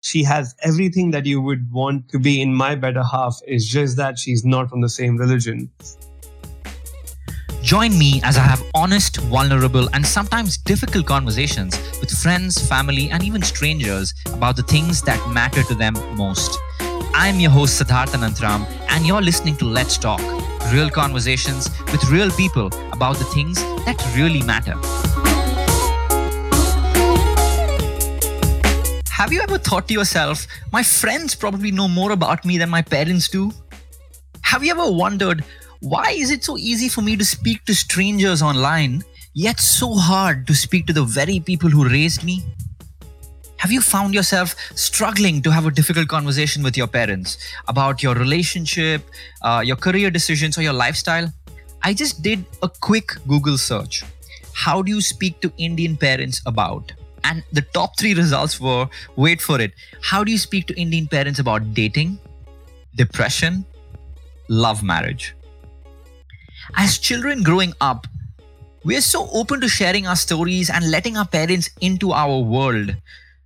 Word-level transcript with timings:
she 0.00 0.22
has 0.24 0.54
everything 0.62 1.10
that 1.10 1.26
you 1.26 1.40
would 1.40 1.70
want 1.70 2.08
to 2.08 2.18
be 2.18 2.40
in 2.40 2.54
my 2.54 2.74
better 2.74 3.02
half. 3.02 3.40
It's 3.46 3.66
just 3.66 3.96
that 3.96 4.18
she's 4.18 4.44
not 4.44 4.70
from 4.70 4.80
the 4.80 4.88
same 4.88 5.16
religion. 5.16 5.70
Join 7.62 7.98
me 7.98 8.20
as 8.24 8.38
I 8.38 8.42
have 8.42 8.62
honest, 8.74 9.18
vulnerable, 9.18 9.88
and 9.92 10.04
sometimes 10.04 10.56
difficult 10.56 11.06
conversations 11.06 11.78
with 12.00 12.10
friends, 12.10 12.58
family, 12.66 13.10
and 13.10 13.22
even 13.22 13.42
strangers 13.42 14.14
about 14.26 14.56
the 14.56 14.62
things 14.62 15.02
that 15.02 15.20
matter 15.30 15.62
to 15.64 15.74
them 15.74 15.94
most. 16.16 16.58
I'm 17.12 17.38
your 17.38 17.50
host, 17.50 17.80
Siddharth 17.80 18.14
Anantram, 18.16 18.66
and 18.88 19.06
you're 19.06 19.20
listening 19.20 19.56
to 19.56 19.66
Let's 19.66 19.98
Talk 19.98 20.20
real 20.72 20.88
conversations 20.88 21.68
with 21.90 22.04
real 22.10 22.30
people 22.30 22.68
about 22.92 23.16
the 23.16 23.24
things 23.24 23.56
that 23.84 24.00
really 24.16 24.42
matter. 24.42 24.74
Have 29.20 29.34
you 29.34 29.42
ever 29.42 29.58
thought 29.58 29.86
to 29.88 29.92
yourself, 29.92 30.46
my 30.72 30.82
friends 30.82 31.34
probably 31.34 31.70
know 31.70 31.86
more 31.86 32.12
about 32.12 32.42
me 32.46 32.56
than 32.56 32.70
my 32.70 32.80
parents 32.80 33.28
do? 33.28 33.52
Have 34.40 34.64
you 34.64 34.70
ever 34.70 34.90
wondered, 34.90 35.44
why 35.80 36.12
is 36.12 36.30
it 36.30 36.42
so 36.42 36.56
easy 36.56 36.88
for 36.88 37.02
me 37.02 37.18
to 37.18 37.24
speak 37.26 37.62
to 37.66 37.74
strangers 37.74 38.40
online, 38.40 39.04
yet 39.34 39.60
so 39.60 39.92
hard 39.92 40.46
to 40.46 40.54
speak 40.54 40.86
to 40.86 40.94
the 40.94 41.04
very 41.04 41.38
people 41.38 41.68
who 41.68 41.86
raised 41.86 42.24
me? 42.24 42.42
Have 43.58 43.70
you 43.70 43.82
found 43.82 44.14
yourself 44.14 44.54
struggling 44.74 45.42
to 45.42 45.50
have 45.50 45.66
a 45.66 45.70
difficult 45.70 46.08
conversation 46.08 46.62
with 46.62 46.78
your 46.78 46.86
parents 46.86 47.36
about 47.68 48.02
your 48.02 48.14
relationship, 48.14 49.02
uh, 49.42 49.60
your 49.62 49.76
career 49.76 50.10
decisions, 50.10 50.56
or 50.56 50.62
your 50.62 50.72
lifestyle? 50.72 51.30
I 51.82 51.92
just 51.92 52.22
did 52.22 52.46
a 52.62 52.70
quick 52.70 53.12
Google 53.28 53.58
search. 53.58 54.02
How 54.54 54.80
do 54.80 54.90
you 54.90 55.02
speak 55.02 55.42
to 55.42 55.52
Indian 55.58 55.98
parents 55.98 56.40
about? 56.46 56.92
And 57.24 57.42
the 57.52 57.62
top 57.62 57.98
three 57.98 58.14
results 58.14 58.60
were 58.60 58.88
wait 59.16 59.40
for 59.40 59.60
it. 59.60 59.72
How 60.02 60.24
do 60.24 60.32
you 60.32 60.38
speak 60.38 60.66
to 60.68 60.80
Indian 60.80 61.06
parents 61.06 61.38
about 61.38 61.74
dating, 61.74 62.18
depression, 62.94 63.64
love 64.48 64.82
marriage? 64.82 65.34
As 66.76 66.98
children 66.98 67.42
growing 67.42 67.74
up, 67.80 68.06
we're 68.84 69.02
so 69.02 69.28
open 69.32 69.60
to 69.60 69.68
sharing 69.68 70.06
our 70.06 70.16
stories 70.16 70.70
and 70.70 70.90
letting 70.90 71.16
our 71.16 71.26
parents 71.26 71.68
into 71.80 72.12
our 72.12 72.38
world. 72.38 72.94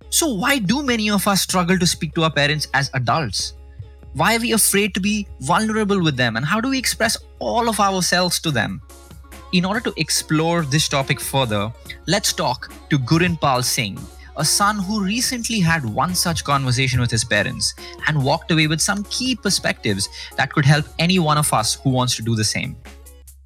So, 0.09 0.33
why 0.33 0.59
do 0.59 0.81
many 0.81 1.09
of 1.09 1.27
us 1.27 1.41
struggle 1.41 1.77
to 1.77 1.85
speak 1.85 2.13
to 2.15 2.23
our 2.23 2.31
parents 2.31 2.67
as 2.73 2.89
adults? 2.93 3.53
Why 4.13 4.37
are 4.37 4.39
we 4.39 4.53
afraid 4.53 4.93
to 4.93 5.01
be 5.01 5.27
vulnerable 5.41 6.01
with 6.01 6.15
them? 6.15 6.37
And 6.37 6.45
how 6.45 6.61
do 6.61 6.69
we 6.69 6.77
express 6.77 7.17
all 7.39 7.67
of 7.67 7.81
ourselves 7.81 8.39
to 8.41 8.51
them? 8.51 8.81
In 9.55 9.63
order 9.63 9.79
to 9.79 9.93
explore 9.95 10.63
this 10.63 10.89
topic 10.89 11.21
further, 11.21 11.71
let's 12.07 12.33
talk 12.33 12.73
to 12.89 12.99
Gurinpal 12.99 13.63
Singh, 13.63 13.97
a 14.35 14.43
son 14.43 14.77
who 14.77 15.01
recently 15.01 15.61
had 15.61 15.85
one 15.85 16.13
such 16.13 16.43
conversation 16.43 16.99
with 16.99 17.09
his 17.09 17.23
parents 17.23 17.73
and 18.09 18.21
walked 18.21 18.51
away 18.51 18.67
with 18.67 18.81
some 18.81 19.05
key 19.05 19.33
perspectives 19.33 20.09
that 20.35 20.51
could 20.51 20.65
help 20.65 20.85
any 20.99 21.19
one 21.19 21.37
of 21.37 21.53
us 21.53 21.75
who 21.75 21.89
wants 21.89 22.17
to 22.17 22.21
do 22.21 22.35
the 22.35 22.43
same. 22.43 22.75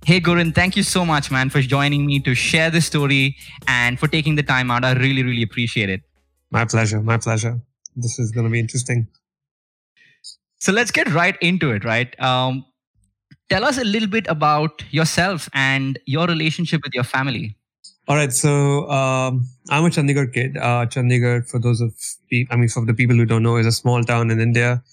Hey, 0.04 0.20
Gurin, 0.20 0.52
thank 0.56 0.76
you 0.76 0.82
so 0.82 1.06
much, 1.06 1.30
man, 1.30 1.52
for 1.52 1.62
joining 1.62 2.08
me 2.08 2.20
to 2.22 2.34
share 2.34 2.72
this 2.72 2.88
story 2.88 3.38
and 3.68 4.00
for 4.00 4.08
taking 4.08 4.34
the 4.34 4.42
time 4.42 4.72
out. 4.72 4.84
I 4.84 4.94
really, 4.94 5.22
really 5.22 5.44
appreciate 5.44 5.92
it. 5.92 6.02
My 6.50 6.66
pleasure. 6.66 7.02
My 7.02 7.20
pleasure. 7.20 7.62
This 7.96 8.18
is 8.18 8.32
going 8.32 8.48
to 8.48 8.52
be 8.52 8.60
interesting. 8.60 9.08
So 10.58 10.72
let's 10.72 10.90
get 10.90 11.14
right 11.14 11.38
into 11.40 11.70
it, 11.70 11.86
right? 11.86 12.20
Um, 12.20 12.66
tell 13.50 13.64
us 13.64 13.78
a 13.78 13.84
little 13.84 14.08
bit 14.08 14.28
about 14.28 14.84
yourself 14.92 15.50
and 15.54 16.00
your 16.06 16.28
relationship 16.28 16.82
with 16.84 16.94
your 16.94 17.04
family. 17.04 17.56
All 18.08 18.16
right, 18.16 18.34
so 18.34 18.90
um, 18.90 19.48
I'm 19.70 19.86
a 19.86 19.90
Chandigarh 19.90 20.34
kid. 20.34 20.58
Uh, 20.58 20.86
Chandigarh, 20.88 21.48
for 21.50 21.60
those 21.60 21.82
of 21.82 21.94
I 22.52 22.56
mean, 22.56 22.70
for 22.70 22.86
the 22.86 22.94
people 22.94 23.16
who 23.16 23.26
don't 23.26 23.44
know, 23.44 23.58
is 23.58 23.68
a 23.68 23.72
small 23.72 24.04
town 24.04 24.32
in 24.32 24.40
India. 24.40 24.84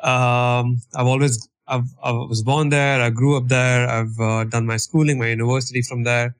Um, 0.00 0.80
I've 0.94 1.06
always 1.06 1.48
I've, 1.66 1.88
I 2.02 2.12
was 2.12 2.42
born 2.42 2.68
there. 2.68 3.00
I 3.00 3.10
grew 3.10 3.36
up 3.36 3.48
there. 3.48 3.88
I've 3.88 4.18
uh, 4.20 4.44
done 4.44 4.66
my 4.66 4.76
schooling, 4.76 5.18
my 5.18 5.28
university 5.28 5.82
from 5.82 6.04
there 6.04 6.34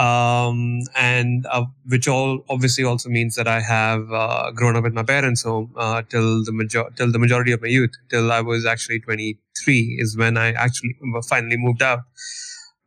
um, 0.00 0.80
and 0.96 1.44
uh, 1.50 1.64
which 1.86 2.08
all 2.08 2.42
obviously 2.48 2.84
also 2.84 3.10
means 3.10 3.36
that 3.36 3.46
I 3.46 3.60
have 3.60 4.10
uh, 4.10 4.50
grown 4.52 4.74
up 4.74 4.84
with 4.84 4.94
my 4.94 5.02
parents 5.02 5.42
home 5.42 5.72
uh, 5.76 6.02
till 6.08 6.42
the 6.42 6.52
major 6.52 6.84
till 6.96 7.12
the 7.12 7.18
majority 7.18 7.52
of 7.52 7.60
my 7.60 7.68
youth 7.68 7.90
till 8.08 8.32
I 8.32 8.40
was 8.40 8.64
actually 8.64 9.00
23 9.00 9.98
is 10.00 10.16
when 10.16 10.38
I 10.38 10.52
actually 10.52 10.96
finally 11.28 11.58
moved 11.58 11.82
out. 11.82 12.00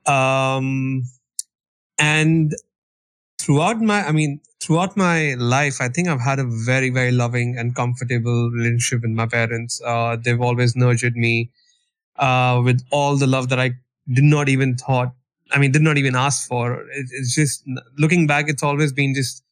Um, 0.07 1.03
and 1.99 2.55
throughout 3.39 3.79
my, 3.79 4.07
I 4.07 4.11
mean, 4.11 4.41
throughout 4.59 4.97
my 4.97 5.35
life, 5.35 5.81
I 5.81 5.89
think 5.89 6.07
I've 6.07 6.21
had 6.21 6.39
a 6.39 6.45
very 6.65 6.89
very 6.89 7.11
loving 7.11 7.55
and 7.59 7.75
comfortable 7.75 8.49
relationship 8.49 9.03
with 9.03 9.11
my 9.11 9.27
parents. 9.27 9.79
Uh, 9.85 10.15
they've 10.15 10.41
always 10.41 10.75
nurtured 10.75 11.15
me 11.15 11.51
uh, 12.15 12.59
with 12.65 12.81
all 12.89 13.17
the 13.17 13.27
love 13.27 13.49
that 13.49 13.59
I 13.59 13.73
did 14.11 14.23
not 14.23 14.49
even 14.49 14.75
thought 14.77 15.13
I 15.53 15.59
mean, 15.59 15.71
did 15.71 15.81
not 15.83 15.97
even 15.97 16.15
ask 16.15 16.47
for. 16.47 16.81
It, 16.91 17.07
it's 17.11 17.35
just 17.35 17.63
looking 17.97 18.27
back, 18.27 18.49
it's 18.49 18.63
always 18.63 18.91
been 18.93 19.13
just 19.13 19.43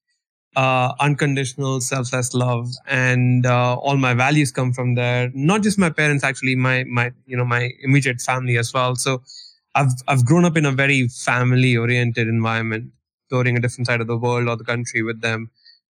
uh, 0.55 0.93
unconditional, 0.99 1.81
selfless 1.81 2.33
love, 2.33 2.69
and 2.87 3.45
uh, 3.45 3.75
all 3.75 3.97
my 3.97 4.13
values 4.13 4.51
come 4.51 4.73
from 4.73 4.95
there. 4.95 5.31
Not 5.33 5.63
just 5.63 5.79
my 5.79 5.89
parents, 5.89 6.23
actually, 6.23 6.55
my 6.55 6.83
my 6.85 7.11
you 7.25 7.37
know 7.37 7.45
my 7.45 7.71
immediate 7.81 8.21
family 8.21 8.57
as 8.57 8.73
well. 8.73 8.95
So, 8.95 9.21
I've 9.75 9.91
I've 10.07 10.25
grown 10.25 10.45
up 10.45 10.57
in 10.57 10.65
a 10.65 10.71
very 10.71 11.07
family 11.07 11.77
oriented 11.77 12.27
environment, 12.27 12.91
touring 13.29 13.57
a 13.57 13.61
different 13.61 13.87
side 13.87 14.01
of 14.01 14.07
the 14.07 14.17
world 14.17 14.47
or 14.49 14.57
the 14.57 14.63
country 14.65 15.01
with 15.03 15.21
them. 15.21 15.49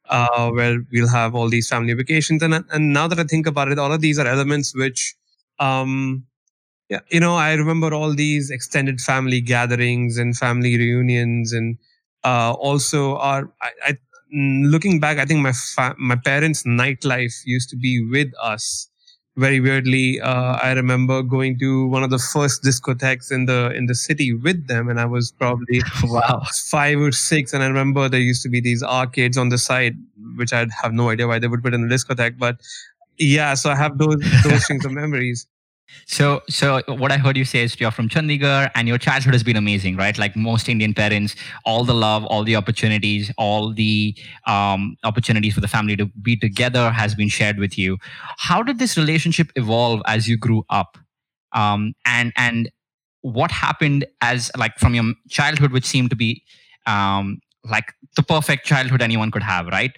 Uh, 0.09 0.49
where 0.51 0.79
we'll 0.91 1.07
have 1.07 1.35
all 1.35 1.47
these 1.47 1.69
family 1.69 1.93
vacations, 1.93 2.43
and 2.43 2.53
and 2.72 2.93
now 2.93 3.07
that 3.07 3.19
I 3.19 3.23
think 3.23 3.47
about 3.47 3.72
it, 3.72 3.79
all 3.79 3.91
of 3.93 4.01
these 4.01 4.19
are 4.19 4.28
elements 4.28 4.75
which 4.75 5.16
um, 5.59 6.25
yeah, 6.91 7.00
you 7.09 7.22
know, 7.22 7.35
I 7.35 7.53
remember 7.53 7.94
all 7.94 8.13
these 8.13 8.52
extended 8.52 9.00
family 9.00 9.40
gatherings 9.40 10.18
and 10.18 10.35
family 10.35 10.78
reunions, 10.78 11.53
and 11.53 11.78
uh, 12.25 12.52
also 12.52 13.16
our. 13.18 13.50
I, 13.62 13.72
I, 13.88 13.91
mm, 14.35 14.69
looking 14.69 15.00
back, 15.00 15.18
I 15.18 15.24
think 15.25 15.40
my 15.40 15.53
fa- 15.53 15.96
my 15.97 16.18
parents' 16.18 16.63
nightlife 16.63 17.34
used 17.46 17.69
to 17.69 17.78
be 17.78 18.06
with 18.06 18.34
us. 18.44 18.90
Very 19.38 19.62
weirdly, 19.62 20.19
uh, 20.19 20.59
I 20.62 20.74
remember 20.74 21.24
going 21.24 21.57
to 21.59 21.88
one 21.88 22.03
of 22.03 22.09
the 22.09 22.19
first 22.19 22.62
discotheques 22.62 23.31
in 23.31 23.46
the 23.46 23.72
in 23.73 23.85
the 23.85 23.96
city 23.96 24.34
with 24.34 24.68
them, 24.68 24.90
and 24.90 25.00
I 25.00 25.06
was 25.06 25.31
probably 25.31 25.81
wow 26.03 26.44
five 26.69 27.00
or 27.00 27.13
six. 27.13 27.53
And 27.53 27.63
I 27.63 27.68
remember 27.68 28.09
there 28.09 28.19
used 28.19 28.44
to 28.44 28.50
be 28.50 28.59
these 28.59 28.84
arcades 28.84 29.38
on 29.38 29.47
the 29.47 29.58
side, 29.58 29.96
which 30.35 30.52
I'd 30.52 30.72
have 30.84 30.91
no 30.91 31.09
idea 31.09 31.25
why 31.29 31.40
they 31.40 31.47
would 31.47 31.63
put 31.63 31.73
in 31.73 31.85
a 31.85 31.88
discotheque, 31.88 32.38
but 32.38 32.59
yeah, 33.18 33.53
so 33.53 33.69
I 33.69 33.75
have 33.78 33.97
those 33.97 34.18
those 34.44 34.68
things 34.68 34.84
of 34.85 34.91
memories. 34.91 35.47
So, 36.06 36.41
so 36.50 36.81
what 36.88 37.12
I 37.12 37.18
heard 37.18 37.38
you 37.38 37.46
say 37.46 37.63
is 37.63 37.79
you're 37.79 37.91
from 37.91 38.09
Chandigarh 38.09 38.69
and 38.75 38.88
your 38.88 38.97
childhood 38.97 39.34
has 39.34 39.44
been 39.44 39.56
amazing, 39.56 39.97
right? 39.97 40.18
Like 40.18 40.35
most 40.35 40.68
Indian 40.68 40.94
parents, 40.94 41.35
all 41.66 41.84
the 41.84 41.94
love, 41.94 42.25
all 42.25 42.44
the 42.44 42.56
opportunities, 42.56 43.31
all 43.38 43.74
the 43.74 44.16
um, 44.47 44.97
opportunities 45.03 45.53
for 45.53 45.62
the 45.62 45.68
family 45.68 45.96
to 45.96 46.06
be 46.22 46.35
together 46.35 46.91
has 46.91 47.16
been 47.16 47.29
shared 47.29 47.57
with 47.57 47.78
you. 47.78 47.97
How 48.38 48.62
did 48.63 48.79
this 48.79 48.97
relationship 48.97 49.52
evolve 49.56 50.02
as 50.06 50.28
you 50.28 50.38
grew 50.38 50.66
up? 50.69 50.97
Um, 51.53 51.94
and 52.06 52.31
and 52.38 52.69
what 53.22 53.52
happened 53.52 54.06
as 54.22 54.52
like 54.58 54.78
from 54.78 54.96
your 54.96 55.13
childhood, 55.29 55.72
which 55.72 55.85
seemed 55.85 56.09
to 56.09 56.16
be 56.16 56.44
um, 56.88 57.40
like 57.69 57.94
the 58.16 58.23
perfect 58.23 58.66
childhood 58.66 59.02
anyone 59.02 59.31
could 59.31 59.44
have, 59.44 59.68
right? 59.68 59.91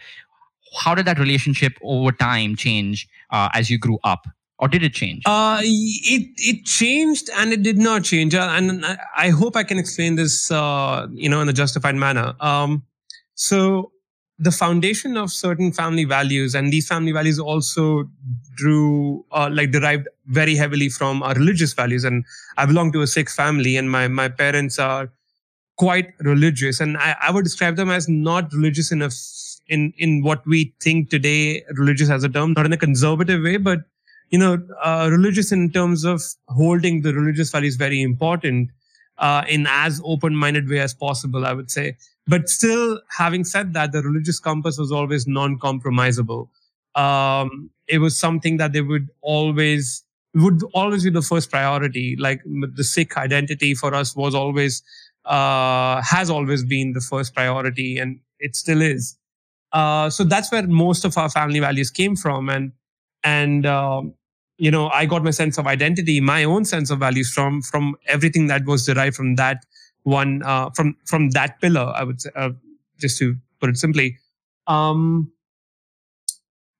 How 0.80 0.96
did 0.96 1.06
that 1.06 1.20
relationship 1.20 1.74
over 1.84 2.12
time 2.12 2.56
change 2.56 3.08
uh, 3.32 3.50
as 3.54 3.70
you 3.70 3.78
grew 3.78 4.00
up? 4.04 4.28
Or 4.60 4.68
did 4.68 4.84
it 4.84 4.94
change? 4.94 5.24
Uh, 5.26 5.60
it 5.62 6.30
it 6.38 6.66
changed 6.66 7.30
and 7.38 7.52
it 7.52 7.64
did 7.64 7.78
not 7.78 8.04
change, 8.04 8.36
uh, 8.36 8.50
and 8.52 8.86
I 9.16 9.30
hope 9.30 9.56
I 9.56 9.64
can 9.64 9.78
explain 9.78 10.16
this, 10.16 10.52
uh, 10.52 11.08
you 11.12 11.30
know, 11.30 11.42
in 11.42 11.50
a 11.50 11.54
justified 11.54 11.96
manner. 11.96 12.34
Um, 12.40 12.84
so 13.36 13.92
the 14.40 14.52
foundation 14.52 15.18
of 15.18 15.32
certain 15.32 15.72
family 15.72 16.06
values, 16.06 16.56
and 16.56 16.72
these 16.72 16.88
family 16.88 17.12
values 17.12 17.40
also 17.40 18.10
drew, 18.56 19.26
uh, 19.32 19.50
like, 19.52 19.72
derived 19.72 20.08
very 20.28 20.56
heavily 20.56 20.90
from 20.90 21.24
our 21.24 21.34
religious 21.34 21.74
values. 21.74 22.04
And 22.04 22.26
I 22.58 22.66
belong 22.66 22.92
to 22.94 23.02
a 23.02 23.08
Sikh 23.08 23.30
family, 23.30 23.78
and 23.78 23.92
my 23.92 24.08
my 24.08 24.30
parents 24.30 24.80
are 24.80 25.12
quite 25.78 26.14
religious, 26.20 26.80
and 26.80 26.98
I, 26.98 27.16
I 27.22 27.32
would 27.32 27.44
describe 27.44 27.76
them 27.76 27.90
as 27.90 28.08
not 28.08 28.54
religious 28.54 28.92
enough 28.92 29.14
in 29.68 29.94
in 29.98 30.22
what 30.24 30.46
we 30.46 30.74
think 30.82 31.10
today 31.10 31.64
religious 31.72 32.10
as 32.10 32.24
a 32.24 32.30
term, 32.30 32.54
not 32.54 32.66
in 32.66 32.74
a 32.74 32.78
conservative 32.78 33.44
way, 33.44 33.58
but 33.58 33.80
you 34.34 34.40
know, 34.40 34.58
uh, 34.84 35.10
religious 35.12 35.52
in 35.54 35.72
terms 35.72 36.06
of 36.06 36.22
holding 36.50 37.04
the 37.04 37.14
religious 37.14 37.52
values 37.52 37.76
very 37.78 38.02
important 38.02 38.72
uh, 39.20 39.44
in 39.48 39.68
as 39.70 40.02
open-minded 40.04 40.70
way 40.70 40.80
as 40.80 40.94
possible, 40.96 41.46
I 41.46 41.54
would 41.54 41.72
say. 41.72 41.98
But 42.28 42.50
still, 42.50 43.02
having 43.18 43.46
said 43.46 43.74
that, 43.76 43.92
the 43.94 44.02
religious 44.04 44.40
compass 44.40 44.78
was 44.80 44.92
always 44.92 45.28
non-compromisable. 45.28 46.50
Um, 46.96 47.72
it 47.88 48.00
was 48.00 48.18
something 48.20 48.58
that 48.58 48.74
they 48.74 48.82
would 48.82 49.10
always 49.22 50.04
would 50.36 50.64
always 50.74 51.04
be 51.06 51.12
the 51.12 51.22
first 51.22 51.52
priority. 51.52 52.18
Like 52.20 52.42
the 52.46 52.84
Sikh 52.84 53.18
identity 53.18 53.76
for 53.76 53.96
us 53.96 54.16
was 54.16 54.36
always 54.36 54.84
uh, 55.26 56.02
has 56.04 56.30
always 56.32 56.64
been 56.66 56.94
the 56.94 57.02
first 57.02 57.36
priority, 57.36 58.00
and 58.00 58.20
it 58.40 58.56
still 58.56 58.82
is. 58.82 59.18
uh, 59.74 60.10
so 60.10 60.24
that's 60.24 60.52
where 60.52 60.68
most 60.68 61.06
of 61.06 61.18
our 61.18 61.30
family 61.30 61.60
values 61.60 61.92
came 61.92 62.16
from 62.16 62.50
and 62.50 62.74
and 63.24 63.66
um, 63.68 64.16
you 64.58 64.72
know 64.72 64.90
i 64.90 65.06
got 65.06 65.24
my 65.24 65.32
sense 65.32 65.58
of 65.58 65.68
identity 65.68 66.20
my 66.20 66.44
own 66.44 66.66
sense 66.66 66.90
of 66.90 67.00
values 67.00 67.32
from 67.34 67.62
from 67.62 67.96
everything 68.08 68.48
that 68.48 68.66
was 68.66 68.86
derived 68.86 69.16
from 69.16 69.36
that 69.36 69.66
one 70.04 70.44
uh, 70.44 70.70
from 70.72 70.96
from 71.06 71.30
that 71.32 71.60
pillar 71.62 71.92
i 71.96 72.04
would 72.04 72.22
say 72.22 72.30
uh, 72.36 72.50
just 73.00 73.18
to 73.18 73.36
put 73.60 73.70
it 73.70 73.78
simply. 73.78 74.18
Um 74.68 75.32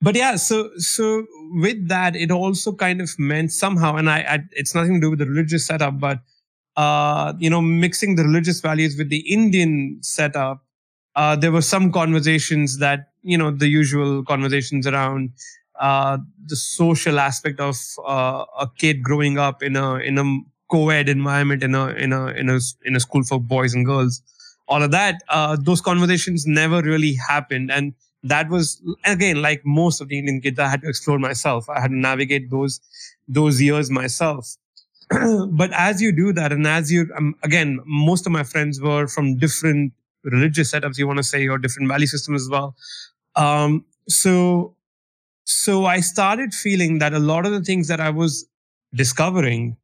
but 0.02 0.16
yeah 0.16 0.36
so 0.36 0.70
so 0.78 1.26
with 1.54 1.88
that 1.88 2.16
it 2.16 2.32
also 2.32 2.74
kind 2.74 3.02
of 3.02 3.18
meant 3.18 3.52
somehow 3.52 3.96
and 3.96 4.10
I, 4.10 4.20
I 4.20 4.40
it's 4.52 4.76
nothing 4.76 4.96
to 4.96 5.02
do 5.02 5.10
with 5.12 5.20
the 5.20 5.26
religious 5.26 5.66
setup 5.66 6.00
but 6.00 6.20
uh 6.76 7.34
you 7.40 7.50
know 7.50 7.62
mixing 7.62 8.16
the 8.16 8.24
religious 8.24 8.60
values 8.60 8.98
with 8.98 9.10
the 9.10 9.20
indian 9.32 10.00
setup 10.02 10.66
uh 11.16 11.36
there 11.36 11.52
were 11.52 11.62
some 11.62 11.92
conversations 11.92 12.80
that 12.80 13.12
you 13.22 13.38
know 13.38 13.52
the 13.52 13.68
usual 13.68 14.24
conversations 14.24 14.88
around 14.88 15.32
uh, 15.80 16.18
the 16.46 16.56
social 16.56 17.20
aspect 17.20 17.60
of 17.60 17.78
uh, 18.06 18.46
a 18.60 18.70
kid 18.78 19.04
growing 19.04 19.38
up 19.38 19.64
in 19.64 19.76
a 19.76 19.96
in 19.96 20.18
a 20.18 20.40
co-ed 20.70 21.10
environment 21.10 21.64
in 21.64 21.76
a 21.76 21.88
in 21.90 22.14
a 22.14 22.28
in 22.28 22.50
a 22.50 22.60
in 22.86 22.96
a 22.96 23.00
school 23.00 23.24
for 23.24 23.40
boys 23.40 23.74
and 23.74 23.86
girls 23.86 24.22
all 24.68 24.82
of 24.82 24.92
that 24.92 25.22
uh, 25.30 25.58
those 25.60 25.82
conversations 25.82 26.46
never 26.48 26.82
really 26.82 27.16
happened. 27.16 27.72
And 27.72 27.94
that 28.24 28.50
was 28.50 28.82
again 29.06 29.42
like 29.42 29.62
most 29.66 30.00
of 30.00 30.08
the 30.08 30.18
indian 30.18 30.40
kids 30.40 30.58
i 30.58 30.68
had 30.70 30.82
to 30.82 30.88
explore 30.88 31.20
myself. 31.20 31.70
I 31.70 31.82
had 31.82 31.90
to 31.90 31.98
navigate 31.98 32.50
those 32.50 32.80
those 33.28 33.62
years 33.62 33.90
myself. 33.90 34.56
But 35.52 35.72
as 35.74 36.02
you 36.02 36.12
do 36.12 36.32
that 36.34 36.52
and 36.54 36.66
as 36.66 36.92
you 36.92 37.12
um, 37.18 37.36
again 37.44 37.80
most 37.86 38.26
of 38.26 38.32
my 38.32 38.44
friends 38.44 38.80
were 38.82 39.08
from 39.08 39.38
different 39.38 39.94
religious 40.24 40.72
setups 40.72 40.98
you 40.98 41.06
want 41.06 41.18
to 41.18 41.24
say 41.24 41.48
or 41.48 41.58
different 41.58 41.90
value 41.90 42.08
systems 42.08 42.44
as 42.44 42.50
well. 42.50 42.76
Um, 43.36 43.86
so 44.08 44.76
so 45.46 45.86
I 45.86 46.00
started 46.00 46.54
feeling 46.54 47.00
that 47.00 47.14
a 47.14 47.20
lot 47.20 47.46
of 47.46 47.52
the 47.52 47.62
things 47.62 47.88
that 47.88 48.00
I 48.00 48.10
was 48.10 48.46
discovering, 48.94 49.78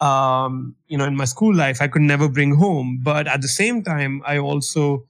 um, 0.00 0.76
you 0.88 0.98
know, 0.98 1.04
in 1.04 1.16
my 1.16 1.24
school 1.24 1.54
life, 1.54 1.82
I 1.82 1.88
could 1.88 2.02
never 2.02 2.28
bring 2.28 2.56
home. 2.56 3.00
But 3.02 3.26
at 3.28 3.42
the 3.42 3.48
same 3.48 3.82
time, 3.82 4.22
I 4.26 4.38
also, 4.38 5.06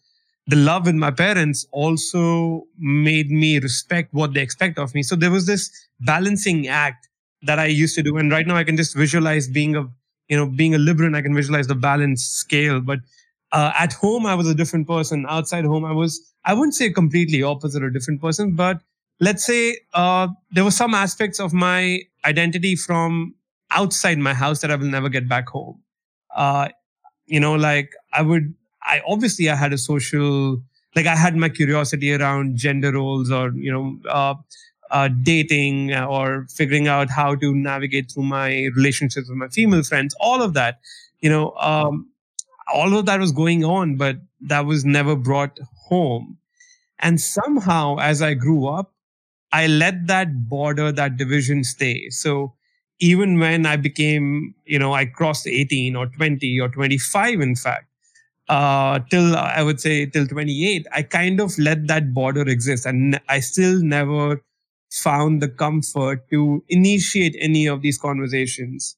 the 0.46 0.56
love 0.56 0.86
with 0.86 0.94
my 0.94 1.10
parents 1.10 1.66
also 1.72 2.64
made 2.78 3.30
me 3.30 3.58
respect 3.58 4.14
what 4.14 4.34
they 4.34 4.40
expect 4.42 4.78
of 4.78 4.94
me. 4.94 5.02
So 5.02 5.16
there 5.16 5.30
was 5.30 5.46
this 5.46 5.70
balancing 6.00 6.68
act 6.68 7.08
that 7.42 7.58
I 7.58 7.66
used 7.66 7.94
to 7.96 8.02
do. 8.02 8.16
And 8.16 8.30
right 8.32 8.46
now 8.46 8.56
I 8.56 8.64
can 8.64 8.76
just 8.76 8.96
visualize 8.96 9.48
being 9.48 9.76
a, 9.76 9.86
you 10.28 10.36
know, 10.36 10.46
being 10.46 10.74
a 10.74 10.78
liberal, 10.78 11.14
I 11.16 11.22
can 11.22 11.34
visualize 11.34 11.66
the 11.66 11.74
balance 11.74 12.24
scale. 12.24 12.80
But 12.80 13.00
uh, 13.52 13.72
at 13.78 13.92
home, 13.94 14.26
I 14.26 14.34
was 14.34 14.48
a 14.48 14.54
different 14.54 14.86
person. 14.88 15.26
Outside 15.28 15.64
home, 15.64 15.84
I 15.84 15.92
was, 15.92 16.20
I 16.44 16.54
wouldn't 16.54 16.74
say 16.74 16.90
completely 16.90 17.42
opposite 17.42 17.82
or 17.82 17.90
different 17.90 18.20
person, 18.20 18.54
but 18.54 18.80
let's 19.20 19.44
say 19.44 19.78
uh, 19.94 20.28
there 20.50 20.64
were 20.64 20.70
some 20.70 20.94
aspects 20.94 21.40
of 21.40 21.52
my 21.52 22.00
identity 22.24 22.76
from 22.76 23.34
outside 23.70 24.18
my 24.18 24.34
house 24.34 24.60
that 24.60 24.70
I 24.70 24.76
will 24.76 24.86
never 24.86 25.08
get 25.08 25.28
back 25.28 25.48
home. 25.48 25.82
Uh, 26.34 26.68
you 27.26 27.40
know, 27.40 27.54
like 27.54 27.92
I 28.12 28.22
would, 28.22 28.54
I 28.82 29.02
obviously 29.06 29.50
I 29.50 29.56
had 29.56 29.72
a 29.72 29.78
social, 29.78 30.62
like 30.96 31.06
I 31.06 31.16
had 31.16 31.36
my 31.36 31.48
curiosity 31.48 32.12
around 32.14 32.56
gender 32.56 32.92
roles 32.92 33.30
or 33.30 33.52
you 33.52 33.72
know, 33.72 33.98
uh, 34.08 34.34
uh, 34.90 35.08
dating 35.22 35.94
or 35.94 36.46
figuring 36.48 36.88
out 36.88 37.10
how 37.10 37.34
to 37.34 37.54
navigate 37.54 38.10
through 38.10 38.22
my 38.24 38.68
relationships 38.74 39.28
with 39.28 39.36
my 39.36 39.48
female 39.48 39.82
friends. 39.82 40.14
All 40.20 40.42
of 40.42 40.54
that, 40.54 40.80
you 41.20 41.28
know, 41.28 41.52
um, 41.52 42.08
all 42.72 42.96
of 42.96 43.06
that 43.06 43.20
was 43.20 43.32
going 43.32 43.64
on, 43.64 43.96
but 43.96 44.16
that 44.40 44.64
was 44.66 44.84
never 44.84 45.16
brought 45.16 45.58
home. 45.88 46.38
And 47.00 47.20
somehow, 47.20 47.98
as 47.98 48.22
I 48.22 48.34
grew 48.34 48.66
up, 48.66 48.92
I 49.52 49.66
let 49.66 50.06
that 50.08 50.48
border, 50.48 50.92
that 50.92 51.16
division 51.16 51.64
stay. 51.64 52.10
So 52.10 52.54
even 53.00 53.38
when 53.38 53.66
I 53.66 53.76
became, 53.76 54.54
you 54.64 54.78
know, 54.78 54.92
I 54.92 55.06
crossed 55.06 55.46
18 55.46 55.96
or 55.96 56.06
20 56.06 56.60
or 56.60 56.68
25, 56.68 57.40
in 57.40 57.56
fact, 57.56 57.86
uh, 58.48 59.00
till 59.10 59.36
I 59.36 59.62
would 59.62 59.80
say 59.80 60.06
till 60.06 60.26
28, 60.26 60.86
I 60.92 61.02
kind 61.02 61.40
of 61.40 61.58
let 61.58 61.86
that 61.88 62.14
border 62.14 62.42
exist. 62.42 62.86
And 62.86 63.20
I 63.28 63.40
still 63.40 63.82
never 63.82 64.42
found 64.90 65.42
the 65.42 65.48
comfort 65.48 66.28
to 66.30 66.64
initiate 66.68 67.36
any 67.38 67.66
of 67.66 67.82
these 67.82 67.98
conversations. 67.98 68.96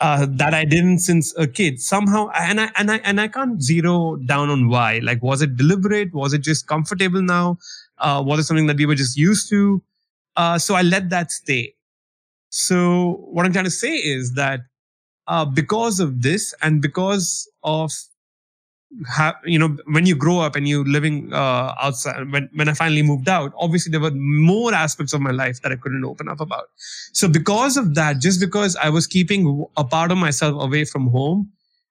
Uh, 0.00 0.26
that 0.28 0.52
I 0.52 0.64
didn't 0.64 0.98
since 0.98 1.32
a 1.38 1.46
kid 1.46 1.80
somehow, 1.80 2.28
and 2.34 2.60
I 2.60 2.72
and 2.76 2.90
I 2.90 2.96
and 3.04 3.20
I 3.20 3.28
can't 3.28 3.62
zero 3.62 4.16
down 4.16 4.50
on 4.50 4.68
why. 4.68 4.98
Like, 4.98 5.22
was 5.22 5.42
it 5.42 5.56
deliberate? 5.56 6.12
Was 6.12 6.32
it 6.32 6.40
just 6.40 6.66
comfortable 6.66 7.22
now? 7.22 7.58
Uh, 8.02 8.22
was 8.24 8.40
it 8.40 8.44
something 8.44 8.68
that 8.68 8.78
we 8.78 8.86
were 8.86 8.96
just 8.96 9.16
used 9.18 9.50
to? 9.50 9.82
Uh, 10.36 10.58
so 10.58 10.74
I 10.76 10.82
let 10.82 11.10
that 11.10 11.32
stay. 11.32 11.74
So 12.50 13.20
what 13.30 13.46
I'm 13.46 13.52
trying 13.52 13.66
to 13.66 13.70
say 13.70 13.94
is 13.96 14.34
that 14.34 14.60
uh, 15.28 15.44
because 15.46 16.00
of 16.00 16.22
this 16.22 16.54
and 16.62 16.82
because 16.82 17.48
of 17.64 17.92
ha- 19.08 19.38
you 19.44 19.58
know 19.58 19.76
when 19.86 20.06
you 20.06 20.14
grow 20.14 20.40
up 20.40 20.56
and 20.56 20.68
you're 20.68 20.84
living 20.84 21.32
uh, 21.32 21.74
outside 21.80 22.30
when, 22.32 22.48
when 22.54 22.68
i 22.68 22.72
finally 22.74 23.02
moved 23.02 23.28
out 23.28 23.52
obviously 23.58 23.90
there 23.90 24.00
were 24.00 24.10
more 24.12 24.74
aspects 24.74 25.12
of 25.12 25.20
my 25.20 25.30
life 25.30 25.60
that 25.62 25.72
i 25.72 25.76
couldn't 25.76 26.04
open 26.04 26.28
up 26.28 26.40
about 26.40 26.68
so 27.12 27.28
because 27.28 27.76
of 27.76 27.94
that 27.94 28.18
just 28.18 28.40
because 28.40 28.76
i 28.76 28.88
was 28.88 29.06
keeping 29.06 29.66
a 29.76 29.84
part 29.84 30.10
of 30.12 30.18
myself 30.18 30.60
away 30.62 30.84
from 30.84 31.06
home 31.08 31.50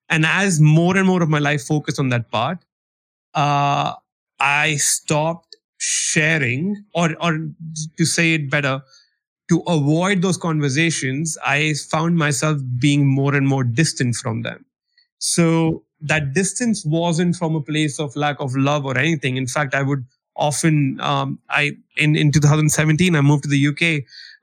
and 0.09 0.25
as 0.25 0.59
more 0.59 0.97
and 0.97 1.07
more 1.07 1.23
of 1.23 1.29
my 1.29 1.39
life 1.39 1.63
focused 1.63 1.99
on 1.99 2.09
that 2.09 2.29
part 2.31 2.59
uh, 3.35 3.93
i 4.39 4.75
stopped 4.77 5.50
sharing 5.81 6.85
or 6.93 7.15
or 7.19 7.49
to 7.97 8.05
say 8.05 8.33
it 8.35 8.49
better 8.51 8.81
to 9.49 9.61
avoid 9.67 10.21
those 10.21 10.37
conversations 10.37 11.37
i 11.45 11.73
found 11.89 12.17
myself 12.17 12.59
being 12.79 13.07
more 13.07 13.35
and 13.35 13.47
more 13.47 13.63
distant 13.63 14.15
from 14.15 14.43
them. 14.43 14.65
So 15.19 15.83
that 16.01 16.33
distance 16.33 16.85
wasn't 16.85 17.35
from 17.35 17.55
a 17.55 17.61
place 17.61 17.99
of 17.99 18.15
lack 18.15 18.39
of 18.39 18.55
love 18.55 18.85
or 18.85 18.97
anything. 18.97 19.37
In 19.37 19.47
fact 19.47 19.75
i 19.75 19.81
would 19.81 20.05
often 20.35 20.99
um, 21.01 21.39
i 21.49 21.71
in 21.97 22.15
in 22.15 22.31
2017 22.31 23.15
i 23.15 23.21
moved 23.21 23.43
to 23.43 23.49
the 23.49 23.67
uk 23.67 23.81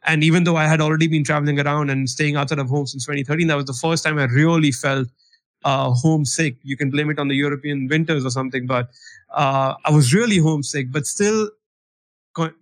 and 0.05 0.23
even 0.25 0.45
though 0.45 0.57
i 0.57 0.67
had 0.67 0.81
already 0.81 1.09
been 1.09 1.25
traveling 1.25 1.59
around 1.61 1.91
and 1.91 2.11
staying 2.11 2.37
outside 2.37 2.59
of 2.59 2.69
home 2.69 2.87
since 2.87 3.07
2013 3.07 3.47
that 3.49 3.57
was 3.57 3.65
the 3.65 3.73
first 3.73 4.05
time 4.05 4.19
i 4.19 4.25
really 4.25 4.71
felt 4.71 5.09
uh, 5.65 5.91
homesick. 5.91 6.57
You 6.63 6.77
can 6.77 6.91
blame 6.91 7.11
it 7.11 7.19
on 7.19 7.29
the 7.29 7.35
European 7.35 7.89
winters 7.89 8.25
or 8.25 8.31
something, 8.31 8.67
but 8.67 8.89
uh, 9.31 9.75
I 9.85 9.91
was 9.91 10.15
really 10.15 10.39
homesick. 10.39 10.93
But 10.93 11.07
still, 11.07 11.51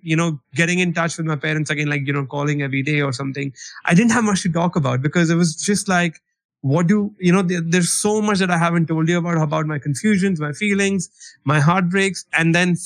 you 0.01 0.17
know, 0.17 0.41
getting 0.55 0.79
in 0.79 0.95
touch 0.95 1.17
with 1.19 1.27
my 1.27 1.37
parents 1.37 1.71
again, 1.71 1.89
like 1.89 2.07
you 2.07 2.13
know, 2.13 2.25
calling 2.25 2.63
every 2.63 2.83
day 2.83 3.01
or 3.03 3.13
something. 3.13 3.53
I 3.85 3.95
didn't 3.95 4.13
have 4.13 4.25
much 4.25 4.43
to 4.43 4.53
talk 4.53 4.77
about 4.77 5.03
because 5.03 5.31
it 5.31 5.35
was 5.37 5.55
just 5.57 5.89
like, 5.89 6.21
what 6.63 6.87
do 6.87 7.15
you 7.19 7.33
know? 7.33 7.43
There, 7.43 7.61
there's 7.61 7.93
so 7.93 8.23
much 8.23 8.39
that 8.39 8.51
I 8.51 8.59
haven't 8.59 8.87
told 8.87 9.09
you 9.09 9.19
about 9.19 9.37
about 9.37 9.67
my 9.67 9.79
confusions, 9.79 10.41
my 10.41 10.53
feelings, 10.53 11.11
my 11.45 11.61
heartbreaks, 11.61 12.25
and 12.33 12.55
then 12.55 12.77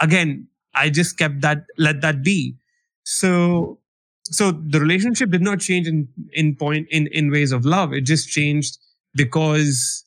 again, 0.00 0.48
I 0.74 0.90
just 0.90 1.16
kept 1.18 1.40
that, 1.42 1.64
let 1.78 2.00
that 2.00 2.22
be. 2.22 2.56
So 3.04 3.78
so 4.24 4.52
the 4.52 4.80
relationship 4.80 5.30
did 5.30 5.42
not 5.42 5.60
change 5.60 5.86
in 5.86 6.08
in 6.32 6.56
point 6.56 6.88
in 6.90 7.06
in 7.08 7.30
ways 7.30 7.52
of 7.52 7.64
love 7.64 7.92
it 7.92 8.02
just 8.02 8.28
changed 8.28 8.78
because 9.14 10.04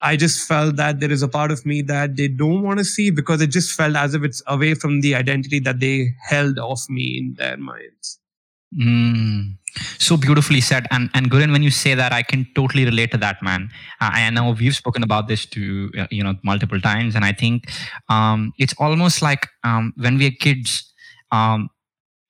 I 0.00 0.16
just 0.16 0.46
felt 0.48 0.76
that 0.76 1.00
there 1.00 1.12
is 1.12 1.22
a 1.22 1.28
part 1.28 1.52
of 1.52 1.64
me 1.64 1.80
that 1.82 2.16
they 2.16 2.28
don't 2.28 2.62
want 2.62 2.78
to 2.78 2.84
see 2.84 3.10
because 3.10 3.40
it 3.40 3.48
just 3.48 3.72
felt 3.76 3.94
as 3.96 4.14
if 4.14 4.24
it's 4.24 4.42
away 4.48 4.74
from 4.74 5.00
the 5.00 5.14
identity 5.14 5.60
that 5.60 5.80
they 5.80 6.14
held 6.28 6.58
of 6.58 6.80
me 6.88 7.18
in 7.18 7.34
their 7.34 7.56
minds. 7.56 8.18
Mm, 8.76 9.58
so 9.98 10.16
beautifully 10.16 10.60
said. 10.60 10.86
And 10.90 11.10
and 11.14 11.30
Gurian, 11.30 11.52
when 11.52 11.62
you 11.62 11.70
say 11.70 11.94
that, 11.94 12.12
I 12.12 12.22
can 12.22 12.46
totally 12.56 12.84
relate 12.84 13.10
to 13.12 13.18
that, 13.18 13.42
man. 13.42 13.70
Uh, 14.00 14.10
I 14.12 14.30
know 14.30 14.56
we've 14.58 14.74
spoken 14.74 15.02
about 15.04 15.28
this 15.28 15.46
to 15.46 15.90
uh, 15.98 16.06
you 16.10 16.24
know 16.24 16.34
multiple 16.42 16.80
times, 16.80 17.14
and 17.14 17.24
I 17.24 17.32
think 17.32 17.70
um, 18.08 18.52
it's 18.58 18.74
almost 18.78 19.22
like 19.22 19.46
um, 19.62 19.92
when 19.96 20.18
we 20.18 20.26
are 20.26 20.36
kids, 20.40 20.90
um, 21.30 21.68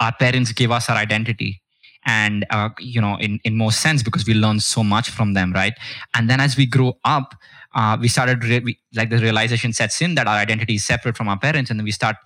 our 0.00 0.12
parents 0.12 0.52
give 0.52 0.72
us 0.72 0.90
our 0.90 0.96
identity 0.96 1.61
and 2.04 2.44
uh, 2.50 2.70
you 2.78 3.00
know 3.00 3.16
in 3.16 3.40
in 3.44 3.56
most 3.56 3.80
sense 3.80 4.02
because 4.02 4.26
we 4.26 4.34
learn 4.34 4.60
so 4.60 4.82
much 4.82 5.10
from 5.10 5.34
them 5.34 5.52
right? 5.52 5.74
And 6.14 6.28
then 6.28 6.40
as 6.40 6.56
we 6.56 6.66
grow 6.66 6.98
up 7.04 7.34
uh, 7.74 7.96
we 8.00 8.08
started 8.08 8.44
re- 8.44 8.60
we, 8.60 8.78
like 8.94 9.10
the 9.10 9.18
realization 9.18 9.72
sets 9.72 10.00
in 10.02 10.14
that 10.14 10.26
our 10.26 10.36
identity 10.36 10.74
is 10.74 10.84
separate 10.84 11.16
from 11.16 11.28
our 11.28 11.38
parents 11.38 11.70
and 11.70 11.78
then 11.78 11.84
we 11.84 11.92
start 11.92 12.16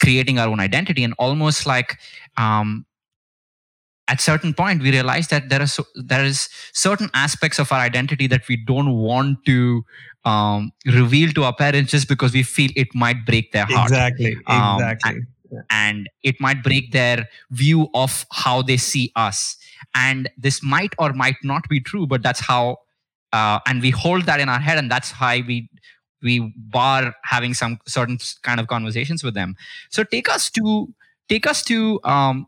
creating 0.00 0.38
our 0.38 0.48
own 0.48 0.60
identity 0.60 1.02
and 1.04 1.14
almost 1.18 1.66
like 1.66 1.98
um, 2.36 2.84
at 4.08 4.20
certain 4.20 4.54
point 4.54 4.82
we 4.82 4.90
realize 4.90 5.28
that 5.28 5.48
there 5.48 5.60
are 5.60 5.66
so, 5.66 5.84
there 5.94 6.24
is 6.24 6.48
certain 6.72 7.10
aspects 7.14 7.58
of 7.58 7.72
our 7.72 7.80
identity 7.80 8.26
that 8.26 8.46
we 8.48 8.56
don't 8.56 8.92
want 8.92 9.44
to 9.44 9.84
um, 10.24 10.72
reveal 10.86 11.32
to 11.32 11.44
our 11.44 11.54
parents 11.54 11.90
just 11.90 12.08
because 12.08 12.32
we 12.32 12.42
feel 12.42 12.70
it 12.76 12.88
might 12.94 13.24
break 13.24 13.52
their 13.52 13.64
heart. 13.64 13.90
Exactly 13.90 14.36
um, 14.46 14.74
exactly. 14.76 15.10
and 15.10 15.26
it 16.22 16.36
might 16.40 16.62
break 16.62 16.92
their 16.92 17.28
view 17.50 17.88
of 17.94 18.26
how 18.32 18.62
they 18.62 18.76
see 18.76 19.12
us. 19.16 19.56
And 19.94 20.28
this 20.36 20.62
might 20.62 20.94
or 20.98 21.12
might 21.12 21.36
not 21.42 21.68
be 21.68 21.80
true 21.80 22.06
but 22.06 22.22
that's 22.22 22.40
how 22.40 22.78
uh, 23.32 23.58
and 23.66 23.82
we 23.82 23.90
hold 23.90 24.22
that 24.22 24.40
in 24.40 24.48
our 24.48 24.58
head 24.58 24.78
and 24.78 24.90
that's 24.90 25.10
how 25.10 25.36
we 25.46 25.68
we 26.22 26.52
bar 26.56 27.14
having 27.24 27.54
some 27.54 27.78
certain 27.86 28.18
kind 28.42 28.58
of 28.58 28.66
conversations 28.66 29.22
with 29.22 29.34
them. 29.34 29.54
So 29.90 30.02
take 30.02 30.28
us 30.28 30.50
to 30.50 30.92
take 31.28 31.46
us 31.46 31.62
to 31.64 32.00
um, 32.04 32.46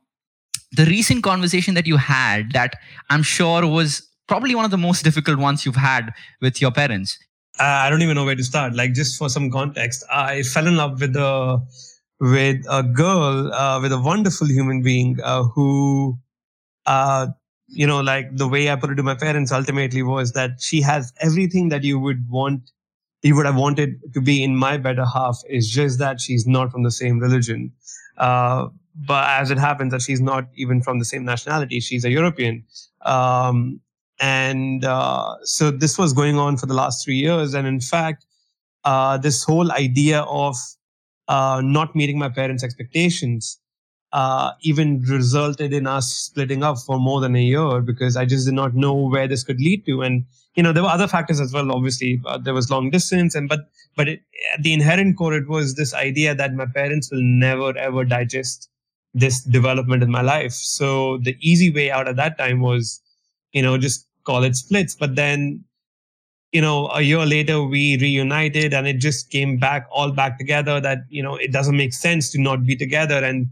the 0.72 0.84
recent 0.84 1.22
conversation 1.22 1.74
that 1.74 1.86
you 1.86 1.96
had 1.96 2.52
that 2.52 2.74
i'm 3.10 3.22
sure 3.22 3.66
was 3.66 4.08
probably 4.26 4.54
one 4.54 4.64
of 4.64 4.70
the 4.70 4.78
most 4.78 5.02
difficult 5.02 5.38
ones 5.38 5.64
you've 5.64 5.76
had 5.76 6.12
with 6.42 6.60
your 6.60 6.70
parents. 6.70 7.18
Uh, 7.58 7.64
i 7.64 7.90
don't 7.90 8.02
even 8.02 8.14
know 8.14 8.24
where 8.24 8.36
to 8.36 8.44
start. 8.44 8.74
Like 8.74 8.92
just 8.92 9.18
for 9.18 9.28
some 9.28 9.50
context 9.50 10.04
i 10.10 10.42
fell 10.42 10.66
in 10.66 10.76
love 10.76 11.00
with 11.00 11.16
a 11.16 11.62
with 12.20 12.64
a 12.68 12.82
girl 12.82 13.52
uh, 13.52 13.80
with 13.80 13.92
a 13.92 14.00
wonderful 14.00 14.46
human 14.48 14.82
being 14.82 15.18
uh, 15.22 15.44
who 15.44 16.18
uh, 16.86 17.28
you 17.68 17.86
know 17.86 18.00
like 18.00 18.34
the 18.36 18.48
way 18.48 18.70
i 18.70 18.76
put 18.76 18.90
it 18.90 18.94
to 18.96 19.02
my 19.02 19.14
parents 19.14 19.52
ultimately 19.52 20.02
was 20.02 20.32
that 20.32 20.60
she 20.60 20.80
has 20.80 21.12
everything 21.20 21.68
that 21.68 21.84
you 21.84 21.98
would 21.98 22.28
want 22.28 22.70
you 23.22 23.34
would 23.34 23.46
have 23.46 23.56
wanted 23.56 24.00
to 24.14 24.20
be 24.20 24.42
in 24.42 24.56
my 24.56 24.76
better 24.76 25.04
half. 25.04 25.40
Is 25.48 25.70
just 25.70 25.98
that 25.98 26.20
she's 26.20 26.46
not 26.46 26.70
from 26.70 26.82
the 26.82 26.90
same 26.90 27.18
religion. 27.18 27.72
Uh, 28.16 28.68
but 28.94 29.28
as 29.28 29.50
it 29.50 29.58
happens 29.58 29.92
that 29.92 30.02
she's 30.02 30.20
not 30.20 30.48
even 30.56 30.82
from 30.82 30.98
the 30.98 31.04
same 31.04 31.24
nationality 31.24 31.78
she's 31.78 32.04
a 32.04 32.10
european. 32.10 32.64
Um, 33.02 33.80
and 34.20 34.84
uh, 34.84 35.36
so 35.44 35.70
this 35.70 35.96
was 35.96 36.12
going 36.12 36.36
on 36.36 36.56
for 36.56 36.66
the 36.66 36.74
last 36.74 37.04
three 37.04 37.14
years. 37.14 37.54
And 37.54 37.64
in 37.68 37.80
fact 37.80 38.26
uh, 38.84 39.16
this 39.18 39.44
whole 39.44 39.70
idea 39.70 40.22
of 40.22 40.56
uh, 41.28 41.60
not 41.64 41.94
meeting 41.94 42.18
my 42.18 42.28
parents 42.28 42.64
expectations 42.64 43.60
uh, 44.12 44.52
even 44.62 45.02
resulted 45.02 45.72
in 45.72 45.86
us 45.86 46.10
splitting 46.10 46.62
up 46.62 46.78
for 46.78 46.98
more 46.98 47.20
than 47.20 47.36
a 47.36 47.42
year 47.42 47.80
because 47.80 48.16
i 48.16 48.24
just 48.24 48.46
did 48.46 48.54
not 48.54 48.74
know 48.74 48.94
where 48.94 49.28
this 49.28 49.44
could 49.44 49.60
lead 49.60 49.84
to 49.84 50.02
and 50.02 50.24
you 50.54 50.62
know 50.62 50.72
there 50.72 50.82
were 50.82 50.88
other 50.88 51.08
factors 51.08 51.40
as 51.40 51.52
well 51.52 51.70
obviously 51.70 52.20
uh, 52.26 52.38
there 52.38 52.54
was 52.54 52.70
long 52.70 52.90
distance 52.90 53.34
and 53.34 53.48
but 53.48 53.60
but 53.96 54.08
it, 54.08 54.20
the 54.60 54.72
inherent 54.72 55.16
core 55.18 55.34
it 55.34 55.48
was 55.48 55.74
this 55.74 55.92
idea 55.94 56.34
that 56.34 56.54
my 56.54 56.66
parents 56.66 57.10
will 57.12 57.22
never 57.22 57.76
ever 57.76 58.04
digest 58.04 58.70
this 59.14 59.42
development 59.42 60.02
in 60.02 60.10
my 60.10 60.22
life. 60.22 60.52
So 60.52 61.18
the 61.18 61.36
easy 61.40 61.70
way 61.70 61.90
out 61.90 62.08
at 62.08 62.16
that 62.16 62.38
time 62.38 62.60
was, 62.60 63.00
you 63.52 63.62
know, 63.62 63.78
just 63.78 64.06
call 64.24 64.44
it 64.44 64.56
splits. 64.56 64.94
But 64.94 65.16
then, 65.16 65.64
you 66.52 66.60
know, 66.60 66.88
a 66.88 67.02
year 67.02 67.24
later 67.26 67.62
we 67.62 67.98
reunited 67.98 68.72
and 68.72 68.86
it 68.88 68.98
just 68.98 69.30
came 69.30 69.58
back 69.58 69.86
all 69.90 70.12
back 70.12 70.38
together 70.38 70.80
that, 70.80 70.98
you 71.08 71.22
know, 71.22 71.36
it 71.36 71.52
doesn't 71.52 71.76
make 71.76 71.92
sense 71.92 72.30
to 72.30 72.40
not 72.40 72.64
be 72.64 72.76
together. 72.76 73.22
And 73.22 73.48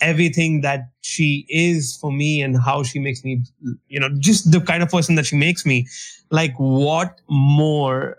everything 0.00 0.60
that 0.60 0.90
she 1.00 1.46
is 1.48 1.96
for 1.96 2.12
me 2.12 2.42
and 2.42 2.60
how 2.60 2.82
she 2.82 2.98
makes 2.98 3.24
me, 3.24 3.42
you 3.88 3.98
know, 3.98 4.10
just 4.18 4.50
the 4.52 4.60
kind 4.60 4.82
of 4.82 4.90
person 4.90 5.14
that 5.14 5.26
she 5.26 5.36
makes 5.36 5.64
me, 5.64 5.86
like 6.30 6.54
what 6.56 7.20
more 7.28 8.16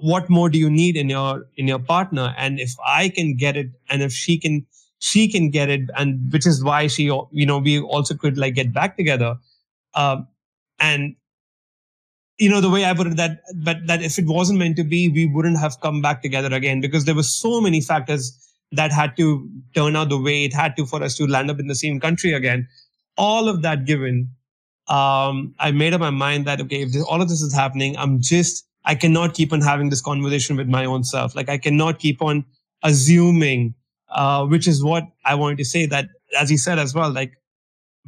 what 0.00 0.28
more 0.28 0.48
do 0.48 0.58
you 0.58 0.68
need 0.68 0.96
in 0.96 1.08
your 1.08 1.46
in 1.56 1.68
your 1.68 1.78
partner 1.78 2.34
and 2.36 2.58
if 2.58 2.72
i 2.86 3.08
can 3.08 3.36
get 3.36 3.56
it 3.56 3.68
and 3.88 4.02
if 4.02 4.12
she 4.12 4.36
can 4.36 4.66
she 4.98 5.28
can 5.28 5.48
get 5.50 5.68
it 5.68 5.82
and 5.96 6.32
which 6.32 6.46
is 6.46 6.62
why 6.64 6.86
she 6.86 7.04
you 7.30 7.46
know 7.46 7.58
we 7.58 7.80
also 7.80 8.14
could 8.14 8.36
like 8.36 8.54
get 8.54 8.72
back 8.72 8.96
together 8.96 9.36
um, 9.94 10.26
and 10.80 11.14
you 12.38 12.48
know 12.50 12.60
the 12.60 12.70
way 12.70 12.84
i 12.84 12.94
put 12.94 13.06
it 13.06 13.16
that 13.16 13.40
but 13.56 13.86
that 13.86 14.02
if 14.02 14.18
it 14.18 14.26
wasn't 14.26 14.58
meant 14.58 14.76
to 14.76 14.84
be 14.84 15.08
we 15.08 15.26
wouldn't 15.26 15.58
have 15.58 15.80
come 15.80 16.02
back 16.02 16.22
together 16.22 16.52
again 16.54 16.80
because 16.80 17.04
there 17.04 17.14
were 17.14 17.22
so 17.22 17.60
many 17.60 17.80
factors 17.80 18.32
that 18.72 18.92
had 18.92 19.16
to 19.16 19.48
turn 19.74 19.96
out 19.96 20.08
the 20.08 20.18
way 20.18 20.44
it 20.44 20.52
had 20.52 20.76
to 20.76 20.86
for 20.86 21.02
us 21.02 21.16
to 21.16 21.26
land 21.26 21.50
up 21.50 21.60
in 21.60 21.66
the 21.66 21.74
same 21.74 22.00
country 22.00 22.32
again 22.32 22.68
all 23.16 23.48
of 23.48 23.62
that 23.62 23.84
given 23.84 24.28
um, 24.88 25.54
i 25.58 25.70
made 25.70 25.94
up 25.94 26.00
my 26.00 26.10
mind 26.10 26.46
that 26.46 26.60
okay 26.60 26.82
if 26.82 26.92
this, 26.92 27.02
all 27.04 27.22
of 27.22 27.28
this 27.28 27.40
is 27.40 27.54
happening 27.54 27.96
i'm 27.96 28.20
just 28.20 28.66
i 28.84 28.94
cannot 28.94 29.34
keep 29.34 29.52
on 29.52 29.60
having 29.60 29.88
this 29.90 30.02
conversation 30.02 30.56
with 30.56 30.68
my 30.68 30.84
own 30.84 31.04
self 31.04 31.34
like 31.34 31.48
i 31.48 31.58
cannot 31.58 31.98
keep 31.98 32.22
on 32.22 32.44
assuming 32.82 33.74
uh, 34.10 34.46
which 34.46 34.66
is 34.68 34.82
what 34.82 35.04
I 35.24 35.34
wanted 35.34 35.58
to 35.58 35.64
say 35.64 35.86
that, 35.86 36.08
as 36.38 36.50
you 36.50 36.58
said 36.58 36.78
as 36.78 36.94
well, 36.94 37.10
like 37.10 37.32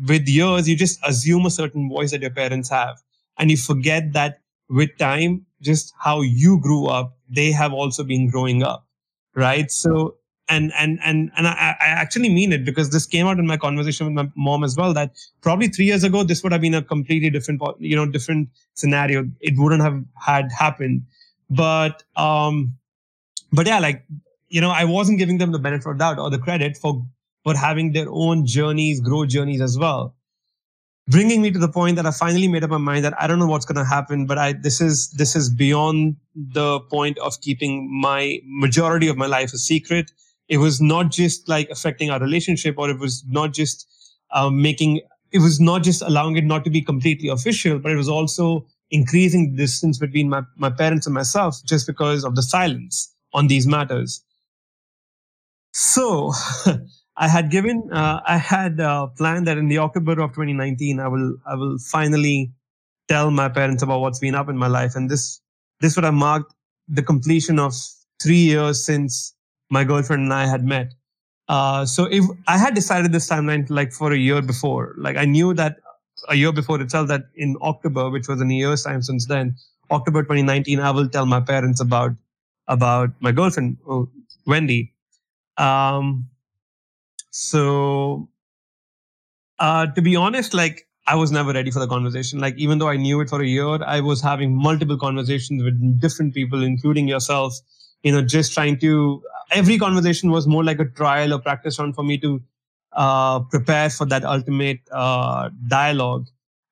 with 0.07 0.29
years, 0.29 0.69
you 0.69 0.77
just 0.77 0.99
assume 1.07 1.47
a 1.47 1.51
certain 1.51 1.89
voice 1.89 2.11
that 2.13 2.23
your 2.23 2.31
parents 2.31 2.71
have. 2.71 2.99
And 3.39 3.51
you 3.51 3.57
forget 3.57 4.13
that 4.13 4.41
with 4.69 4.97
time, 4.99 5.47
just 5.63 5.93
how 5.99 6.21
you 6.21 6.61
grew 6.61 6.87
up, 6.87 7.17
they 7.29 7.53
have 7.53 7.73
also 7.73 8.05
been 8.05 8.31
growing 8.31 8.63
up. 8.63 8.87
Right. 9.35 9.71
So, 9.71 10.17
and, 10.49 10.73
and, 10.79 10.99
and, 11.05 11.31
and 11.37 11.47
I, 11.47 11.77
I 11.81 11.87
actually 11.87 12.29
mean 12.29 12.53
it 12.53 12.65
because 12.65 12.91
this 12.91 13.07
came 13.07 13.27
out 13.27 13.39
in 13.39 13.47
my 13.47 13.57
conversation 13.57 14.07
with 14.07 14.15
my 14.15 14.33
mom 14.37 14.65
as 14.65 14.77
well, 14.77 14.95
that 14.95 15.13
probably 15.41 15.69
three 15.69 15.85
years 15.85 16.05
ago, 16.05 16.25
this 16.25 16.43
would 16.43 16.53
have 16.53 16.61
been 16.61 16.75
a 16.75 16.83
completely 16.83 17.31
different, 17.31 17.63
you 17.79 17.95
know, 17.95 18.07
different 18.07 18.49
scenario. 18.75 19.29
It 19.41 19.55
wouldn't 19.57 19.83
have 19.83 20.03
had 20.21 20.51
happened. 20.51 21.03
But, 21.51 22.03
um, 22.17 22.79
but 23.53 23.67
yeah, 23.67 23.79
like 23.79 24.05
you 24.49 24.61
know, 24.61 24.71
I 24.71 24.85
wasn't 24.85 25.19
giving 25.19 25.39
them 25.39 25.53
the 25.53 25.59
benefit 25.59 25.91
of 25.91 25.99
doubt 25.99 26.19
or 26.19 26.31
the 26.31 26.39
credit 26.39 26.77
for 26.77 27.05
for 27.45 27.57
having 27.57 27.93
their 27.93 28.07
own 28.09 28.47
journeys, 28.47 29.01
grow 29.01 29.25
journeys 29.25 29.61
as 29.61 29.79
well. 29.79 30.15
Bringing 31.09 31.41
me 31.41 31.51
to 31.51 31.59
the 31.59 31.69
point 31.69 31.97
that 31.97 32.05
I 32.07 32.11
finally 32.11 32.49
made 32.49 32.65
up 32.65 32.71
my 32.71 32.77
mind 32.79 33.05
that 33.05 33.21
I 33.21 33.27
don't 33.27 33.39
know 33.39 33.47
what's 33.47 33.65
going 33.65 33.77
to 33.77 33.85
happen, 33.85 34.27
but 34.27 34.37
I 34.39 34.53
this 34.53 34.81
is 34.81 35.11
this 35.13 35.35
is 35.35 35.49
beyond 35.49 36.17
the 36.35 36.81
point 36.81 37.19
of 37.19 37.41
keeping 37.41 37.89
my 38.01 38.41
majority 38.45 39.09
of 39.09 39.17
my 39.17 39.27
life 39.27 39.53
a 39.55 39.59
secret. 39.59 40.13
It 40.49 40.59
was 40.59 40.81
not 40.81 41.11
just 41.11 41.49
like 41.49 41.71
affecting 41.71 42.11
our 42.11 42.21
relationship, 42.21 42.77
or 42.79 42.91
it 42.91 42.99
was 42.99 43.25
not 43.27 43.55
just 43.55 43.87
um, 44.33 44.61
making 44.61 45.01
it 45.33 45.39
was 45.39 45.61
not 45.61 45.83
just 45.83 46.03
allowing 46.03 46.37
it 46.37 46.45
not 46.45 46.65
to 46.65 46.71
be 46.71 46.83
completely 46.83 47.29
official, 47.29 47.79
but 47.79 47.93
it 47.93 47.97
was 47.97 48.09
also 48.09 48.67
increasing 48.91 49.51
the 49.51 49.57
distance 49.57 49.99
between 49.99 50.29
my, 50.29 50.43
my 50.57 50.71
parents 50.71 51.07
and 51.07 51.15
myself 51.15 51.57
just 51.65 51.87
because 51.87 52.25
of 52.25 52.35
the 52.35 52.43
silence 52.43 53.15
on 53.33 53.47
these 53.47 53.67
matters. 53.67 54.23
So 55.73 56.33
I 57.19 57.27
had 57.27 57.51
given, 57.51 57.91
uh, 57.93 58.21
I 58.25 58.37
had 58.37 58.81
uh, 58.81 59.09
planned 59.09 59.47
that 59.49 59.59
in 59.59 59.67
the 59.69 59.79
October 59.79 60.13
of 60.21 60.31
2019, 60.31 61.01
I 61.01 61.09
will, 61.09 61.37
I 61.45 61.57
will 61.57 61.77
finally 61.79 62.53
tell 63.09 63.33
my 63.33 63.49
parents 63.49 63.83
about 63.83 64.01
what's 64.01 64.21
been 64.21 64.37
up 64.37 64.49
in 64.49 64.57
my 64.57 64.69
life, 64.69 64.95
and 64.95 65.11
this, 65.11 65.41
this 65.81 65.97
would 65.97 66.05
have 66.05 66.15
marked 66.15 66.55
the 66.87 67.03
completion 67.03 67.59
of 67.59 67.75
three 68.23 68.37
years 68.37 68.85
since 68.85 69.35
my 69.69 69.83
girlfriend 69.83 70.23
and 70.23 70.33
I 70.33 70.47
had 70.47 70.65
met. 70.65 70.95
Uh, 71.49 71.85
so 71.87 72.05
if 72.05 72.25
I 72.47 72.57
had 72.57 72.75
decided 72.75 73.11
this 73.11 73.29
timeline 73.29 73.69
like 73.69 73.93
for 73.93 74.13
a 74.13 74.17
year 74.17 74.41
before, 74.41 74.95
like 74.97 75.17
I 75.17 75.25
knew 75.25 75.55
that 75.55 75.77
a 76.29 76.37
year 76.37 76.53
before 76.53 76.81
itself 76.81 77.09
that 77.09 77.25
in 77.35 77.57
October, 77.63 78.11
which 78.11 78.29
was 78.29 78.41
in 78.41 78.51
a 78.51 78.55
year's 78.55 78.83
time 78.85 79.03
since 79.03 79.27
then, 79.27 79.57
October 79.91 80.23
2019, 80.23 80.79
I 80.79 80.91
will 80.91 81.09
tell 81.09 81.27
my 81.27 81.41
parents 81.41 81.81
about 81.81 82.13
about 82.69 83.11
my 83.21 83.33
girlfriend, 83.33 83.79
oh, 83.89 84.09
Wendy. 84.47 84.93
Um, 85.57 86.29
so, 87.31 88.29
uh, 89.59 89.87
to 89.87 90.03
be 90.03 90.17
honest, 90.17 90.55
like 90.55 90.87
I 91.07 91.15
was 91.15 91.33
never 91.33 91.53
ready 91.53 91.71
for 91.71 91.79
the 91.79 91.87
conversation. 91.87 92.39
Like 92.39 92.57
even 92.59 92.79
though 92.79 92.89
I 92.89 92.97
knew 92.97 93.21
it 93.21 93.31
for 93.31 93.41
a 93.41 93.47
year, 93.47 93.83
I 93.83 94.01
was 94.01 94.21
having 94.21 94.55
multiple 94.55 94.99
conversations 94.99 95.63
with 95.63 96.01
different 96.01 96.35
people, 96.35 96.63
including 96.63 97.09
yourself. 97.09 97.55
You 98.03 98.13
know, 98.13 98.23
just 98.23 98.53
trying 98.53 98.79
to. 98.81 99.23
Every 99.51 99.79
conversation 99.79 100.31
was 100.31 100.47
more 100.47 100.63
like 100.63 100.79
a 100.79 100.85
trial 100.85 101.33
or 101.33 101.39
practice 101.39 101.79
run 101.79 101.93
for 101.93 102.05
me 102.05 102.19
to 102.19 102.43
uh, 102.93 103.41
prepare 103.41 103.91
for 103.91 104.05
that 104.07 104.25
ultimate 104.25 104.81
uh, 104.93 105.49
dialogue. 105.67 106.27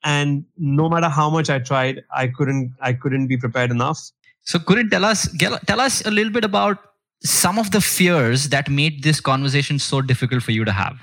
And 0.04 0.44
no 0.58 0.88
matter 0.88 1.08
how 1.08 1.30
much 1.30 1.50
I 1.50 1.58
tried, 1.58 2.04
I 2.14 2.28
couldn't. 2.28 2.74
I 2.80 2.92
couldn't 2.92 3.26
be 3.26 3.36
prepared 3.36 3.70
enough. 3.70 4.10
So, 4.42 4.58
couldn't 4.58 4.90
tell 4.90 5.04
us 5.04 5.28
tell 5.66 5.80
us 5.80 6.04
a 6.06 6.10
little 6.10 6.32
bit 6.32 6.44
about 6.44 6.78
some 7.22 7.58
of 7.58 7.70
the 7.70 7.80
fears 7.80 8.48
that 8.50 8.68
made 8.68 9.02
this 9.02 9.20
conversation 9.20 9.78
so 9.78 10.00
difficult 10.02 10.42
for 10.42 10.52
you 10.52 10.64
to 10.64 10.72
have? 10.72 10.96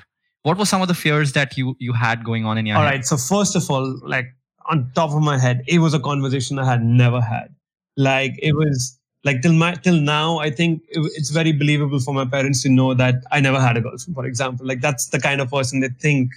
What 0.44 0.58
were 0.58 0.66
some 0.66 0.82
of 0.82 0.88
the 0.88 0.94
fears 0.94 1.32
that 1.34 1.58
you 1.58 1.76
you 1.80 1.94
had 1.94 2.24
going 2.24 2.46
on 2.46 2.58
in 2.58 2.66
your 2.66 2.78
all 2.78 2.84
head? 2.84 2.92
right 2.92 3.06
so 3.06 3.18
first 3.18 3.56
of 3.56 3.70
all 3.70 4.00
like 4.04 4.28
on 4.66 4.92
top 4.94 5.12
of 5.12 5.22
my 5.22 5.38
head 5.38 5.64
it 5.68 5.80
was 5.80 5.94
a 5.94 6.00
conversation 6.00 6.60
i 6.60 6.66
had 6.66 6.84
never 6.84 7.22
had. 7.22 7.54
Like 7.96 8.34
it 8.42 8.54
was 8.54 9.00
like 9.24 9.42
till 9.42 9.54
my 9.54 9.74
till 9.76 10.00
now 10.02 10.40
i 10.40 10.50
think 10.50 10.82
it, 10.90 11.00
it's 11.16 11.30
very 11.30 11.52
believable 11.54 12.00
for 12.00 12.14
my 12.14 12.26
parents 12.26 12.62
to 12.64 12.70
know 12.70 12.94
that 12.94 13.16
i 13.32 13.40
never 13.40 13.60
had 13.60 13.78
a 13.78 13.82
girlfriend 13.82 14.16
for 14.16 14.26
example. 14.26 14.66
Like 14.66 14.82
that's 14.82 15.08
the 15.10 15.20
kind 15.20 15.42
of 15.42 15.50
person 15.50 15.80
they 15.80 15.90
think 16.08 16.32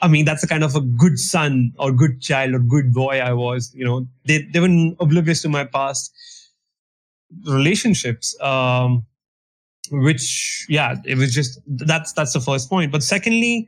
i 0.00 0.06
mean 0.08 0.24
that's 0.24 0.42
the 0.42 0.46
kind 0.46 0.62
of 0.62 0.76
a 0.76 0.80
good 0.80 1.18
son 1.18 1.72
or 1.78 1.90
good 1.90 2.20
child 2.20 2.54
or 2.54 2.60
good 2.60 2.92
boy 2.94 3.18
i 3.20 3.32
was 3.32 3.72
you 3.74 3.84
know. 3.84 4.06
They, 4.24 4.42
they 4.52 4.60
were 4.60 4.94
oblivious 5.00 5.42
to 5.42 5.48
my 5.48 5.64
past 5.64 6.12
relationships. 7.44 8.40
Um 8.40 9.04
which 9.90 10.66
yeah 10.68 10.96
it 11.04 11.16
was 11.16 11.32
just 11.34 11.60
that's 11.66 12.12
that's 12.12 12.32
the 12.32 12.40
first 12.40 12.68
point 12.68 12.92
but 12.92 13.02
secondly 13.02 13.66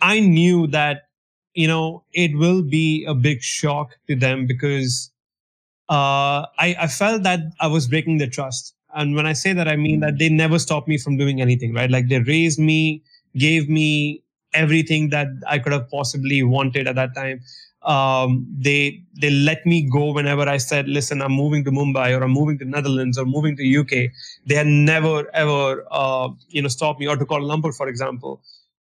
i 0.00 0.20
knew 0.20 0.66
that 0.66 1.08
you 1.54 1.68
know 1.68 2.04
it 2.12 2.36
will 2.36 2.62
be 2.62 3.04
a 3.06 3.14
big 3.14 3.42
shock 3.42 3.96
to 4.08 4.16
them 4.16 4.46
because 4.46 5.10
uh, 5.88 6.46
I, 6.58 6.76
I 6.80 6.86
felt 6.86 7.22
that 7.24 7.40
I 7.60 7.66
was 7.66 7.86
breaking 7.88 8.18
their 8.18 8.28
trust. 8.28 8.74
And 8.94 9.14
when 9.14 9.26
I 9.26 9.32
say 9.32 9.52
that, 9.52 9.68
I 9.68 9.76
mean 9.76 10.00
that 10.00 10.18
they 10.18 10.28
never 10.28 10.58
stopped 10.58 10.88
me 10.88 10.98
from 10.98 11.16
doing 11.16 11.40
anything, 11.40 11.74
right? 11.74 11.90
Like 11.90 12.08
they 12.08 12.20
raised 12.20 12.58
me, 12.58 13.02
gave 13.36 13.68
me 13.68 14.22
everything 14.52 15.10
that 15.10 15.26
I 15.48 15.58
could 15.58 15.72
have 15.72 15.90
possibly 15.90 16.42
wanted 16.42 16.86
at 16.86 16.94
that 16.94 17.14
time. 17.14 17.40
Um, 17.84 18.46
they 18.58 19.02
they 19.20 19.30
let 19.30 19.64
me 19.66 19.88
go 19.88 20.12
whenever 20.12 20.48
I 20.48 20.56
said, 20.56 20.88
"Listen, 20.88 21.20
I'm 21.20 21.32
moving 21.32 21.64
to 21.64 21.70
Mumbai 21.70 22.18
or 22.18 22.22
I'm 22.24 22.30
moving 22.30 22.58
to 22.58 22.64
Netherlands 22.64 23.18
or 23.18 23.26
moving 23.26 23.56
to 23.56 23.80
UK." 23.80 24.10
They 24.46 24.54
had 24.54 24.66
never 24.66 25.28
ever 25.34 25.84
uh, 25.90 26.28
you 26.48 26.62
know 26.62 26.68
stopped 26.68 27.00
me 27.00 27.06
or 27.06 27.16
to 27.16 27.26
Kuala 27.26 27.44
Lumpur, 27.50 27.76
for 27.76 27.88
example. 27.88 28.40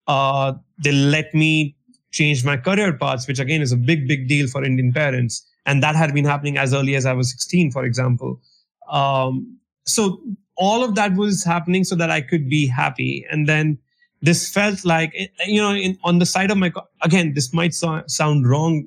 Uh, 0.07 0.53
they 0.79 0.93
let 0.93 1.35
me 1.35 1.77
change 2.13 2.45
my 2.45 2.57
career 2.57 2.93
paths, 2.93 3.27
which 3.27 3.41
again 3.41 3.63
is 3.63 3.73
a 3.73 3.77
big 3.77 4.07
big 4.07 4.29
deal 4.29 4.47
for 4.47 4.63
Indian 4.63 4.93
parents, 4.93 5.45
and 5.67 5.83
that 5.83 5.97
had 5.97 6.15
been 6.15 6.25
happening 6.25 6.57
as 6.57 6.73
early 6.73 6.95
as 6.95 7.05
I 7.05 7.13
was 7.15 7.31
16, 7.33 7.73
for 7.73 7.85
example. 7.85 8.41
Um, 8.89 9.59
so 9.87 10.21
all 10.57 10.85
of 10.85 10.95
that 10.95 11.15
was 11.15 11.43
happening 11.43 11.83
so 11.83 11.97
that 11.97 12.11
I 12.11 12.21
could 12.21 12.49
be 12.49 12.69
happy, 12.69 13.27
and 13.29 13.49
then 13.49 13.79
this 14.25 14.53
felt 14.53 14.85
like 14.85 15.13
you 15.47 15.61
know 15.61 15.73
in, 15.75 15.97
on 16.05 16.19
the 16.19 16.27
side 16.27 16.51
of 16.51 16.59
my 16.59 16.73
again 17.03 17.33
this 17.35 17.53
might 17.53 17.75
so, 17.75 18.03
sound 18.07 18.49
wrong 18.49 18.85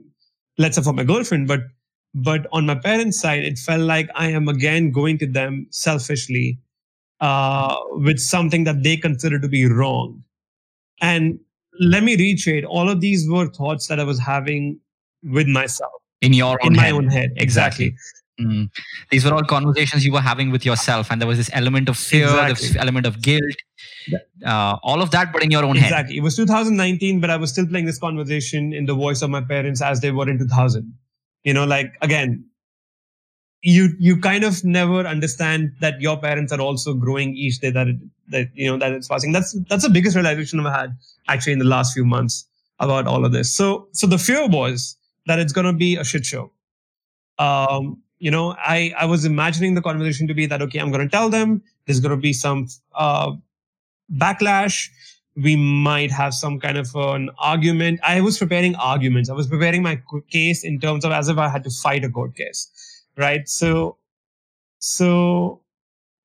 let's 0.58 0.76
say 0.76 0.82
for 0.82 0.94
my 0.94 1.04
girlfriend 1.04 1.48
but 1.48 1.62
but 2.14 2.48
on 2.52 2.66
my 2.66 2.76
parents 2.76 3.20
side 3.20 3.44
it 3.44 3.60
felt 3.60 3.82
like 3.82 4.10
i 4.16 4.28
am 4.30 4.48
again 4.48 4.92
going 4.92 5.18
to 5.18 5.28
them 5.28 5.68
selfishly 5.70 6.58
uh, 7.20 7.76
with 7.92 8.20
something 8.20 8.64
that 8.66 8.84
they 8.84 8.98
consider 8.98 9.40
to 9.40 9.48
be 9.48 9.66
wrong. 9.66 10.24
And 11.02 11.40
let 11.80 12.04
me 12.04 12.16
reiterate 12.16 12.64
all 12.66 12.90
of 12.90 13.02
these 13.02 13.30
were 13.30 13.48
thoughts 13.48 13.88
that 13.88 14.00
i 14.00 14.04
was 14.04 14.20
having 14.20 14.80
with 15.24 15.48
myself. 15.48 15.92
In 16.22 16.34
your 16.34 16.60
in 16.64 16.74
my 16.74 16.84
head. 16.84 16.94
own 16.94 17.08
head 17.10 17.34
exactly, 17.36 17.96
Mm. 18.40 18.70
These 19.10 19.26
were 19.26 19.34
all 19.34 19.44
conversations 19.44 20.06
you 20.06 20.14
were 20.14 20.22
having 20.22 20.52
with 20.52 20.64
yourself, 20.66 21.12
and 21.12 21.20
there 21.20 21.28
was 21.28 21.38
this 21.38 21.50
element 21.54 21.90
of 21.90 21.98
fear, 21.98 22.28
this 22.48 22.76
element 22.76 23.06
of 23.06 23.22
guilt, 23.22 23.56
uh, 24.46 24.78
all 24.84 25.02
of 25.02 25.12
that, 25.12 25.34
but 25.34 25.44
in 25.44 25.50
your 25.50 25.64
own 25.64 25.76
head. 25.76 25.92
exactly. 25.92 26.18
It 26.18 26.22
was 26.22 26.36
2019 26.36 27.20
but 27.20 27.30
i 27.30 27.36
was 27.36 27.52
still 27.52 27.66
playing 27.66 27.86
this 27.86 28.00
conversation 28.00 28.74
in 28.74 28.86
the 28.86 28.94
voice 28.94 29.22
of 29.22 29.30
my 29.30 29.42
parents 29.42 29.82
as 29.82 30.02
they 30.02 30.12
were 30.12 30.30
in 30.30 30.38
2000 30.38 30.94
you 31.44 31.54
know 31.54 31.66
like 31.66 31.94
again 32.02 32.46
you 33.62 33.90
you 34.00 34.20
kind 34.20 34.44
of 34.44 34.64
never 34.64 35.00
understand 35.00 35.74
that 35.82 36.00
your 36.00 36.18
parents 36.18 36.52
are 36.52 36.62
also 36.62 36.94
growing 36.94 37.36
each 37.36 37.60
day 37.60 37.72
that 37.72 37.88
it, 37.88 37.98
that 38.30 38.48
you 38.54 38.70
know 38.70 38.78
that 38.78 38.92
it's 38.92 39.08
passing. 39.08 39.32
That's 39.32 39.58
that's 39.70 39.84
the 39.84 39.90
biggest 39.90 40.16
realization 40.16 40.60
i've 40.60 40.74
had 40.74 40.98
actually 41.28 41.54
in 41.54 41.60
the 41.60 41.66
last 41.66 41.94
few 41.94 42.06
months 42.06 42.48
about 42.80 43.08
all 43.08 43.26
of 43.26 43.32
this. 43.32 43.52
So 43.52 43.88
so 43.92 44.08
the 44.08 44.18
fear 44.18 44.48
was 44.48 44.96
that 45.26 45.40
it's 45.40 45.54
going 45.54 45.66
to 45.66 45.74
be 45.74 45.96
a 45.96 46.04
shit 46.04 46.26
show. 46.26 46.52
Um 47.40 48.02
you 48.20 48.32
know 48.32 48.56
i 48.60 48.94
i 48.98 49.06
was 49.06 49.26
imagining 49.26 49.74
the 49.74 49.82
conversation 49.82 50.28
to 50.28 50.34
be 50.34 50.46
that 50.46 50.62
okay 50.62 50.80
i'm 50.80 50.92
going 50.92 51.08
to 51.08 51.12
tell 51.12 51.30
them 51.30 51.62
there's 51.86 52.00
going 52.00 52.12
to 52.12 52.18
be 52.18 52.34
some 52.34 52.68
uh 52.96 53.32
backlash. 54.14 54.90
We 55.36 55.56
might 55.56 56.12
have 56.12 56.34
some 56.34 56.60
kind 56.60 56.78
of 56.78 56.96
an 56.96 57.30
argument. 57.38 58.00
I 58.04 58.22
was 58.22 58.38
preparing 58.40 58.76
arguments. 58.76 59.30
I 59.30 59.34
was 59.34 59.48
preparing 59.48 59.84
my 59.84 60.02
case 60.32 60.64
in 60.64 60.80
terms 60.80 61.06
of 61.06 61.12
as 61.12 61.30
if 61.30 61.38
i 61.38 61.48
had 61.48 61.64
to 61.64 61.70
fight 61.70 62.04
a 62.04 62.10
court 62.10 62.36
case 62.36 62.72
right? 63.18 63.48
So 63.50 63.98
so 64.80 65.62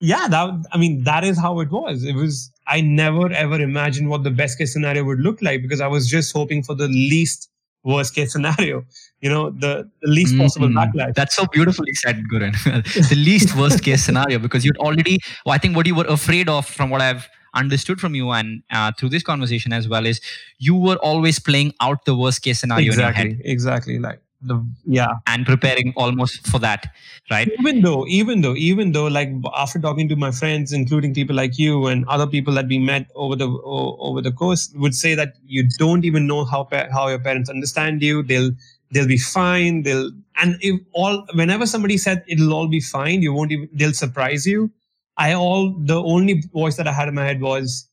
yeah 0.00 0.28
that 0.28 0.66
i 0.72 0.78
mean 0.78 1.04
that 1.04 1.24
is 1.24 1.38
how 1.38 1.60
it 1.60 1.70
was. 1.70 2.04
It 2.04 2.14
was 2.14 2.50
i 2.66 2.80
never 2.80 3.32
ever 3.32 3.60
imagined 3.60 4.08
what 4.10 4.24
the 4.24 4.30
best 4.30 4.58
case 4.58 4.72
scenario 4.72 5.04
would 5.04 5.20
look 5.20 5.42
like 5.42 5.62
because 5.62 5.80
i 5.80 5.86
was 5.86 6.08
just 6.08 6.32
hoping 6.32 6.62
for 6.62 6.74
the 6.74 6.88
least 6.88 7.50
worst 7.84 8.14
case 8.14 8.32
scenario 8.32 8.84
you 9.20 9.28
know 9.30 9.50
the, 9.50 9.88
the 10.02 10.08
least 10.08 10.36
possible 10.36 10.68
Mm. 10.68 10.76
backlash 10.78 11.14
That's 11.14 11.34
so 11.34 11.46
beautifully 11.46 11.92
said, 11.94 12.24
Gurun. 12.32 12.52
the 13.08 13.14
least 13.16 13.56
worst 13.56 13.82
case 13.82 14.04
scenario 14.04 14.38
because 14.38 14.64
you'd 14.64 14.76
already, 14.78 15.18
well, 15.44 15.54
I 15.54 15.58
think 15.58 15.76
what 15.76 15.86
you 15.86 15.94
were 15.94 16.06
afraid 16.06 16.48
of 16.48 16.66
from 16.66 16.90
what 16.90 17.00
I've 17.00 17.28
understood 17.54 18.00
from 18.00 18.14
you 18.14 18.30
and 18.30 18.62
uh, 18.70 18.92
through 18.98 19.10
this 19.10 19.22
conversation 19.22 19.72
as 19.72 19.86
well 19.88 20.06
is 20.06 20.20
you 20.58 20.74
were 20.74 20.96
always 20.96 21.38
playing 21.38 21.72
out 21.80 22.04
the 22.06 22.14
worst 22.16 22.42
case 22.42 22.60
scenario 22.60 22.92
in 22.92 22.98
your 22.98 23.12
head 23.12 23.26
exactly 23.26 23.50
exactly 23.52 23.98
like 23.98 24.21
the 24.42 24.64
yeah. 24.84 25.14
And 25.26 25.46
preparing 25.46 25.92
almost 25.96 26.46
for 26.46 26.58
that, 26.60 26.86
right? 27.30 27.48
even 27.58 27.80
though 27.82 28.06
even 28.06 28.40
though 28.40 28.54
even 28.56 28.92
though 28.92 29.06
like 29.06 29.30
after 29.56 29.78
talking 29.78 30.08
to 30.08 30.16
my 30.16 30.30
friends 30.30 30.72
including 30.72 31.14
people 31.14 31.34
like 31.36 31.58
you 31.58 31.86
and 31.86 32.06
other 32.08 32.26
people 32.26 32.54
that 32.54 32.66
we 32.66 32.78
met 32.78 33.06
over 33.14 33.36
the 33.36 33.48
over 33.64 34.20
the 34.20 34.32
course 34.32 34.72
would 34.76 34.94
say 34.94 35.14
that 35.14 35.34
you 35.46 35.68
don't 35.78 36.04
even 36.04 36.26
know 36.26 36.44
how 36.44 36.68
how 36.92 37.08
your 37.08 37.18
parents 37.18 37.48
understand 37.50 38.02
you. 38.02 38.22
They'll 38.22 38.50
they'll 38.90 39.06
be 39.06 39.18
fine. 39.18 39.82
They'll 39.82 40.10
and 40.36 40.56
if 40.60 40.80
all 40.92 41.26
whenever 41.34 41.66
somebody 41.66 41.96
said 41.98 42.24
it'll 42.26 42.52
all 42.52 42.68
be 42.68 42.80
fine 42.80 43.22
you 43.22 43.32
won't 43.32 43.52
even 43.52 43.68
they'll 43.72 43.92
surprise 43.92 44.46
you. 44.46 44.70
I 45.16 45.34
all 45.34 45.74
the 45.78 46.02
only 46.02 46.42
voice 46.52 46.76
that 46.76 46.88
i 46.88 46.92
had 46.92 47.08
in 47.08 47.14
my 47.14 47.24
head 47.24 47.40
was 47.40 47.86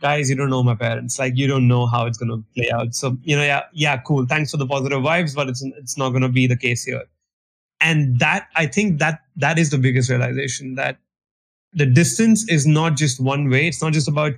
guys 0.00 0.30
you 0.30 0.36
don't 0.36 0.50
know 0.50 0.62
my 0.62 0.74
parents. 0.74 1.18
Like 1.18 1.36
you 1.36 1.46
don't 1.46 1.68
know 1.68 1.86
how 1.86 2.06
it's 2.06 2.18
going 2.18 2.30
to 2.30 2.44
play 2.54 2.70
out. 2.70 2.94
So 2.94 3.16
you 3.22 3.36
know 3.36 3.44
yeah 3.44 3.62
yeah 3.72 3.98
cool. 3.98 4.26
Thanks 4.26 4.50
for 4.50 4.56
the 4.56 4.66
positive 4.66 5.02
vibes 5.02 5.34
but 5.34 5.48
it's 5.48 5.62
it's 5.62 5.96
not 5.98 6.10
going 6.10 6.22
to 6.22 6.28
be 6.28 6.46
the 6.46 6.56
case 6.56 6.84
here. 6.84 7.04
And 7.80 8.18
that 8.20 8.48
i 8.56 8.66
think 8.66 8.98
that 9.00 9.20
that 9.36 9.58
is 9.58 9.70
the 9.70 9.78
biggest 9.78 10.08
realization 10.10 10.74
that 10.76 10.98
the 11.72 11.86
distance 11.86 12.48
is 12.48 12.66
not 12.66 12.96
just 12.96 13.20
one 13.20 13.50
way. 13.50 13.68
It's 13.68 13.82
not 13.82 13.92
just 13.92 14.08
about 14.08 14.32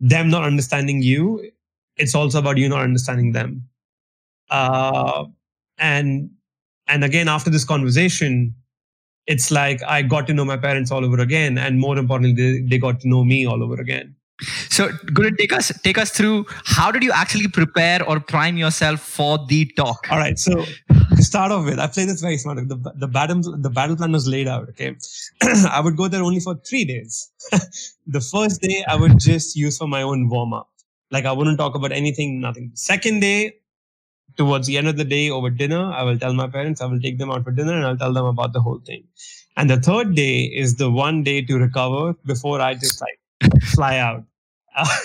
them 0.00 0.28
not 0.28 0.44
understanding 0.44 1.02
you. 1.02 1.50
It's 1.96 2.14
also 2.14 2.38
about 2.40 2.58
you 2.58 2.68
not 2.68 2.82
understanding 2.82 3.32
them. 3.32 3.68
Uh 4.50 5.26
and 5.78 6.30
and 6.88 7.04
again 7.04 7.28
after 7.28 7.50
this 7.50 7.64
conversation 7.64 8.54
it's 9.26 9.50
like 9.50 9.82
i 9.84 10.02
got 10.02 10.26
to 10.26 10.34
know 10.34 10.44
my 10.44 10.56
parents 10.56 10.90
all 10.90 11.04
over 11.04 11.20
again 11.20 11.58
and 11.58 11.78
more 11.78 11.96
importantly 11.98 12.34
they, 12.34 12.60
they 12.62 12.78
got 12.78 13.00
to 13.00 13.08
know 13.08 13.24
me 13.24 13.46
all 13.46 13.62
over 13.62 13.80
again 13.80 14.14
So, 14.70 14.90
Guru, 15.12 15.32
take 15.32 15.52
us 15.52 15.72
take 15.82 15.98
us 15.98 16.10
through 16.10 16.46
how 16.64 16.92
did 16.92 17.02
you 17.02 17.10
actually 17.12 17.48
prepare 17.48 18.04
or 18.08 18.20
prime 18.20 18.56
yourself 18.56 19.00
for 19.00 19.38
the 19.48 19.66
talk? 19.76 20.06
All 20.10 20.18
right. 20.18 20.38
So 20.38 20.64
to 21.16 21.22
start 21.22 21.50
off 21.50 21.64
with, 21.64 21.78
I 21.80 21.88
played 21.88 22.08
this 22.08 22.20
very 22.20 22.38
smart. 22.38 22.68
The 22.68 22.92
the 22.96 23.08
battle 23.08 23.40
the 23.40 23.70
battle 23.70 23.96
plan 23.96 24.12
was 24.12 24.28
laid 24.28 24.46
out. 24.46 24.68
Okay, 24.70 24.96
I 25.42 25.80
would 25.80 25.96
go 25.96 26.06
there 26.08 26.22
only 26.22 26.40
for 26.40 26.54
three 26.54 26.84
days. 26.84 27.30
the 28.06 28.20
first 28.20 28.60
day 28.60 28.84
I 28.86 28.94
would 28.96 29.18
just 29.18 29.56
use 29.56 29.78
for 29.78 29.88
my 29.88 30.02
own 30.02 30.28
warm 30.28 30.52
up. 30.52 30.68
Like 31.10 31.24
I 31.24 31.32
wouldn't 31.32 31.58
talk 31.58 31.74
about 31.74 31.90
anything, 31.90 32.40
nothing. 32.40 32.70
Second 32.74 33.20
day, 33.20 33.54
towards 34.36 34.66
the 34.68 34.78
end 34.78 34.86
of 34.86 34.96
the 34.96 35.04
day 35.04 35.30
over 35.30 35.50
dinner, 35.50 35.90
I 35.92 36.04
will 36.04 36.18
tell 36.18 36.32
my 36.32 36.46
parents. 36.46 36.80
I 36.80 36.86
will 36.86 37.00
take 37.00 37.18
them 37.18 37.30
out 37.30 37.44
for 37.44 37.50
dinner 37.50 37.72
and 37.72 37.84
I'll 37.84 37.96
tell 37.96 38.12
them 38.12 38.26
about 38.26 38.52
the 38.52 38.60
whole 38.60 38.78
thing. 38.78 39.04
And 39.56 39.68
the 39.68 39.80
third 39.80 40.14
day 40.14 40.42
is 40.44 40.76
the 40.76 40.90
one 40.90 41.24
day 41.24 41.42
to 41.42 41.58
recover 41.58 42.14
before 42.24 42.60
I 42.60 42.74
just 42.74 43.00
like 43.00 43.18
fly 43.74 43.98
out. 43.98 44.24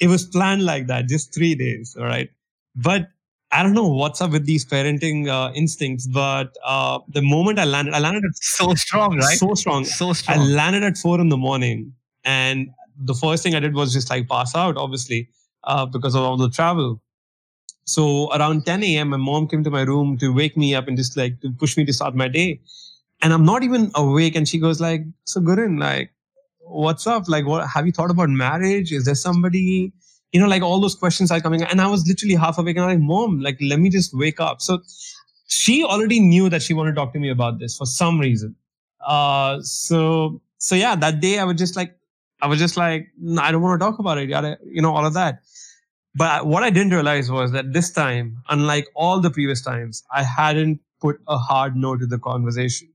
it 0.00 0.08
was 0.08 0.24
planned 0.26 0.64
like 0.64 0.86
that, 0.86 1.08
just 1.08 1.34
three 1.34 1.54
days. 1.54 1.96
All 1.98 2.04
right. 2.06 2.30
But 2.74 3.08
I 3.52 3.62
don't 3.62 3.74
know 3.74 3.88
what's 3.88 4.20
up 4.20 4.30
with 4.30 4.46
these 4.46 4.64
parenting 4.64 5.28
uh, 5.28 5.52
instincts, 5.54 6.06
but 6.06 6.56
uh, 6.64 7.00
the 7.08 7.20
moment 7.22 7.58
I 7.58 7.64
landed, 7.64 7.94
I 7.94 7.98
landed 7.98 8.24
at 8.24 8.36
So 8.36 8.74
strong, 8.74 9.16
right? 9.18 9.38
so 9.38 9.54
strong. 9.54 9.84
So 9.84 10.12
strong. 10.12 10.38
I 10.38 10.42
landed 10.44 10.84
at 10.84 10.96
four 10.96 11.20
in 11.20 11.28
the 11.28 11.36
morning, 11.36 11.92
and 12.24 12.70
the 12.96 13.14
first 13.14 13.42
thing 13.42 13.54
I 13.54 13.60
did 13.60 13.74
was 13.74 13.92
just 13.92 14.08
like 14.08 14.28
pass 14.28 14.54
out, 14.54 14.76
obviously, 14.76 15.28
uh, 15.64 15.84
because 15.86 16.14
of 16.14 16.22
all 16.22 16.36
the 16.36 16.48
travel. 16.48 17.02
So 17.84 18.32
around 18.32 18.66
10 18.66 18.84
a.m., 18.84 19.08
my 19.08 19.16
mom 19.16 19.48
came 19.48 19.64
to 19.64 19.70
my 19.70 19.82
room 19.82 20.16
to 20.18 20.32
wake 20.32 20.56
me 20.56 20.74
up 20.74 20.86
and 20.88 20.96
just 20.96 21.16
like 21.16 21.40
to 21.40 21.50
push 21.50 21.76
me 21.76 21.84
to 21.86 21.92
start 21.92 22.14
my 22.14 22.28
day. 22.28 22.60
And 23.22 23.32
I'm 23.32 23.44
not 23.44 23.62
even 23.64 23.90
awake. 23.94 24.36
And 24.36 24.48
she 24.48 24.58
goes 24.58 24.80
like, 24.80 25.02
"So 25.24 25.40
Gurun, 25.40 25.78
like, 25.80 26.12
what's 26.70 27.06
up? 27.06 27.28
Like, 27.28 27.46
what 27.46 27.66
have 27.68 27.86
you 27.86 27.92
thought 27.92 28.10
about 28.10 28.28
marriage? 28.30 28.92
Is 28.92 29.04
there 29.04 29.14
somebody?" 29.14 29.92
You 30.32 30.40
know, 30.40 30.46
like 30.48 30.62
all 30.62 30.80
those 30.80 30.94
questions 30.94 31.30
are 31.32 31.40
coming. 31.40 31.62
And 31.62 31.80
I 31.80 31.88
was 31.88 32.06
literally 32.06 32.36
half 32.36 32.58
awake, 32.58 32.76
and 32.76 32.84
I'm 32.84 32.90
like, 33.00 33.08
"Mom, 33.08 33.40
like, 33.40 33.58
let 33.60 33.80
me 33.80 33.90
just 33.90 34.12
wake 34.14 34.40
up." 34.40 34.60
So 34.62 34.80
she 35.48 35.82
already 35.84 36.20
knew 36.20 36.48
that 36.48 36.62
she 36.62 36.74
wanted 36.74 36.92
to 36.92 36.96
talk 36.96 37.12
to 37.14 37.18
me 37.18 37.30
about 37.30 37.58
this 37.58 37.76
for 37.76 37.86
some 37.86 38.20
reason. 38.20 38.56
Uh, 39.04 39.60
so 39.62 40.40
so 40.58 40.74
yeah, 40.76 40.94
that 40.96 41.20
day 41.20 41.38
I 41.38 41.44
was 41.44 41.56
just 41.56 41.76
like, 41.76 41.96
I 42.42 42.46
was 42.46 42.58
just 42.58 42.76
like, 42.76 43.08
I 43.38 43.50
don't 43.50 43.62
want 43.62 43.80
to 43.80 43.84
talk 43.84 43.98
about 43.98 44.18
it. 44.18 44.28
You 44.64 44.82
know, 44.82 44.94
all 44.94 45.06
of 45.06 45.14
that. 45.14 45.40
But 46.14 46.46
what 46.46 46.62
I 46.62 46.70
didn't 46.70 46.92
realize 46.92 47.30
was 47.30 47.52
that 47.52 47.72
this 47.72 47.90
time, 47.90 48.42
unlike 48.48 48.88
all 48.94 49.20
the 49.20 49.30
previous 49.30 49.62
times, 49.62 50.04
I 50.12 50.22
hadn't 50.22 50.80
put 51.00 51.20
a 51.28 51.38
hard 51.38 51.76
no 51.76 51.96
to 51.96 52.06
the 52.06 52.18
conversation. 52.18 52.89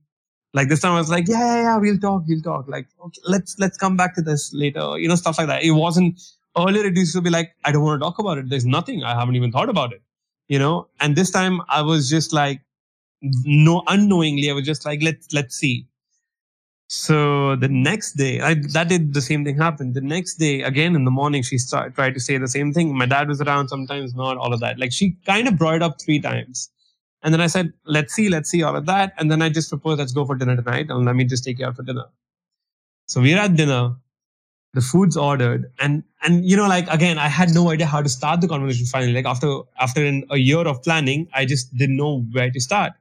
Like 0.57 0.69
this 0.69 0.81
time, 0.81 0.93
I 0.93 0.99
was 0.99 1.09
like, 1.09 1.27
yeah, 1.27 1.39
yeah, 1.39 1.61
yeah, 1.63 1.77
we'll 1.77 1.97
talk, 1.99 2.23
we'll 2.27 2.41
talk. 2.41 2.67
Like, 2.75 2.87
okay, 3.05 3.21
let's 3.35 3.57
let's 3.59 3.77
come 3.77 3.97
back 4.01 4.15
to 4.15 4.21
this 4.29 4.51
later. 4.53 4.85
You 4.97 5.09
know, 5.09 5.15
stuff 5.15 5.37
like 5.37 5.47
that. 5.47 5.63
It 5.63 5.71
wasn't 5.71 6.21
earlier. 6.57 6.85
It 6.85 6.97
used 6.97 7.15
to 7.15 7.21
be 7.21 7.29
like, 7.29 7.55
I 7.65 7.73
don't 7.73 7.83
want 7.83 8.01
to 8.01 8.05
talk 8.05 8.19
about 8.19 8.37
it. 8.39 8.49
There's 8.49 8.65
nothing. 8.65 9.03
I 9.03 9.15
haven't 9.19 9.35
even 9.35 9.51
thought 9.51 9.69
about 9.69 9.93
it. 9.93 10.01
You 10.47 10.59
know. 10.59 10.87
And 11.01 11.15
this 11.15 11.31
time, 11.39 11.61
I 11.69 11.81
was 11.81 12.09
just 12.09 12.33
like, 12.33 12.61
no, 13.21 13.83
unknowingly, 13.87 14.49
I 14.49 14.53
was 14.53 14.65
just 14.65 14.85
like, 14.85 15.03
let's 15.03 15.33
let's 15.33 15.55
see. 15.55 15.87
So 16.87 17.55
the 17.55 17.67
next 17.67 18.13
day, 18.13 18.41
I, 18.41 18.55
that 18.73 18.89
did 18.89 19.13
the 19.13 19.21
same 19.21 19.43
thing 19.43 19.57
happen. 19.57 19.93
The 19.93 20.01
next 20.01 20.35
day, 20.35 20.61
again 20.61 20.95
in 20.95 21.03
the 21.03 21.11
morning, 21.11 21.41
she 21.41 21.57
start, 21.57 21.95
tried 21.95 22.13
to 22.13 22.19
say 22.19 22.37
the 22.37 22.47
same 22.47 22.73
thing. 22.73 22.95
My 22.95 23.07
dad 23.07 23.27
was 23.27 23.41
around, 23.41 23.69
sometimes 23.69 24.13
not, 24.13 24.37
all 24.37 24.53
of 24.53 24.59
that. 24.59 24.79
Like 24.79 24.93
she 24.93 25.17
kind 25.25 25.47
of 25.47 25.57
brought 25.57 25.75
it 25.75 25.83
up 25.83 25.99
three 25.99 26.19
times. 26.19 26.69
And 27.25 27.33
then 27.33 27.41
I 27.41 27.47
said, 27.47 27.73
let's 27.85 28.13
see, 28.13 28.29
let's 28.29 28.49
see, 28.51 28.63
all 28.63 28.77
of 28.77 28.87
that. 28.87 29.13
And 29.19 29.31
then 29.31 29.43
I 29.43 29.49
just 29.49 29.69
proposed, 29.69 29.99
let's 29.99 30.13
go 30.13 30.25
for 30.25 30.35
dinner 30.37 30.55
tonight 30.57 30.91
and 30.91 31.05
let 31.05 31.17
me 31.17 31.25
just 31.25 31.43
take 31.43 31.59
you 31.59 31.67
out 31.67 31.75
for 31.77 31.83
dinner. 31.83 32.05
So 33.07 33.21
we're 33.21 33.39
at 33.39 33.55
dinner. 33.55 33.95
the 34.77 34.81
food's 34.87 35.17
ordered 35.25 35.63
and 35.85 36.03
and 36.27 36.45
you 36.51 36.57
know 36.59 36.67
like 36.71 36.89
again 36.95 37.19
i 37.25 37.29
had 37.37 37.53
no 37.57 37.63
idea 37.73 37.87
how 37.93 38.01
to 38.07 38.11
start 38.15 38.41
the 38.45 38.49
conversation 38.53 38.89
finally 38.91 39.13
like 39.17 39.29
after 39.33 39.49
after 39.85 40.03
an, 40.11 40.19
a 40.37 40.39
year 40.49 40.65
of 40.73 40.81
planning 40.87 41.23
i 41.41 41.43
just 41.53 41.73
didn't 41.81 41.97
know 42.01 42.11
where 42.37 42.51
to 42.57 42.63
start 42.65 42.93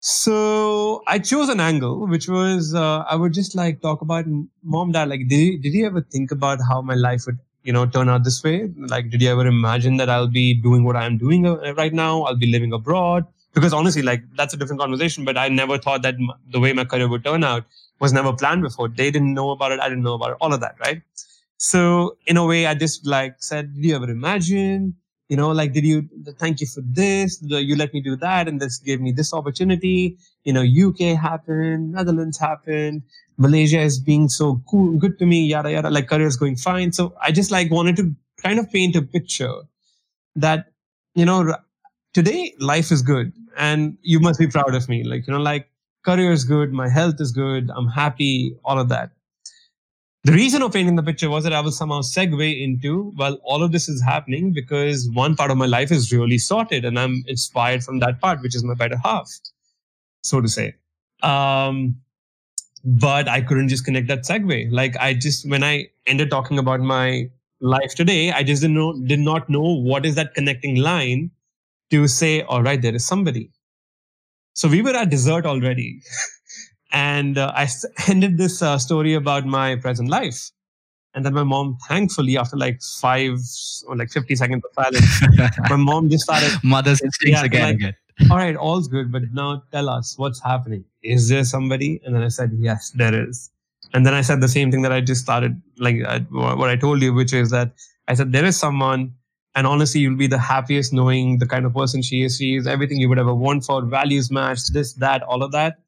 so 0.00 1.02
i 1.06 1.18
chose 1.18 1.48
an 1.48 1.60
angle 1.60 2.06
which 2.06 2.28
was 2.28 2.74
uh, 2.74 2.98
i 3.10 3.16
would 3.16 3.32
just 3.32 3.54
like 3.54 3.80
talk 3.80 4.00
about 4.00 4.24
mom 4.62 4.92
dad 4.92 5.08
like 5.08 5.26
did 5.28 5.60
did 5.62 5.74
you 5.74 5.86
ever 5.86 6.00
think 6.00 6.30
about 6.30 6.58
how 6.68 6.80
my 6.80 6.94
life 6.94 7.24
would 7.26 7.38
you 7.68 7.72
know 7.76 7.86
turn 7.96 8.08
out 8.08 8.24
this 8.28 8.42
way 8.44 8.56
like 8.92 9.10
did 9.14 9.22
you 9.22 9.30
ever 9.30 9.46
imagine 9.46 9.96
that 10.02 10.10
i'll 10.16 10.32
be 10.36 10.46
doing 10.68 10.84
what 10.84 10.96
i'm 10.96 11.18
doing 11.24 11.46
uh, 11.46 11.74
right 11.82 11.94
now 12.04 12.22
i'll 12.22 12.42
be 12.46 12.50
living 12.56 12.72
abroad 12.72 13.26
because 13.54 13.74
honestly 13.80 14.02
like 14.10 14.22
that's 14.36 14.54
a 14.54 14.56
different 14.62 14.80
conversation 14.84 15.24
but 15.30 15.36
i 15.44 15.48
never 15.48 15.78
thought 15.86 16.02
that 16.02 16.24
the 16.56 16.60
way 16.66 16.72
my 16.72 16.84
career 16.94 17.08
would 17.14 17.24
turn 17.24 17.44
out 17.44 17.64
was 18.00 18.12
never 18.12 18.32
planned 18.32 18.62
before. 18.62 18.88
They 18.88 19.10
didn't 19.10 19.34
know 19.34 19.50
about 19.50 19.72
it. 19.72 19.80
I 19.80 19.88
didn't 19.88 20.04
know 20.04 20.14
about 20.14 20.30
it. 20.32 20.36
All 20.40 20.52
of 20.52 20.60
that, 20.60 20.76
right? 20.80 21.02
So 21.56 22.16
in 22.26 22.36
a 22.36 22.46
way, 22.46 22.66
I 22.66 22.74
just 22.74 23.06
like 23.06 23.36
said, 23.38 23.74
did 23.74 23.84
you 23.84 23.96
ever 23.96 24.10
imagine? 24.10 24.94
You 25.28 25.36
know, 25.36 25.50
like, 25.50 25.72
did 25.72 25.84
you 25.84 26.08
thank 26.38 26.60
you 26.60 26.66
for 26.66 26.80
this? 26.80 27.38
You 27.42 27.76
let 27.76 27.92
me 27.92 28.00
do 28.00 28.16
that, 28.16 28.48
and 28.48 28.60
this 28.60 28.78
gave 28.78 29.00
me 29.00 29.12
this 29.12 29.34
opportunity. 29.34 30.16
You 30.44 30.54
know, 30.54 30.62
UK 30.62 31.18
happened, 31.18 31.92
Netherlands 31.92 32.38
happened, 32.38 33.02
Malaysia 33.38 33.80
is 33.80 33.98
being 34.00 34.28
so 34.28 34.60
cool, 34.68 34.98
good 34.98 35.18
to 35.20 35.26
me, 35.26 35.46
yada 35.46 35.70
yada. 35.70 35.90
Like 35.90 36.08
career 36.08 36.26
is 36.26 36.36
going 36.36 36.56
fine. 36.56 36.92
So 36.92 37.14
I 37.22 37.30
just 37.30 37.50
like 37.50 37.70
wanted 37.70 37.96
to 37.96 38.14
kind 38.42 38.58
of 38.58 38.70
paint 38.70 38.96
a 38.96 39.02
picture 39.02 39.54
that 40.36 40.66
you 41.14 41.24
know 41.24 41.56
today 42.12 42.54
life 42.58 42.90
is 42.90 43.02
good, 43.02 43.32
and 43.56 43.96
you 44.02 44.20
must 44.20 44.38
be 44.38 44.48
proud 44.48 44.74
of 44.74 44.88
me. 44.88 45.04
Like 45.04 45.26
you 45.26 45.32
know, 45.32 45.40
like 45.40 45.68
career 46.04 46.32
is 46.32 46.44
good, 46.44 46.72
my 46.72 46.88
health 46.88 47.20
is 47.20 47.32
good, 47.32 47.70
I'm 47.74 47.88
happy, 47.88 48.56
all 48.64 48.78
of 48.78 48.88
that. 48.88 49.10
The 50.24 50.32
reason 50.32 50.62
of 50.62 50.72
painting 50.72 50.96
the 50.96 51.02
picture 51.02 51.30
was 51.30 51.44
that 51.44 51.52
I 51.52 51.60
will 51.60 51.70
somehow 51.70 52.00
segue 52.00 52.62
into, 52.62 53.12
well, 53.16 53.38
all 53.44 53.62
of 53.62 53.72
this 53.72 53.88
is 53.88 54.02
happening 54.02 54.52
because 54.52 55.08
one 55.10 55.36
part 55.36 55.50
of 55.50 55.56
my 55.56 55.66
life 55.66 55.92
is 55.92 56.12
really 56.12 56.38
sorted 56.38 56.84
and 56.84 56.98
I'm 56.98 57.22
inspired 57.28 57.84
from 57.84 58.00
that 58.00 58.20
part, 58.20 58.42
which 58.42 58.56
is 58.56 58.64
my 58.64 58.74
better 58.74 58.98
half, 59.02 59.30
so 60.22 60.40
to 60.40 60.48
say. 60.48 60.74
Um, 61.22 62.00
but 62.84 63.28
I 63.28 63.40
couldn't 63.40 63.68
just 63.68 63.84
connect 63.84 64.08
that 64.08 64.20
segue. 64.20 64.68
Like 64.70 64.96
I 64.98 65.14
just, 65.14 65.48
when 65.48 65.62
I 65.62 65.88
ended 66.06 66.30
talking 66.30 66.58
about 66.58 66.80
my 66.80 67.30
life 67.60 67.94
today, 67.94 68.32
I 68.32 68.42
just 68.42 68.62
didn't 68.62 68.76
know, 68.76 68.94
did 69.06 69.20
not 69.20 69.48
know 69.48 69.62
what 69.62 70.06
is 70.06 70.14
that 70.14 70.34
connecting 70.34 70.76
line 70.76 71.30
to 71.90 72.06
say, 72.06 72.42
all 72.42 72.62
right, 72.62 72.80
there 72.80 72.94
is 72.94 73.06
somebody. 73.06 73.50
So 74.54 74.68
we 74.68 74.82
were 74.82 74.94
at 74.94 75.10
dessert 75.10 75.46
already. 75.46 76.02
and 76.92 77.38
uh, 77.38 77.52
I 77.54 77.68
ended 78.08 78.38
this 78.38 78.62
uh, 78.62 78.78
story 78.78 79.14
about 79.14 79.46
my 79.46 79.76
present 79.76 80.08
life. 80.08 80.50
And 81.14 81.24
then 81.24 81.34
my 81.34 81.42
mom, 81.42 81.78
thankfully, 81.88 82.36
after 82.36 82.56
like 82.56 82.80
five 83.00 83.38
or 83.86 83.96
like 83.96 84.10
50 84.10 84.36
seconds 84.36 84.62
of 84.64 84.84
silence, 84.84 85.58
my 85.70 85.76
mom 85.76 86.10
just 86.10 86.24
started. 86.24 86.52
Mother's 86.62 87.00
instincts 87.00 87.40
yeah, 87.40 87.44
again. 87.44 87.78
Like, 87.80 87.94
All 88.30 88.36
right, 88.36 88.56
all's 88.56 88.88
good, 88.88 89.12
but 89.12 89.22
now 89.32 89.62
tell 89.70 89.88
us 89.88 90.18
what's 90.18 90.42
happening. 90.42 90.84
Is 91.02 91.28
there 91.28 91.44
somebody? 91.44 92.00
And 92.04 92.14
then 92.14 92.22
I 92.22 92.28
said, 92.28 92.50
yes, 92.58 92.90
there 92.90 93.28
is. 93.28 93.50
And 93.94 94.04
then 94.04 94.12
I 94.12 94.22
said 94.22 94.40
the 94.40 94.48
same 94.48 94.70
thing 94.70 94.82
that 94.82 94.92
I 94.92 95.00
just 95.00 95.22
started, 95.22 95.60
like 95.78 95.96
uh, 96.04 96.20
what 96.30 96.68
I 96.68 96.76
told 96.76 97.00
you, 97.00 97.14
which 97.14 97.32
is 97.32 97.50
that 97.50 97.72
I 98.08 98.14
said, 98.14 98.32
there 98.32 98.44
is 98.44 98.58
someone 98.58 99.14
and 99.58 99.66
honestly, 99.66 100.00
you'll 100.00 100.16
be 100.16 100.28
the 100.28 100.38
happiest 100.38 100.92
knowing 100.92 101.38
the 101.38 101.46
kind 101.46 101.66
of 101.66 101.74
person 101.74 102.00
she 102.00 102.22
is. 102.22 102.36
She 102.36 102.54
is 102.54 102.68
everything 102.68 102.98
you 102.98 103.08
would 103.08 103.18
ever 103.18 103.34
want 103.34 103.64
for 103.64 103.84
values 103.84 104.30
match, 104.30 104.68
this, 104.68 104.92
that, 104.94 105.24
all 105.24 105.42
of 105.42 105.50
that. 105.50 105.80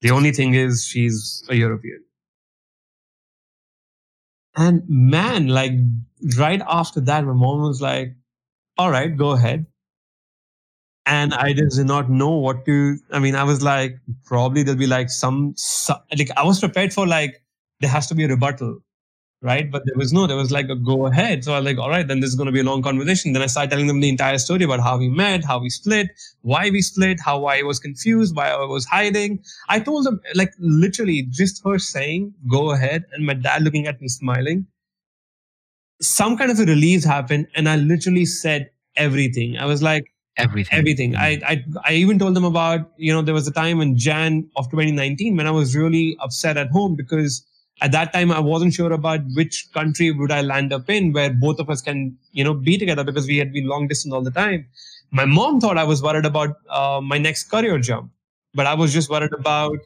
The 0.00 0.10
only 0.10 0.32
thing 0.32 0.54
is 0.54 0.84
she's 0.84 1.44
a 1.48 1.54
European. 1.54 2.02
And 4.56 4.82
man, 4.88 5.46
like 5.46 5.72
right 6.36 6.60
after 6.66 7.00
that, 7.02 7.24
my 7.24 7.32
mom 7.32 7.60
was 7.60 7.80
like, 7.80 8.16
all 8.76 8.90
right, 8.90 9.16
go 9.16 9.30
ahead. 9.30 9.66
And 11.06 11.32
I 11.34 11.52
just 11.52 11.76
did 11.76 11.86
not 11.86 12.10
know 12.10 12.30
what 12.32 12.64
to, 12.66 12.98
I 13.12 13.20
mean, 13.20 13.36
I 13.36 13.44
was 13.44 13.62
like, 13.62 13.98
probably 14.24 14.64
there'll 14.64 14.78
be 14.78 14.88
like 14.88 15.08
some, 15.08 15.54
like 16.18 16.30
I 16.36 16.44
was 16.44 16.58
prepared 16.60 16.92
for 16.92 17.06
like, 17.06 17.42
there 17.80 17.90
has 17.90 18.08
to 18.08 18.14
be 18.14 18.24
a 18.24 18.28
rebuttal 18.28 18.80
right? 19.42 19.70
But 19.70 19.82
there 19.86 19.96
was 19.96 20.12
no, 20.12 20.26
there 20.26 20.36
was 20.36 20.50
like 20.50 20.68
a 20.68 20.74
go 20.74 21.06
ahead. 21.06 21.44
So 21.44 21.52
I 21.52 21.60
was 21.60 21.66
like, 21.66 21.78
all 21.78 21.88
right, 21.88 22.06
then 22.06 22.20
this 22.20 22.30
is 22.30 22.36
going 22.36 22.46
to 22.46 22.52
be 22.52 22.60
a 22.60 22.64
long 22.64 22.82
conversation. 22.82 23.32
Then 23.32 23.42
I 23.42 23.46
started 23.46 23.70
telling 23.70 23.86
them 23.86 24.00
the 24.00 24.08
entire 24.08 24.38
story 24.38 24.64
about 24.64 24.80
how 24.80 24.98
we 24.98 25.08
met, 25.08 25.44
how 25.44 25.58
we 25.60 25.70
split, 25.70 26.08
why 26.42 26.70
we 26.70 26.82
split, 26.82 27.20
how 27.20 27.44
I 27.44 27.62
was 27.62 27.78
confused, 27.78 28.34
why 28.34 28.50
I 28.50 28.64
was 28.64 28.86
hiding. 28.86 29.42
I 29.68 29.80
told 29.80 30.04
them, 30.04 30.20
like, 30.34 30.52
literally 30.58 31.22
just 31.30 31.62
her 31.64 31.78
saying, 31.78 32.34
go 32.50 32.70
ahead, 32.72 33.04
and 33.12 33.26
my 33.26 33.34
dad 33.34 33.62
looking 33.62 33.86
at 33.86 34.00
me 34.00 34.08
smiling. 34.08 34.66
Some 36.00 36.36
kind 36.36 36.50
of 36.50 36.58
a 36.58 36.64
release 36.64 37.04
happened, 37.04 37.46
and 37.54 37.68
I 37.68 37.76
literally 37.76 38.26
said 38.26 38.70
everything. 38.96 39.58
I 39.58 39.66
was 39.66 39.82
like, 39.82 40.12
everything. 40.36 40.78
Everything. 40.78 41.16
I, 41.16 41.40
I 41.46 41.64
i 41.84 41.92
even 41.94 42.18
told 42.18 42.34
them 42.36 42.44
about 42.44 42.90
you 42.96 43.12
know 43.12 43.22
there 43.22 43.34
was 43.34 43.46
a 43.48 43.52
time 43.52 43.80
in 43.80 43.96
jan 43.96 44.48
of 44.56 44.70
2019 44.70 45.36
when 45.36 45.46
i 45.46 45.50
was 45.50 45.74
really 45.76 46.16
upset 46.20 46.56
at 46.56 46.70
home 46.70 46.94
because 46.94 47.44
at 47.80 47.92
that 47.92 48.12
time 48.12 48.30
i 48.30 48.38
wasn't 48.40 48.74
sure 48.74 48.92
about 48.92 49.20
which 49.34 49.68
country 49.72 50.10
would 50.10 50.30
i 50.30 50.42
land 50.42 50.72
up 50.72 50.88
in 50.90 51.12
where 51.12 51.30
both 51.32 51.58
of 51.58 51.70
us 51.70 51.80
can 51.80 52.16
you 52.32 52.44
know 52.44 52.54
be 52.54 52.76
together 52.78 53.04
because 53.04 53.26
we 53.26 53.38
had 53.38 53.52
been 53.52 53.66
long 53.66 53.88
distance 53.88 54.12
all 54.12 54.22
the 54.22 54.30
time. 54.30 54.66
My 55.10 55.24
mom 55.24 55.60
thought 55.60 55.78
i 55.78 55.84
was 55.84 56.02
worried 56.02 56.26
about 56.26 56.56
uh, 56.68 57.00
my 57.02 57.18
next 57.18 57.44
career 57.44 57.78
jump 57.78 58.10
but 58.54 58.66
i 58.66 58.74
was 58.74 58.92
just 58.92 59.08
worried 59.08 59.32
about 59.32 59.78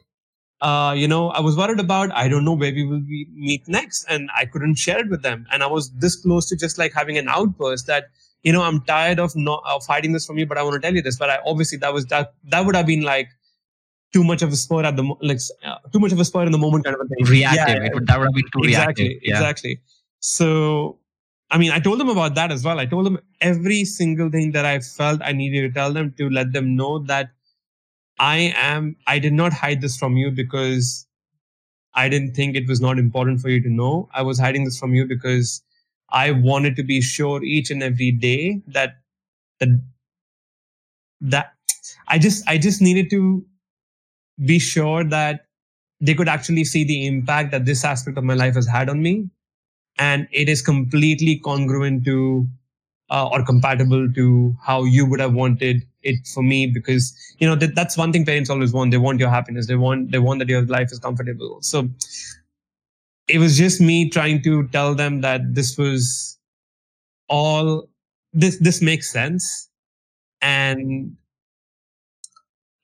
uh, 0.61 0.93
you 0.97 1.07
know 1.07 1.29
i 1.29 1.39
was 1.39 1.57
worried 1.57 1.79
about 1.79 2.11
i 2.13 2.27
don't 2.27 2.45
know 2.45 2.53
where 2.53 2.73
we 2.73 2.83
will 2.85 2.99
be, 3.01 3.27
meet 3.33 3.67
next 3.67 4.05
and 4.09 4.29
i 4.35 4.45
couldn't 4.45 4.75
share 4.75 4.99
it 4.99 5.09
with 5.09 5.21
them. 5.21 5.47
And 5.51 5.63
i 5.63 5.67
was 5.67 5.91
this 5.93 6.15
close 6.15 6.47
to 6.49 6.55
just 6.55 6.77
like 6.77 6.93
having 6.93 7.17
an 7.17 7.27
outburst 7.27 7.87
that 7.87 8.05
you 8.43 8.51
know 8.51 8.61
i'm 8.61 8.81
tired 8.81 9.19
of 9.19 9.35
not 9.35 9.61
of 9.65 9.85
hiding 9.85 10.13
this 10.13 10.25
from 10.25 10.37
you 10.37 10.45
but 10.45 10.57
i 10.57 10.63
want 10.63 10.73
to 10.73 10.79
tell 10.79 10.95
you 10.95 11.01
this 11.01 11.17
but 11.17 11.29
i 11.29 11.39
obviously 11.45 11.77
that 11.77 11.93
was 11.93 12.05
that 12.07 12.33
that 12.43 12.65
would 12.65 12.75
have 12.75 12.85
been 12.85 13.01
like 13.01 13.29
too 14.13 14.23
much 14.23 14.41
of 14.41 14.51
a 14.51 14.55
spur 14.55 14.83
at 14.83 14.95
the 14.95 15.03
like 15.21 15.39
uh, 15.63 15.77
too 15.91 15.99
much 15.99 16.11
of 16.11 16.19
a 16.19 16.25
spur 16.25 16.43
in 16.43 16.51
the 16.51 16.57
moment 16.57 16.83
kind 16.83 16.95
of 16.95 17.01
a 17.01 17.07
thing. 17.07 17.25
Reactive. 17.25 17.83
Yeah, 17.83 17.89
would, 17.93 18.07
that 18.07 18.19
would 18.19 18.33
be 18.33 18.43
too 18.43 18.63
exactly, 18.63 19.03
reactive. 19.05 19.23
Yeah. 19.23 19.35
Exactly. 19.35 19.81
So, 20.19 20.99
I 21.49 21.57
mean, 21.57 21.71
I 21.71 21.79
told 21.79 21.99
them 21.99 22.09
about 22.09 22.35
that 22.35 22.51
as 22.51 22.63
well. 22.63 22.79
I 22.79 22.85
told 22.85 23.05
them 23.05 23.19
every 23.39 23.85
single 23.85 24.29
thing 24.29 24.51
that 24.51 24.65
I 24.65 24.79
felt 24.79 25.21
I 25.23 25.31
needed 25.31 25.61
to 25.61 25.73
tell 25.73 25.93
them 25.93 26.13
to 26.17 26.29
let 26.29 26.53
them 26.53 26.75
know 26.75 26.99
that 26.99 27.31
I 28.19 28.53
am. 28.55 28.97
I 29.07 29.19
did 29.19 29.33
not 29.33 29.53
hide 29.53 29.81
this 29.81 29.97
from 29.97 30.17
you 30.17 30.31
because 30.31 31.07
I 31.93 32.09
didn't 32.09 32.33
think 32.33 32.55
it 32.55 32.67
was 32.67 32.81
not 32.81 32.99
important 32.99 33.41
for 33.41 33.49
you 33.49 33.61
to 33.61 33.69
know. 33.69 34.09
I 34.13 34.21
was 34.21 34.39
hiding 34.39 34.65
this 34.65 34.77
from 34.77 34.93
you 34.93 35.05
because 35.05 35.61
I 36.11 36.31
wanted 36.31 36.75
to 36.77 36.83
be 36.83 37.01
sure 37.01 37.43
each 37.43 37.71
and 37.71 37.83
every 37.83 38.11
day 38.11 38.61
that 38.67 38.95
that 39.59 39.69
that 41.21 41.53
I 42.07 42.19
just 42.19 42.47
I 42.47 42.57
just 42.57 42.81
needed 42.81 43.09
to 43.11 43.45
be 44.45 44.59
sure 44.59 45.03
that 45.05 45.45
they 45.99 46.13
could 46.13 46.27
actually 46.27 46.63
see 46.63 46.83
the 46.83 47.05
impact 47.07 47.51
that 47.51 47.65
this 47.65 47.83
aspect 47.85 48.17
of 48.17 48.23
my 48.23 48.33
life 48.33 48.55
has 48.55 48.67
had 48.67 48.89
on 48.89 49.01
me. 49.01 49.29
And 49.99 50.27
it 50.31 50.49
is 50.49 50.61
completely 50.61 51.37
congruent 51.39 52.05
to 52.05 52.47
uh, 53.09 53.27
or 53.27 53.43
compatible 53.43 54.11
to 54.13 54.55
how 54.63 54.83
you 54.83 55.05
would 55.05 55.19
have 55.19 55.33
wanted 55.33 55.83
it 56.01 56.25
for 56.33 56.41
me 56.43 56.67
because 56.67 57.13
you 57.39 57.47
know 57.47 57.55
that, 57.55 57.75
that's 57.75 57.97
one 57.97 58.11
thing 58.13 58.25
parents 58.25 58.49
always 58.49 58.73
want. 58.73 58.91
They 58.91 58.97
want 58.97 59.19
your 59.19 59.29
happiness. 59.29 59.67
They 59.67 59.75
want 59.75 60.11
they 60.11 60.19
want 60.19 60.39
that 60.39 60.49
your 60.49 60.65
life 60.65 60.91
is 60.91 60.99
comfortable. 60.99 61.59
So 61.61 61.89
it 63.27 63.39
was 63.39 63.57
just 63.57 63.81
me 63.81 64.09
trying 64.09 64.41
to 64.43 64.67
tell 64.69 64.95
them 64.95 65.21
that 65.21 65.53
this 65.53 65.77
was 65.77 66.37
all 67.29 67.87
this 68.33 68.57
this 68.59 68.81
makes 68.81 69.11
sense 69.11 69.69
and 70.41 71.15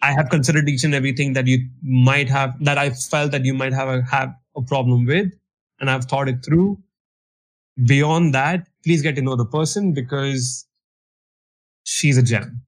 I 0.02 0.12
have 0.14 0.30
considered 0.30 0.70
each 0.70 0.84
and 0.84 0.94
everything 0.94 1.34
that 1.34 1.48
you 1.48 1.68
might 1.82 2.30
have, 2.30 2.54
that 2.64 2.78
I 2.78 2.92
felt 2.92 3.32
that 3.32 3.46
you 3.46 3.54
might 3.54 3.74
have 3.74 3.88
a, 3.88 4.04
have 4.04 4.34
a 4.56 4.62
problem 4.62 5.06
with, 5.06 5.32
and 5.80 5.90
I've 5.90 6.06
thought 6.06 6.30
it 6.30 6.46
through. 6.46 6.78
Beyond 7.86 8.34
that, 8.34 8.68
please 8.84 9.02
get 9.02 9.16
to 9.16 9.22
know 9.22 9.36
the 9.36 9.46
person 9.46 9.94
because 9.94 10.68
she's 11.84 12.18
a 12.18 12.24
gem. 12.24 12.62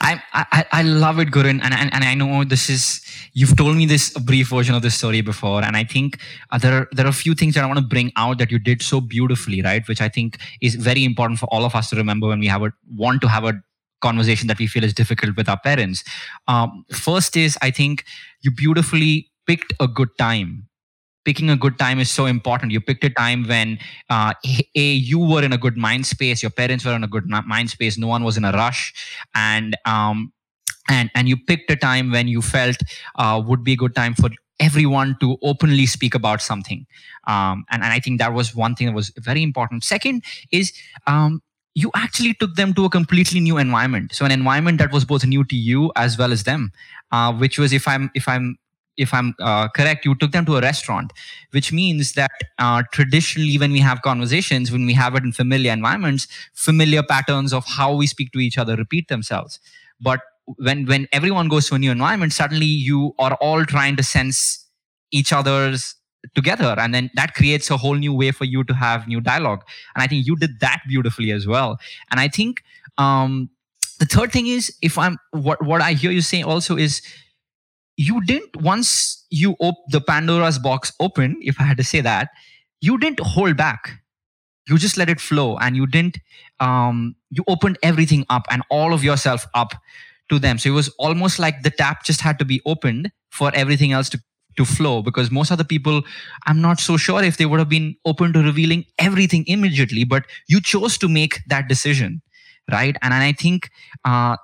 I, 0.00 0.22
I 0.32 0.64
I 0.72 0.82
love 0.82 1.18
it, 1.18 1.28
Gurun, 1.28 1.60
and, 1.62 1.74
and 1.74 1.92
and 1.92 2.04
I 2.04 2.14
know 2.14 2.44
this 2.44 2.70
is 2.70 3.02
you've 3.32 3.56
told 3.56 3.76
me 3.76 3.86
this 3.86 4.14
a 4.16 4.20
brief 4.20 4.48
version 4.48 4.74
of 4.74 4.82
this 4.82 4.94
story 4.94 5.20
before, 5.20 5.62
and 5.64 5.76
I 5.76 5.84
think 5.84 6.18
uh, 6.50 6.58
there 6.58 6.72
are 6.72 6.88
there 6.92 7.06
are 7.06 7.10
a 7.10 7.12
few 7.12 7.34
things 7.34 7.54
that 7.54 7.64
I 7.64 7.66
want 7.66 7.78
to 7.78 7.84
bring 7.84 8.12
out 8.16 8.38
that 8.38 8.50
you 8.50 8.58
did 8.58 8.82
so 8.82 9.00
beautifully, 9.00 9.60
right? 9.62 9.86
Which 9.88 10.00
I 10.00 10.08
think 10.08 10.38
is 10.62 10.76
very 10.76 11.04
important 11.04 11.38
for 11.40 11.46
all 11.46 11.64
of 11.64 11.74
us 11.74 11.90
to 11.90 11.96
remember 11.96 12.28
when 12.28 12.38
we 12.40 12.46
have 12.46 12.62
a 12.62 12.72
want 12.96 13.20
to 13.22 13.28
have 13.28 13.44
a 13.44 13.60
conversation 14.00 14.46
that 14.46 14.58
we 14.58 14.68
feel 14.68 14.84
is 14.84 14.94
difficult 14.94 15.36
with 15.36 15.48
our 15.48 15.58
parents. 15.58 16.04
Um, 16.46 16.84
first 16.92 17.36
is, 17.36 17.58
I 17.60 17.70
think 17.72 18.04
you 18.42 18.52
beautifully 18.52 19.28
picked 19.46 19.72
a 19.80 19.88
good 19.88 20.10
time. 20.18 20.67
Picking 21.28 21.50
a 21.50 21.56
good 21.56 21.78
time 21.78 21.98
is 22.00 22.10
so 22.10 22.24
important. 22.24 22.72
You 22.72 22.80
picked 22.80 23.04
a 23.04 23.10
time 23.10 23.44
when 23.46 23.78
uh, 24.08 24.32
a 24.74 24.86
you 25.10 25.18
were 25.18 25.42
in 25.44 25.52
a 25.52 25.58
good 25.58 25.76
mind 25.76 26.06
space, 26.06 26.42
your 26.42 26.50
parents 26.50 26.86
were 26.86 26.94
in 26.94 27.04
a 27.04 27.08
good 27.16 27.26
mind 27.28 27.68
space, 27.70 27.98
no 27.98 28.06
one 28.06 28.24
was 28.24 28.38
in 28.38 28.44
a 28.46 28.52
rush, 28.52 28.94
and 29.34 29.76
um, 29.84 30.32
and 30.88 31.10
and 31.14 31.28
you 31.28 31.36
picked 31.36 31.70
a 31.70 31.76
time 31.76 32.10
when 32.10 32.28
you 32.28 32.40
felt 32.40 32.78
uh, 33.16 33.42
would 33.44 33.62
be 33.62 33.74
a 33.74 33.76
good 33.76 33.94
time 33.94 34.14
for 34.14 34.30
everyone 34.58 35.16
to 35.20 35.36
openly 35.42 35.86
speak 35.86 36.14
about 36.14 36.40
something. 36.40 36.86
Um, 37.26 37.64
and, 37.70 37.82
and 37.82 37.92
i 37.92 38.00
think 38.00 38.18
that 38.20 38.32
was 38.32 38.54
one 38.54 38.74
thing 38.74 38.86
that 38.86 38.94
was 38.94 39.12
very 39.18 39.42
important. 39.42 39.84
Second 39.84 40.24
is 40.50 40.72
um, 41.06 41.42
you 41.74 41.90
actually 41.94 42.34
took 42.34 42.54
them 42.54 42.72
to 42.74 42.86
a 42.86 42.90
completely 42.90 43.40
new 43.40 43.58
environment. 43.58 44.14
So 44.14 44.24
an 44.24 44.32
environment 44.32 44.78
that 44.78 44.92
was 44.92 45.04
both 45.04 45.24
new 45.26 45.44
to 45.44 45.56
you 45.56 45.92
as 45.94 46.18
well 46.18 46.32
as 46.32 46.44
them 46.44 46.72
uh, 47.12 47.32
which 47.32 47.58
was 47.58 47.72
if 47.72 47.86
i'm 47.88 48.10
if 48.14 48.28
i'm 48.28 48.58
if 48.98 49.14
i'm 49.14 49.34
uh, 49.40 49.68
correct 49.68 50.04
you 50.04 50.14
took 50.14 50.32
them 50.32 50.44
to 50.44 50.56
a 50.56 50.60
restaurant 50.60 51.12
which 51.52 51.72
means 51.72 52.12
that 52.12 52.30
uh, 52.58 52.82
traditionally 52.92 53.58
when 53.58 53.72
we 53.72 53.80
have 53.80 54.02
conversations 54.02 54.70
when 54.72 54.86
we 54.86 54.92
have 54.92 55.14
it 55.14 55.22
in 55.24 55.32
familiar 55.32 55.72
environments 55.72 56.28
familiar 56.54 57.02
patterns 57.02 57.52
of 57.52 57.64
how 57.66 57.94
we 57.94 58.06
speak 58.06 58.32
to 58.32 58.38
each 58.40 58.58
other 58.58 58.76
repeat 58.76 59.08
themselves. 59.08 59.60
But 60.00 60.20
when 60.56 60.86
when 60.86 61.08
everyone 61.12 61.48
goes 61.48 61.68
to 61.68 61.74
a 61.74 61.78
new 61.78 61.90
environment 61.90 62.32
suddenly 62.32 62.66
you 62.66 63.14
are 63.18 63.34
all 63.40 63.64
trying 63.64 63.96
to 63.96 64.02
sense 64.02 64.66
each 65.10 65.32
other's 65.32 65.94
together. 66.34 66.74
And 66.78 66.92
then 66.94 67.10
that 67.14 67.34
creates 67.34 67.70
a 67.70 67.76
whole 67.76 67.94
new 67.94 68.12
way 68.12 68.32
for 68.32 68.44
you 68.44 68.64
to 68.64 68.74
have 68.74 69.06
new 69.06 69.20
dialogue. 69.20 69.62
And 69.94 70.02
i 70.02 70.06
think 70.06 70.26
you 70.26 70.36
did 70.36 70.60
that 70.60 70.82
beautifully 70.88 71.30
as 71.32 71.46
well. 71.46 71.78
And 72.10 72.20
i 72.20 72.28
think 72.28 72.62
um 72.98 73.50
the 73.98 74.06
third 74.06 74.32
thing 74.32 74.46
is 74.46 74.72
if 74.82 74.96
i'm 74.98 75.18
what 75.32 75.64
what 75.64 75.80
i 75.82 75.92
hear 75.92 76.10
you 76.10 76.20
saying 76.20 76.44
also 76.44 76.76
is 76.76 77.02
you 77.98 78.22
didn't 78.24 78.56
once 78.62 79.26
you 79.30 79.56
op- 79.60 79.84
the 79.90 80.00
pandora's 80.00 80.58
box 80.58 80.92
open 81.00 81.36
if 81.42 81.60
i 81.60 81.64
had 81.64 81.78
to 81.78 81.84
say 81.84 82.00
that 82.02 82.30
you 82.80 82.98
didn't 82.98 83.20
hold 83.20 83.56
back 83.58 84.00
you 84.68 84.78
just 84.78 84.96
let 84.96 85.08
it 85.10 85.20
flow 85.20 85.56
and 85.58 85.76
you 85.76 85.86
didn't 85.86 86.18
um 86.60 87.16
you 87.30 87.44
opened 87.48 87.78
everything 87.82 88.24
up 88.30 88.46
and 88.50 88.62
all 88.70 88.92
of 88.94 89.04
yourself 89.04 89.46
up 89.54 89.74
to 90.30 90.38
them. 90.38 90.58
So 90.58 90.70
it 90.70 90.74
was 90.74 90.88
almost 90.98 91.38
like 91.38 91.62
the 91.62 91.70
tap 91.70 92.04
just 92.04 92.20
had 92.20 92.38
to 92.38 92.44
be 92.44 92.60
opened 92.66 93.10
for 93.30 93.50
everything 93.54 93.92
else 93.92 94.08
to 94.10 94.20
to 94.58 94.64
flow 94.64 95.02
because 95.02 95.30
most 95.30 95.52
other 95.52 95.62
people 95.62 96.02
i'm 96.46 96.60
not 96.60 96.80
so 96.80 96.96
sure 96.96 97.22
if 97.22 97.36
they 97.36 97.46
would 97.46 97.60
have 97.60 97.68
been 97.68 97.94
open 98.04 98.32
to 98.32 98.40
revealing 98.42 98.84
everything 98.98 99.44
immediately 99.46 100.02
but 100.04 100.24
you 100.48 100.60
chose 100.60 100.98
to 100.98 101.08
make 101.08 101.40
that 101.48 101.68
decision 101.68 102.20
right 102.72 102.96
and, 103.02 103.14
and 103.14 103.22
i 103.22 103.32
think 103.32 103.70
uh, 104.04 104.36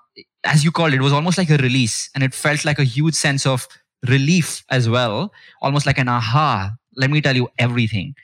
as 0.45 0.65
you 0.65 0.71
called 0.71 0.93
it, 0.93 0.97
it 0.97 1.03
was 1.03 1.13
almost 1.13 1.39
like 1.39 1.51
a 1.51 1.57
release 1.59 2.11
and 2.15 2.23
it 2.23 2.35
felt 2.35 2.65
like 2.65 2.79
a 2.79 2.85
huge 2.85 3.15
sense 3.15 3.47
of 3.47 3.67
relief 4.09 4.65
as 4.71 4.89
well 4.89 5.33
almost 5.63 5.87
like 5.87 5.99
an 5.99 6.09
aha 6.09 6.73
let 6.97 7.11
me 7.11 7.21
tell 7.21 7.35
you 7.37 7.49
everything 7.59 8.15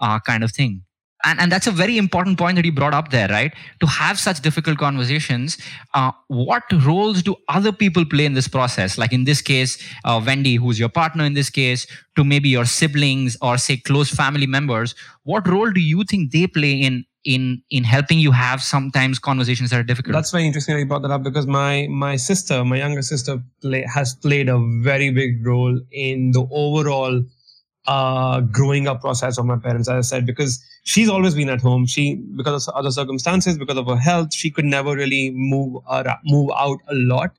uh, 0.00 0.18
kind 0.20 0.42
of 0.44 0.50
thing 0.52 0.82
and, 1.24 1.40
and 1.40 1.50
that's 1.50 1.66
a 1.66 1.70
very 1.70 1.98
important 1.98 2.38
point 2.38 2.56
that 2.56 2.64
you 2.64 2.72
brought 2.72 2.94
up 2.94 3.10
there 3.10 3.28
right? 3.28 3.52
To 3.80 3.86
have 3.86 4.18
such 4.18 4.40
difficult 4.40 4.78
conversations 4.78 5.58
uh, 5.94 6.12
what 6.28 6.62
roles 6.84 7.22
do 7.22 7.34
other 7.48 7.72
people 7.72 8.04
play 8.04 8.24
in 8.24 8.34
this 8.34 8.48
process? 8.48 8.98
Like 8.98 9.12
in 9.12 9.24
this 9.24 9.40
case 9.40 9.82
uh, 10.04 10.22
wendy 10.24 10.56
who's 10.56 10.78
your 10.78 10.88
partner 10.88 11.24
in 11.24 11.34
this 11.34 11.50
case 11.50 11.86
to 12.16 12.24
maybe 12.24 12.48
your 12.48 12.64
siblings 12.64 13.36
or 13.42 13.58
say 13.58 13.76
close 13.76 14.10
family 14.10 14.46
members 14.46 14.94
what 15.24 15.46
role 15.48 15.70
do 15.70 15.80
you 15.80 16.04
think 16.04 16.32
they 16.32 16.46
play 16.46 16.72
in 16.72 17.04
in 17.24 17.62
in 17.70 17.84
helping 17.84 18.18
you 18.18 18.32
have 18.32 18.62
sometimes 18.62 19.18
conversations 19.18 19.70
that 19.70 19.80
are 19.80 19.82
difficult? 19.82 20.14
That's 20.14 20.30
very 20.30 20.46
interesting 20.46 20.74
that 20.74 20.80
you 20.80 20.86
brought 20.86 21.02
that 21.02 21.10
up 21.10 21.22
because 21.22 21.46
my 21.46 21.86
my 21.88 22.16
sister 22.16 22.64
my 22.64 22.78
younger 22.78 23.02
sister 23.02 23.42
play, 23.60 23.84
has 23.92 24.14
played 24.14 24.48
a 24.48 24.58
very 24.82 25.10
big 25.10 25.44
role 25.44 25.78
in 25.90 26.30
the 26.30 26.46
overall 26.50 27.22
uh, 27.86 28.40
growing 28.40 28.86
up 28.86 29.00
process 29.00 29.38
of 29.38 29.46
my 29.46 29.56
parents, 29.56 29.88
as 29.88 30.06
I 30.06 30.16
said, 30.16 30.26
because 30.26 30.62
she's 30.88 31.08
always 31.14 31.34
been 31.34 31.50
at 31.50 31.60
home. 31.60 31.86
She, 31.86 32.14
because 32.36 32.66
of 32.66 32.74
other 32.74 32.90
circumstances, 32.90 33.58
because 33.58 33.76
of 33.76 33.86
her 33.86 33.96
health, 33.96 34.32
she 34.32 34.50
could 34.50 34.64
never 34.64 34.94
really 34.96 35.32
move 35.34 35.82
uh, 35.86 36.14
move 36.24 36.50
out 36.56 36.78
a 36.88 36.94
lot. 36.94 37.30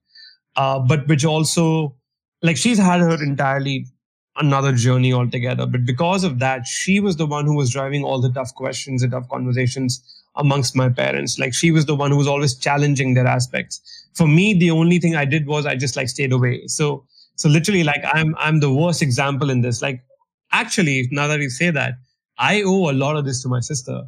Uh, 0.55 0.79
but 0.79 1.07
which 1.07 1.25
also, 1.25 1.95
like, 2.43 2.57
she's 2.57 2.77
had 2.77 2.99
her 2.99 3.23
entirely 3.23 3.87
another 4.35 4.71
journey 4.71 5.11
altogether. 5.13 5.65
But 5.65 5.85
because 5.85 6.23
of 6.23 6.39
that, 6.39 6.67
she 6.67 6.99
was 6.99 7.17
the 7.17 7.25
one 7.25 7.45
who 7.45 7.55
was 7.55 7.71
driving 7.71 8.03
all 8.03 8.21
the 8.21 8.31
tough 8.31 8.53
questions, 8.53 9.01
the 9.01 9.07
tough 9.07 9.27
conversations 9.29 9.99
amongst 10.35 10.75
my 10.75 10.89
parents. 10.89 11.39
Like, 11.39 11.53
she 11.53 11.71
was 11.71 11.87
the 11.87 11.95
one 11.95 12.11
who 12.11 12.17
was 12.17 12.27
always 12.27 12.55
challenging 12.55 13.15
their 13.15 13.27
aspects. 13.27 13.81
For 14.13 14.27
me, 14.27 14.53
the 14.53 14.71
only 14.71 14.99
thing 14.99 15.15
I 15.15 15.25
did 15.25 15.47
was 15.47 15.65
I 15.65 15.75
just 15.75 15.95
like 15.95 16.09
stayed 16.09 16.33
away. 16.33 16.67
So, 16.67 17.03
so 17.35 17.49
literally, 17.49 17.83
like, 17.83 18.03
I'm 18.13 18.35
I'm 18.37 18.59
the 18.59 18.71
worst 18.71 19.01
example 19.01 19.49
in 19.49 19.61
this. 19.61 19.81
Like 19.81 20.03
actually, 20.51 21.07
now 21.11 21.27
that 21.27 21.39
you 21.39 21.49
say 21.49 21.71
that, 21.71 21.93
I 22.39 22.63
owe 22.63 22.89
a 22.89 22.93
lot 22.93 23.17
of 23.17 23.25
this 23.25 23.43
to 23.43 23.49
my 23.49 23.59
sister 23.59 24.03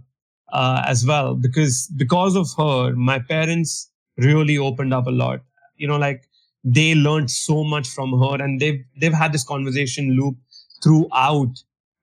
uh, 0.53 0.83
as 0.87 1.05
well 1.05 1.35
because 1.35 1.87
because 1.97 2.35
of 2.35 2.47
her, 2.57 2.95
my 2.95 3.19
parents 3.19 3.91
really 4.17 4.57
opened 4.57 4.93
up 4.93 5.07
a 5.07 5.11
lot. 5.11 5.41
You 5.75 5.87
know, 5.87 5.97
like 5.97 6.23
they 6.63 6.95
learned 6.95 7.29
so 7.31 7.63
much 7.63 7.89
from 7.89 8.17
her, 8.19 8.41
and 8.43 8.59
they've 8.59 8.83
they've 8.99 9.13
had 9.13 9.33
this 9.33 9.43
conversation 9.43 10.11
loop 10.11 10.37
throughout 10.83 11.53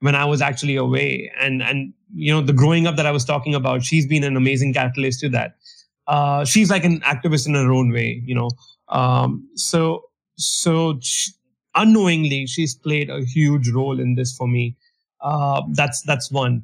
when 0.01 0.15
I 0.15 0.25
was 0.25 0.41
actually 0.41 0.75
away. 0.75 1.31
And 1.41 1.63
and 1.63 1.93
you 2.13 2.31
know, 2.31 2.41
the 2.41 2.53
growing 2.53 2.87
up 2.87 2.95
that 2.97 3.07
I 3.07 3.11
was 3.11 3.25
talking 3.25 3.55
about, 3.55 3.83
she's 3.83 4.07
been 4.07 4.23
an 4.23 4.37
amazing 4.37 4.73
catalyst 4.73 5.21
to 5.21 5.29
that. 5.29 5.55
Uh, 6.07 6.45
she's 6.45 6.69
like 6.69 6.83
an 6.83 7.01
activist 7.01 7.47
in 7.47 7.55
her 7.55 7.71
own 7.71 7.91
way, 7.91 8.21
you 8.25 8.35
know. 8.35 8.49
Um, 8.87 9.47
so 9.55 10.05
so 10.35 10.99
unknowingly 11.75 12.47
she's 12.47 12.75
played 12.75 13.09
a 13.09 13.23
huge 13.23 13.69
role 13.69 13.99
in 13.99 14.15
this 14.15 14.35
for 14.35 14.47
me 14.47 14.75
uh, 15.21 15.61
that's 15.71 16.01
that's 16.03 16.31
one. 16.31 16.63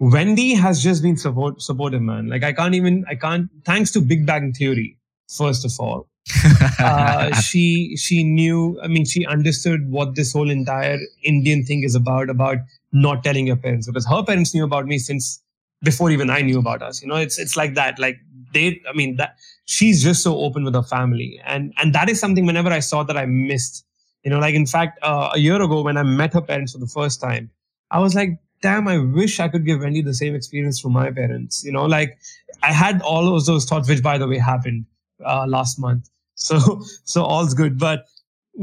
Wendy 0.00 0.54
has 0.54 0.82
just 0.82 1.02
been 1.02 1.16
support, 1.16 1.62
supportive 1.62 2.02
man. 2.02 2.28
Like 2.28 2.42
i 2.42 2.52
can't 2.52 2.74
even 2.74 3.04
i 3.08 3.14
can't 3.14 3.48
thanks 3.64 3.90
to 3.92 4.00
big 4.00 4.26
bang 4.26 4.52
theory 4.52 4.98
first 5.28 5.64
of 5.64 5.72
all. 5.78 6.08
Uh, 6.80 7.34
she 7.40 7.96
she 7.96 8.24
knew 8.24 8.78
i 8.82 8.88
mean 8.88 9.04
she 9.04 9.24
understood 9.24 9.88
what 9.90 10.14
this 10.16 10.32
whole 10.32 10.50
entire 10.50 10.98
indian 11.22 11.64
thing 11.64 11.82
is 11.82 11.94
about 11.94 12.28
about 12.28 12.58
not 12.92 13.22
telling 13.22 13.46
your 13.46 13.56
parents 13.56 13.86
because 13.86 14.06
her 14.06 14.22
parents 14.22 14.52
knew 14.54 14.64
about 14.64 14.84
me 14.86 14.98
since 14.98 15.42
before 15.82 16.10
even 16.10 16.28
i 16.30 16.40
knew 16.40 16.58
about 16.58 16.82
us 16.82 17.00
you 17.00 17.08
know? 17.08 17.16
It's 17.16 17.38
it's 17.38 17.56
like 17.56 17.74
that. 17.74 17.98
Like 17.98 18.18
they 18.52 18.80
i 18.88 18.92
mean 18.92 19.16
that 19.16 19.36
she's 19.66 20.02
just 20.02 20.22
so 20.22 20.36
open 20.38 20.64
with 20.64 20.74
her 20.74 20.82
family. 20.82 21.40
And 21.44 21.72
and 21.78 21.94
that 21.94 22.10
is 22.10 22.18
something 22.20 22.44
whenever 22.44 22.70
i 22.70 22.80
saw 22.80 23.02
that 23.04 23.16
i 23.16 23.24
missed 23.24 23.84
you 24.24 24.30
know, 24.30 24.38
like 24.38 24.54
in 24.54 24.66
fact, 24.66 24.98
uh, 25.02 25.30
a 25.34 25.38
year 25.38 25.60
ago 25.60 25.82
when 25.82 25.96
I 25.98 26.02
met 26.02 26.32
her 26.32 26.40
parents 26.40 26.72
for 26.72 26.78
the 26.78 26.86
first 26.86 27.20
time, 27.20 27.50
I 27.90 27.98
was 28.00 28.14
like, 28.14 28.38
damn, 28.62 28.88
I 28.88 28.98
wish 28.98 29.40
I 29.40 29.48
could 29.48 29.66
give 29.66 29.80
Wendy 29.80 30.02
the 30.02 30.14
same 30.14 30.34
experience 30.34 30.80
from 30.80 30.92
my 30.92 31.10
parents. 31.10 31.64
You 31.64 31.72
know, 31.72 31.84
like 31.84 32.18
I 32.62 32.72
had 32.72 33.02
all 33.02 33.36
of 33.36 33.44
those 33.44 33.66
thoughts, 33.66 33.88
which 33.88 34.02
by 34.02 34.18
the 34.18 34.26
way 34.26 34.38
happened 34.38 34.86
uh, 35.24 35.46
last 35.46 35.78
month. 35.78 36.08
So, 36.36 36.82
so 37.04 37.22
all's 37.22 37.54
good. 37.54 37.78
But, 37.78 38.06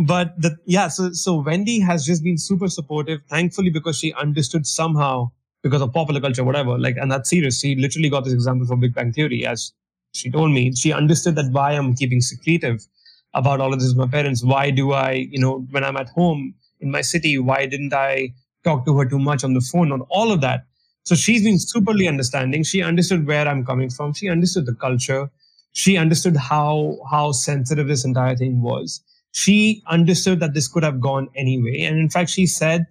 but 0.05 0.39
the, 0.39 0.57
yeah, 0.65 0.89
so, 0.89 1.13
so 1.13 1.36
Wendy 1.36 1.79
has 1.79 2.05
just 2.05 2.21
been 2.21 2.38
super 2.38 2.67
supportive, 2.67 3.21
thankfully, 3.29 3.69
because 3.69 3.97
she 3.97 4.12
understood 4.13 4.67
somehow 4.67 5.31
because 5.63 5.81
of 5.81 5.93
popular 5.93 6.19
culture, 6.19 6.43
whatever, 6.43 6.77
like, 6.77 6.97
and 6.97 7.10
that's 7.10 7.29
serious. 7.29 7.62
She 7.62 7.75
literally 7.75 8.10
got 8.10 8.25
this 8.25 8.34
example 8.34 8.67
from 8.67 8.81
Big 8.81 8.93
Bang 8.93 9.13
Theory, 9.13 9.45
as 9.45 9.71
she 10.13 10.29
told 10.29 10.51
me. 10.51 10.75
She 10.75 10.91
understood 10.91 11.36
that 11.38 11.49
why 11.53 11.71
I'm 11.71 11.95
keeping 11.95 12.19
secretive 12.19 12.86
about 13.34 13.62
all 13.62 13.73
of 13.73 13.79
this 13.79 13.89
with 13.89 13.97
my 13.97 14.07
parents. 14.07 14.43
Why 14.43 14.69
do 14.69 14.91
I, 14.91 15.12
you 15.12 15.39
know, 15.39 15.65
when 15.71 15.86
I'm 15.86 15.95
at 15.95 16.10
home 16.10 16.53
in 16.81 16.91
my 16.91 17.01
city, 17.01 17.38
why 17.38 17.67
didn't 17.67 17.93
I 17.93 18.34
talk 18.63 18.86
to 18.86 18.97
her 18.97 19.06
too 19.06 19.19
much 19.19 19.43
on 19.43 19.54
the 19.54 19.62
phone 19.62 19.91
on 19.91 20.02
all 20.10 20.32
of 20.32 20.41
that? 20.41 20.65
So 21.04 21.15
she's 21.15 21.43
been 21.43 21.58
superly 21.58 22.08
understanding. 22.08 22.63
She 22.63 22.82
understood 22.84 23.28
where 23.28 23.47
I'm 23.47 23.65
coming 23.65 23.89
from. 23.89 24.13
She 24.13 24.30
understood 24.30 24.65
the 24.65 24.76
culture. 24.76 25.32
She 25.74 25.97
understood 25.97 26.36
how 26.38 27.00
how 27.10 27.32
sensitive 27.32 27.88
this 27.88 28.06
entire 28.06 28.36
thing 28.36 28.62
was. 28.62 29.02
She 29.32 29.82
understood 29.88 30.39
that 30.41 30.54
this 30.54 30.67
could 30.67 30.84
have 30.84 31.00
gone 31.02 31.30
anyway. 31.36 31.82
And 31.84 31.97
in 32.00 32.10
fact, 32.10 32.30
she 32.30 32.45
said 32.45 32.86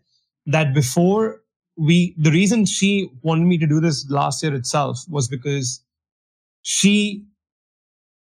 that 0.47 0.75
before 0.75 1.43
we 1.77 2.15
the 2.19 2.31
reason 2.31 2.67
she 2.67 3.11
wanted 3.23 3.47
me 3.47 3.59
to 3.59 3.67
do 3.67 3.81
this 3.81 4.09
last 4.11 4.43
year 4.43 4.55
itself 4.55 5.01
was 5.09 5.29
because 5.29 5.83
she 6.63 7.25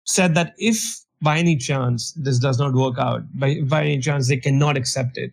said 0.04 0.34
that 0.34 0.54
if 0.58 0.78
by 1.22 1.38
any 1.38 1.56
chance 1.56 2.12
this 2.12 2.38
does 2.38 2.58
not 2.58 2.74
work 2.74 2.98
out, 2.98 3.22
by, 3.38 3.60
by 3.62 3.82
any 3.84 4.00
chance 4.00 4.28
they 4.28 4.36
cannot 4.36 4.76
accept 4.76 5.18
it, 5.18 5.32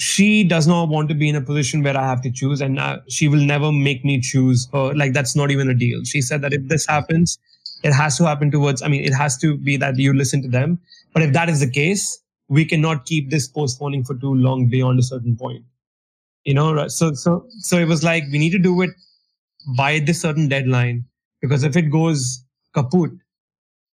she 0.00 0.44
does 0.44 0.66
not 0.66 0.88
want 0.88 1.10
to 1.10 1.14
be 1.14 1.28
in 1.28 1.36
a 1.36 1.42
position 1.42 1.82
where 1.82 1.94
I 1.96 2.06
have 2.06 2.22
to 2.22 2.30
choose, 2.30 2.62
and 2.62 2.78
uh, 2.78 3.00
she 3.08 3.28
will 3.28 3.44
never 3.44 3.70
make 3.70 4.02
me 4.02 4.18
choose 4.18 4.66
her. 4.72 4.94
Like, 4.94 5.12
that's 5.12 5.36
not 5.36 5.50
even 5.50 5.68
a 5.68 5.74
deal. 5.74 6.04
She 6.04 6.22
said 6.22 6.40
that 6.40 6.54
if 6.54 6.66
this 6.68 6.86
happens, 6.86 7.38
it 7.82 7.92
has 7.92 8.16
to 8.16 8.24
happen 8.24 8.50
towards, 8.50 8.80
I 8.80 8.88
mean, 8.88 9.04
it 9.04 9.12
has 9.12 9.36
to 9.38 9.58
be 9.58 9.76
that 9.76 9.98
you 9.98 10.14
listen 10.14 10.40
to 10.42 10.48
them. 10.48 10.80
But 11.12 11.22
if 11.22 11.34
that 11.34 11.50
is 11.50 11.60
the 11.60 11.70
case, 11.70 12.18
we 12.48 12.64
cannot 12.64 13.04
keep 13.04 13.28
this 13.28 13.46
postponing 13.46 14.04
for 14.04 14.14
too 14.14 14.34
long 14.34 14.68
beyond 14.70 14.98
a 15.00 15.02
certain 15.02 15.36
point. 15.36 15.64
You 16.44 16.54
know, 16.54 16.88
so 16.88 17.12
so 17.12 17.46
so 17.58 17.76
it 17.76 17.86
was 17.86 18.02
like 18.02 18.24
we 18.32 18.38
need 18.38 18.52
to 18.52 18.58
do 18.58 18.80
it 18.80 18.90
by 19.76 19.98
this 19.98 20.22
certain 20.22 20.48
deadline 20.48 21.04
because 21.42 21.62
if 21.62 21.76
it 21.76 21.90
goes 21.90 22.42
kaput, 22.74 23.10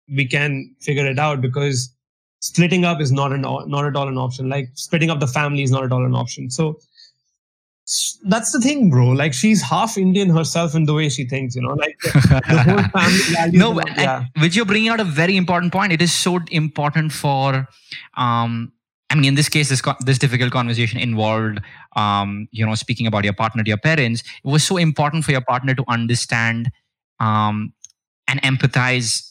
we 0.09 0.25
can 0.25 0.75
figure 0.81 1.05
it 1.05 1.19
out 1.19 1.41
because 1.41 1.93
splitting 2.41 2.83
up 2.83 2.99
is 2.99 3.11
not 3.11 3.31
an 3.31 3.41
not 3.41 3.85
at 3.85 3.95
all 3.95 4.07
an 4.07 4.17
option. 4.17 4.49
Like 4.49 4.69
splitting 4.73 5.09
up 5.09 5.19
the 5.19 5.27
family 5.27 5.63
is 5.63 5.71
not 5.71 5.83
at 5.83 5.91
all 5.91 6.05
an 6.05 6.15
option. 6.15 6.49
So 6.49 6.79
that's 8.23 8.51
the 8.51 8.59
thing, 8.59 8.89
bro. 8.89 9.09
Like 9.09 9.33
she's 9.33 9.61
half 9.61 9.97
Indian 9.97 10.29
herself 10.29 10.75
in 10.75 10.85
the 10.85 10.93
way 10.93 11.09
she 11.09 11.25
thinks, 11.25 11.55
you 11.55 11.61
know, 11.61 11.73
like 11.73 11.97
the, 12.03 12.41
the 12.49 12.63
whole 12.63 13.01
family. 13.01 13.57
no, 13.57 13.81
yeah. 13.97 14.25
which 14.39 14.55
you're 14.55 14.65
bringing 14.65 14.89
out 14.89 14.99
a 14.99 15.03
very 15.03 15.35
important 15.35 15.71
point. 15.73 15.91
It 15.91 16.01
is 16.01 16.13
so 16.13 16.39
important 16.51 17.11
for 17.11 17.67
um, 18.15 18.71
I 19.09 19.15
mean, 19.15 19.25
in 19.25 19.35
this 19.35 19.49
case, 19.49 19.67
this 19.67 19.81
this 19.99 20.17
difficult 20.17 20.51
conversation 20.51 20.99
involved, 20.99 21.59
um, 21.95 22.47
you 22.51 22.65
know, 22.65 22.75
speaking 22.75 23.07
about 23.07 23.25
your 23.25 23.33
partner 23.33 23.61
to 23.61 23.67
your 23.67 23.77
parents. 23.77 24.21
It 24.21 24.47
was 24.47 24.63
so 24.63 24.77
important 24.77 25.25
for 25.25 25.31
your 25.31 25.41
partner 25.41 25.75
to 25.75 25.83
understand 25.89 26.71
um, 27.19 27.73
and 28.27 28.41
empathize 28.41 29.30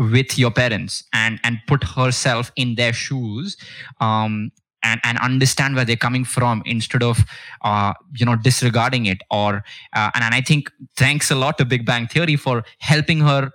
with 0.00 0.38
your 0.38 0.50
parents 0.50 1.04
and 1.12 1.38
and 1.44 1.58
put 1.66 1.84
herself 1.84 2.50
in 2.56 2.74
their 2.76 2.92
shoes 2.92 3.56
um, 4.00 4.50
and 4.82 5.00
and 5.04 5.18
understand 5.18 5.76
where 5.76 5.84
they're 5.84 6.04
coming 6.08 6.24
from 6.24 6.62
instead 6.64 7.02
of 7.02 7.18
uh, 7.62 7.92
you 8.16 8.24
know 8.24 8.36
disregarding 8.36 9.06
it 9.06 9.22
or 9.30 9.62
uh, 9.92 10.10
and, 10.14 10.24
and 10.24 10.34
I 10.34 10.40
think 10.40 10.70
thanks 10.96 11.30
a 11.30 11.34
lot 11.34 11.58
to 11.58 11.64
Big 11.64 11.84
Bang 11.84 12.06
Theory 12.06 12.36
for 12.36 12.64
helping 12.78 13.20
her 13.20 13.50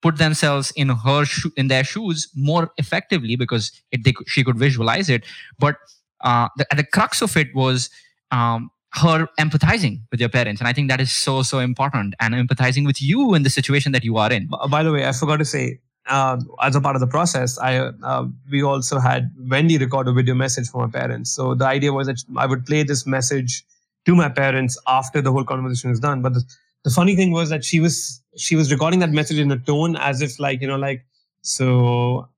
put 0.00 0.16
themselves 0.16 0.72
in 0.76 0.88
her 0.88 1.24
sho- 1.26 1.50
in 1.56 1.68
their 1.68 1.84
shoes 1.84 2.28
more 2.34 2.72
effectively 2.78 3.36
because 3.36 3.70
it, 3.92 4.02
they, 4.02 4.14
she 4.26 4.42
could 4.42 4.58
visualize 4.58 5.10
it. 5.10 5.24
But 5.58 5.76
uh, 6.22 6.48
the, 6.56 6.66
the 6.74 6.84
crux 6.84 7.20
of 7.20 7.36
it 7.36 7.54
was 7.54 7.90
um, 8.30 8.70
her 8.94 9.28
empathizing 9.38 10.00
with 10.10 10.18
your 10.18 10.28
parents 10.28 10.60
and 10.60 10.66
i 10.66 10.72
think 10.72 10.88
that 10.90 11.00
is 11.00 11.12
so 11.12 11.42
so 11.42 11.60
important 11.60 12.12
and 12.18 12.34
empathizing 12.34 12.84
with 12.84 13.00
you 13.00 13.34
in 13.34 13.44
the 13.44 13.50
situation 13.50 13.92
that 13.92 14.02
you 14.02 14.16
are 14.16 14.32
in. 14.32 14.48
By 14.68 14.82
the 14.82 14.90
way 14.90 15.06
i 15.06 15.12
forgot 15.12 15.36
to 15.36 15.44
say 15.44 15.78
uh, 16.08 16.36
as 16.62 16.74
a 16.74 16.80
part 16.80 16.96
of 16.96 17.00
the 17.00 17.06
process 17.06 17.58
i 17.58 17.76
uh, 17.78 18.24
we 18.50 18.62
also 18.62 18.98
had 18.98 19.30
wendy 19.48 19.78
record 19.78 20.08
a 20.08 20.12
video 20.12 20.34
message 20.34 20.68
for 20.68 20.86
my 20.86 20.90
parents. 20.90 21.30
So 21.30 21.54
the 21.54 21.66
idea 21.66 21.92
was 21.92 22.06
that 22.06 22.22
i 22.36 22.46
would 22.46 22.66
play 22.66 22.82
this 22.82 23.06
message 23.06 23.64
to 24.06 24.14
my 24.14 24.28
parents 24.28 24.78
after 24.86 25.20
the 25.20 25.30
whole 25.30 25.44
conversation 25.44 25.90
is 25.90 26.00
done. 26.00 26.22
But 26.22 26.34
the, 26.34 26.42
the 26.84 26.90
funny 26.90 27.16
thing 27.16 27.32
was 27.32 27.50
that 27.50 27.64
she 27.64 27.80
was 27.80 28.22
she 28.36 28.56
was 28.56 28.72
recording 28.72 29.00
that 29.00 29.10
message 29.10 29.38
in 29.38 29.50
a 29.52 29.58
tone 29.58 29.96
as 29.96 30.22
if 30.22 30.38
like 30.40 30.60
you 30.60 30.68
know 30.68 30.76
like 30.76 31.04
so 31.42 32.28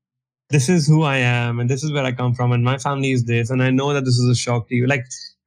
this 0.51 0.68
is 0.68 0.87
who 0.87 1.03
i 1.03 1.16
am 1.16 1.61
and 1.61 1.70
this 1.70 1.83
is 1.83 1.92
where 1.92 2.05
i 2.05 2.12
come 2.12 2.35
from 2.35 2.53
and 2.53 2.64
my 2.64 2.77
family 2.79 3.12
is 3.12 3.25
this 3.25 3.51
and 3.51 3.62
i 3.62 3.70
know 3.70 3.92
that 3.92 4.05
this 4.05 4.18
is 4.18 4.29
a 4.29 4.35
shock 4.35 4.68
to 4.68 4.75
you. 4.75 4.87
Like 4.87 5.07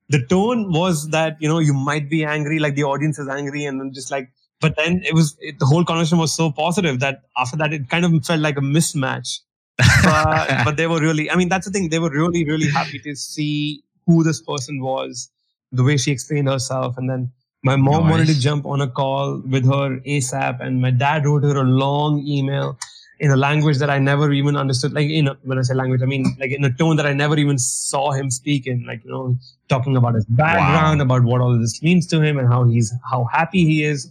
the 0.10 0.26
tone 0.26 0.72
was 0.72 1.10
that 1.10 1.38
you 1.40 1.50
know 1.50 1.60
you 1.60 1.74
might 1.74 2.10
be 2.10 2.24
angry 2.24 2.60
like 2.60 2.76
the 2.76 2.84
audience 2.84 3.20
is 3.20 3.28
angry 3.28 3.66
and 3.66 3.80
then 3.80 3.94
just 3.94 4.12
like 4.12 4.32
but 4.62 4.76
then 4.78 5.02
it 5.04 5.14
was 5.14 5.38
it, 5.40 5.60
the 5.60 5.66
whole 5.66 5.86
conversation 5.86 6.18
was 6.18 6.34
so 6.34 6.52
positive 6.52 7.00
that 7.00 7.22
after 7.38 7.58
that 7.58 7.74
it 7.74 7.90
kind 7.90 8.06
of 8.06 8.26
felt 8.26 8.40
like 8.40 8.58
a 8.58 8.62
mismatch 8.62 9.40
but, 10.04 10.64
but 10.64 10.78
they 10.78 10.88
were 10.88 11.00
really 11.00 11.30
i 11.30 11.36
mean 11.36 11.50
that's 11.50 11.66
the 11.66 11.72
thing 11.72 11.90
they 11.90 12.00
were 12.00 12.10
really 12.10 12.46
really 12.46 12.70
happy 12.70 13.00
to 13.00 13.16
see 13.16 13.84
who 14.06 14.24
this 14.24 14.42
person 14.42 14.82
was 14.82 15.30
the 15.72 15.84
way 15.84 15.98
she 15.98 16.12
explained 16.12 16.48
herself 16.48 16.98
and 16.98 17.10
then 17.10 17.32
my 17.64 17.76
mom 17.76 18.04
nice. 18.04 18.12
wanted 18.12 18.28
to 18.28 18.40
jump 18.40 18.66
on 18.66 18.80
a 18.80 18.88
call 18.88 19.42
with 19.46 19.66
her 19.66 20.00
asap 20.08 20.62
and 20.62 20.82
my 20.82 20.92
dad 20.92 21.26
wrote 21.26 21.44
her 21.44 21.58
a 21.58 21.64
long 21.64 22.26
email 22.26 22.78
in 23.20 23.32
a 23.32 23.36
language 23.36 23.78
that 23.78 23.90
I 23.90 24.00
never 24.00 24.32
even 24.32 24.56
understood. 24.58 24.94
Like, 24.94 25.10
in 25.10 25.28
a, 25.28 25.38
when 25.44 25.58
I 25.58 25.62
say 25.62 25.74
language, 25.74 26.02
I 26.02 26.06
mean 26.06 26.36
like 26.40 26.52
in 26.52 26.64
a 26.66 26.72
tone 26.72 26.98
that 26.98 27.06
I 27.06 27.14
never 27.14 27.38
even 27.38 27.58
saw 27.58 28.12
him 28.12 28.30
speak 28.30 28.68
in. 28.68 28.86
Like, 28.86 29.04
you 29.04 29.12
know, 29.12 29.38
talking 29.70 29.96
about 29.96 30.16
his 30.16 30.26
background, 30.26 31.00
wow. 31.00 31.06
about 31.06 31.24
what 31.24 31.42
all 31.42 31.58
this 31.58 31.82
means 31.82 32.08
to 32.08 32.22
him, 32.22 32.38
and 32.38 32.48
how 32.48 32.66
he's 32.66 32.94
how 33.10 33.26
happy 33.26 33.66
he 33.66 33.84
is. 33.84 34.10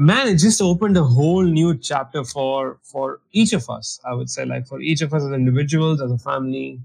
Man, 0.00 0.28
it 0.28 0.36
just 0.36 0.62
opened 0.62 0.96
a 0.96 1.02
whole 1.02 1.42
new 1.42 1.76
chapter 1.76 2.22
for 2.22 2.78
for 2.84 3.20
each 3.32 3.52
of 3.52 3.68
us. 3.68 3.98
I 4.04 4.14
would 4.14 4.30
say, 4.30 4.44
like 4.44 4.68
for 4.68 4.80
each 4.80 5.02
of 5.02 5.12
us 5.12 5.24
as 5.24 5.32
individuals, 5.32 6.00
as 6.00 6.12
a 6.12 6.18
family. 6.18 6.80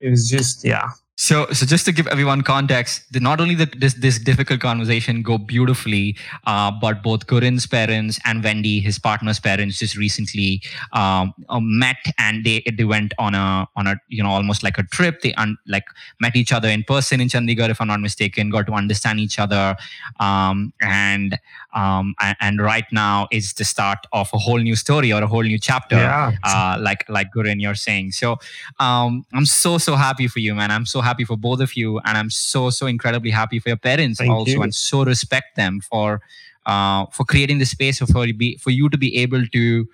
It 0.00 0.10
was 0.10 0.28
just 0.28 0.64
yeah, 0.64 0.90
so, 1.20 1.46
so 1.50 1.66
just 1.66 1.84
to 1.86 1.90
give 1.90 2.06
everyone 2.06 2.42
context, 2.42 3.12
the, 3.12 3.18
not 3.18 3.40
only 3.40 3.56
did 3.56 3.80
this, 3.80 3.94
this 3.94 4.20
difficult 4.20 4.60
conversation 4.60 5.20
go 5.22 5.36
beautifully, 5.36 6.16
uh, 6.46 6.70
but 6.70 7.02
both 7.02 7.26
Gurin's 7.26 7.66
parents 7.66 8.20
and 8.24 8.44
Wendy, 8.44 8.78
his 8.78 9.00
partner's 9.00 9.40
parents, 9.40 9.80
just 9.80 9.96
recently 9.96 10.62
um, 10.92 11.34
uh, 11.48 11.58
met 11.58 11.96
and 12.18 12.44
they 12.44 12.62
they 12.72 12.84
went 12.84 13.14
on 13.18 13.34
a 13.34 13.66
on 13.74 13.88
a 13.88 14.00
you 14.06 14.22
know 14.22 14.30
almost 14.30 14.62
like 14.62 14.78
a 14.78 14.84
trip. 14.84 15.22
They 15.22 15.34
un, 15.34 15.58
like 15.66 15.86
met 16.20 16.36
each 16.36 16.52
other 16.52 16.68
in 16.68 16.84
person 16.84 17.20
in 17.20 17.26
Chandigarh, 17.26 17.68
if 17.68 17.80
I'm 17.80 17.88
not 17.88 18.00
mistaken. 18.00 18.48
Got 18.48 18.66
to 18.66 18.74
understand 18.74 19.18
each 19.18 19.40
other, 19.40 19.76
um, 20.20 20.72
and 20.80 21.36
um, 21.74 22.14
and, 22.20 22.36
and, 22.40 22.60
right 22.62 22.86
now 22.92 23.28
is 23.30 23.52
the 23.52 23.64
start 23.64 23.98
of 24.12 24.30
a 24.32 24.38
whole 24.38 24.58
new 24.58 24.74
story 24.74 25.12
or 25.12 25.22
a 25.22 25.26
whole 25.26 25.42
new 25.42 25.58
chapter. 25.58 25.96
Yeah. 25.96 26.32
Uh, 26.42 26.78
like 26.80 27.04
like 27.08 27.28
Gurin, 27.34 27.60
you're 27.60 27.74
saying. 27.74 28.12
So 28.12 28.38
um, 28.80 29.26
I'm 29.34 29.44
so 29.44 29.76
so 29.78 29.94
happy 29.94 30.28
for 30.28 30.38
you, 30.38 30.54
man. 30.54 30.70
I'm 30.70 30.86
so 30.86 31.00
happy 31.00 31.24
for 31.24 31.36
both 31.36 31.60
of 31.60 31.76
you, 31.76 31.98
and 32.00 32.16
I'm 32.16 32.30
so 32.30 32.70
so 32.70 32.86
incredibly 32.86 33.30
happy 33.30 33.58
for 33.58 33.68
your 33.68 33.76
parents 33.76 34.18
Thank 34.18 34.30
also, 34.30 34.52
you. 34.52 34.62
and 34.62 34.74
so 34.74 35.04
respect 35.04 35.56
them 35.56 35.80
for 35.80 36.22
uh, 36.64 37.06
for 37.06 37.24
creating 37.24 37.58
the 37.58 37.66
space 37.66 37.98
for 37.98 38.32
be 38.32 38.56
for 38.56 38.70
you 38.70 38.88
to 38.88 38.96
be 38.96 39.16
able 39.18 39.46
to 39.46 39.86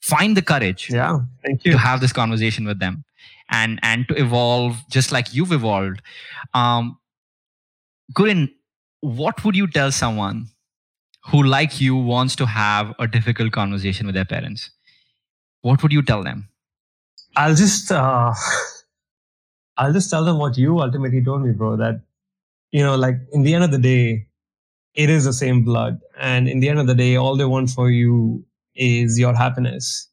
find 0.00 0.36
the 0.36 0.42
courage. 0.42 0.90
Yeah, 0.90 1.20
thank 1.44 1.64
you 1.64 1.72
to 1.72 1.78
have 1.78 2.00
this 2.00 2.12
conversation 2.12 2.64
with 2.64 2.78
them, 2.78 3.04
and 3.50 3.78
and 3.82 4.08
to 4.08 4.14
evolve 4.14 4.82
just 4.88 5.12
like 5.12 5.34
you've 5.34 5.52
evolved. 5.52 6.00
Um, 6.54 6.98
Gurin, 8.14 8.50
what 9.00 9.44
would 9.44 9.54
you 9.54 9.66
tell 9.66 9.92
someone 9.92 10.48
who, 11.28 11.42
like 11.42 11.80
you, 11.80 11.96
wants 11.96 12.36
to 12.36 12.46
have 12.46 12.94
a 12.98 13.06
difficult 13.06 13.52
conversation 13.52 14.06
with 14.06 14.14
their 14.14 14.24
parents? 14.24 14.70
What 15.62 15.82
would 15.82 15.92
you 15.92 16.02
tell 16.02 16.22
them? 16.22 16.48
I'll 17.36 17.54
just. 17.54 17.92
Uh 17.92 18.34
I'll 19.78 19.92
just 19.92 20.10
tell 20.10 20.24
them 20.24 20.38
what 20.38 20.58
you 20.58 20.80
ultimately 20.80 21.22
told 21.22 21.42
me, 21.42 21.52
bro. 21.52 21.76
That 21.76 22.00
you 22.72 22.82
know, 22.82 22.96
like 22.96 23.16
in 23.32 23.42
the 23.42 23.54
end 23.54 23.64
of 23.64 23.70
the 23.70 23.78
day, 23.78 24.26
it 24.94 25.08
is 25.08 25.24
the 25.24 25.32
same 25.32 25.64
blood, 25.64 26.00
and 26.18 26.48
in 26.48 26.60
the 26.60 26.68
end 26.68 26.80
of 26.80 26.86
the 26.86 26.94
day, 26.94 27.16
all 27.16 27.36
they 27.36 27.44
want 27.44 27.70
for 27.70 27.90
you 27.90 28.44
is 28.74 29.18
your 29.18 29.34
happiness. 29.34 30.08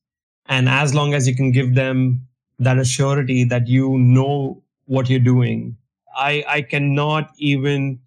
And 0.47 0.69
as 0.69 0.93
long 0.93 1.13
as 1.13 1.27
you 1.27 1.35
can 1.35 1.51
give 1.51 1.73
them 1.73 2.27
that 2.59 2.77
assurity 2.77 3.49
that 3.49 3.67
you 3.67 3.97
know 3.97 4.61
what 4.85 5.09
you're 5.09 5.19
doing, 5.19 5.77
I 6.15 6.43
I 6.47 6.61
cannot 6.61 7.31
even 7.37 7.99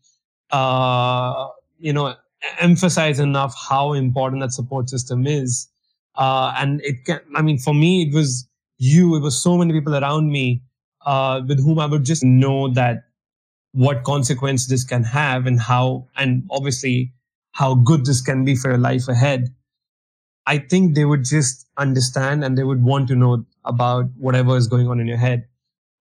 uh, 0.51 1.49
you 1.79 1.93
know 1.93 2.15
emphasize 2.61 3.21
enough 3.21 3.55
how 3.69 3.93
important 3.93 4.43
that 4.43 4.53
support 4.53 4.89
system 4.89 5.27
is. 5.27 5.69
Uh, 6.17 6.53
and 6.57 6.81
it 6.83 7.05
can, 7.05 7.21
I 7.35 7.43
mean, 7.43 7.59
for 7.59 7.75
me, 7.75 8.03
it 8.03 8.15
was 8.15 8.49
you, 8.79 9.17
it 9.17 9.21
was 9.21 9.41
so 9.41 9.57
many 9.57 9.73
people 9.73 9.95
around 9.95 10.31
me 10.31 10.63
uh, 11.07 11.41
with 11.47 11.63
whom 11.63 11.79
I 11.79 11.87
would 11.87 12.05
just 12.05 12.25
know 12.25 12.69
that 12.75 13.05
what 13.73 14.05
consequence 14.05 14.67
this 14.67 14.85
can 14.85 15.05
have 15.05 15.47
and 15.47 15.61
how, 15.61 16.09
and 16.17 16.45
obviously 16.51 17.13
how 17.53 17.75
good 17.75 18.07
this 18.07 18.21
can 18.21 18.45
be 18.45 18.55
for 18.57 18.71
your 18.71 18.79
life 18.79 19.09
ahead. 19.09 19.55
I 20.47 20.59
think 20.59 20.95
they 20.95 21.05
would 21.05 21.25
just 21.25 21.67
understand 21.77 22.43
and 22.43 22.57
they 22.57 22.65
would 22.65 22.83
want 22.83 23.09
to 23.09 23.15
know 23.15 23.45
about 23.65 24.07
whatever 24.17 24.57
is 24.57 24.67
going 24.67 24.89
on 24.89 24.99
in 24.99 25.07
your 25.07 25.19
head. 25.19 25.47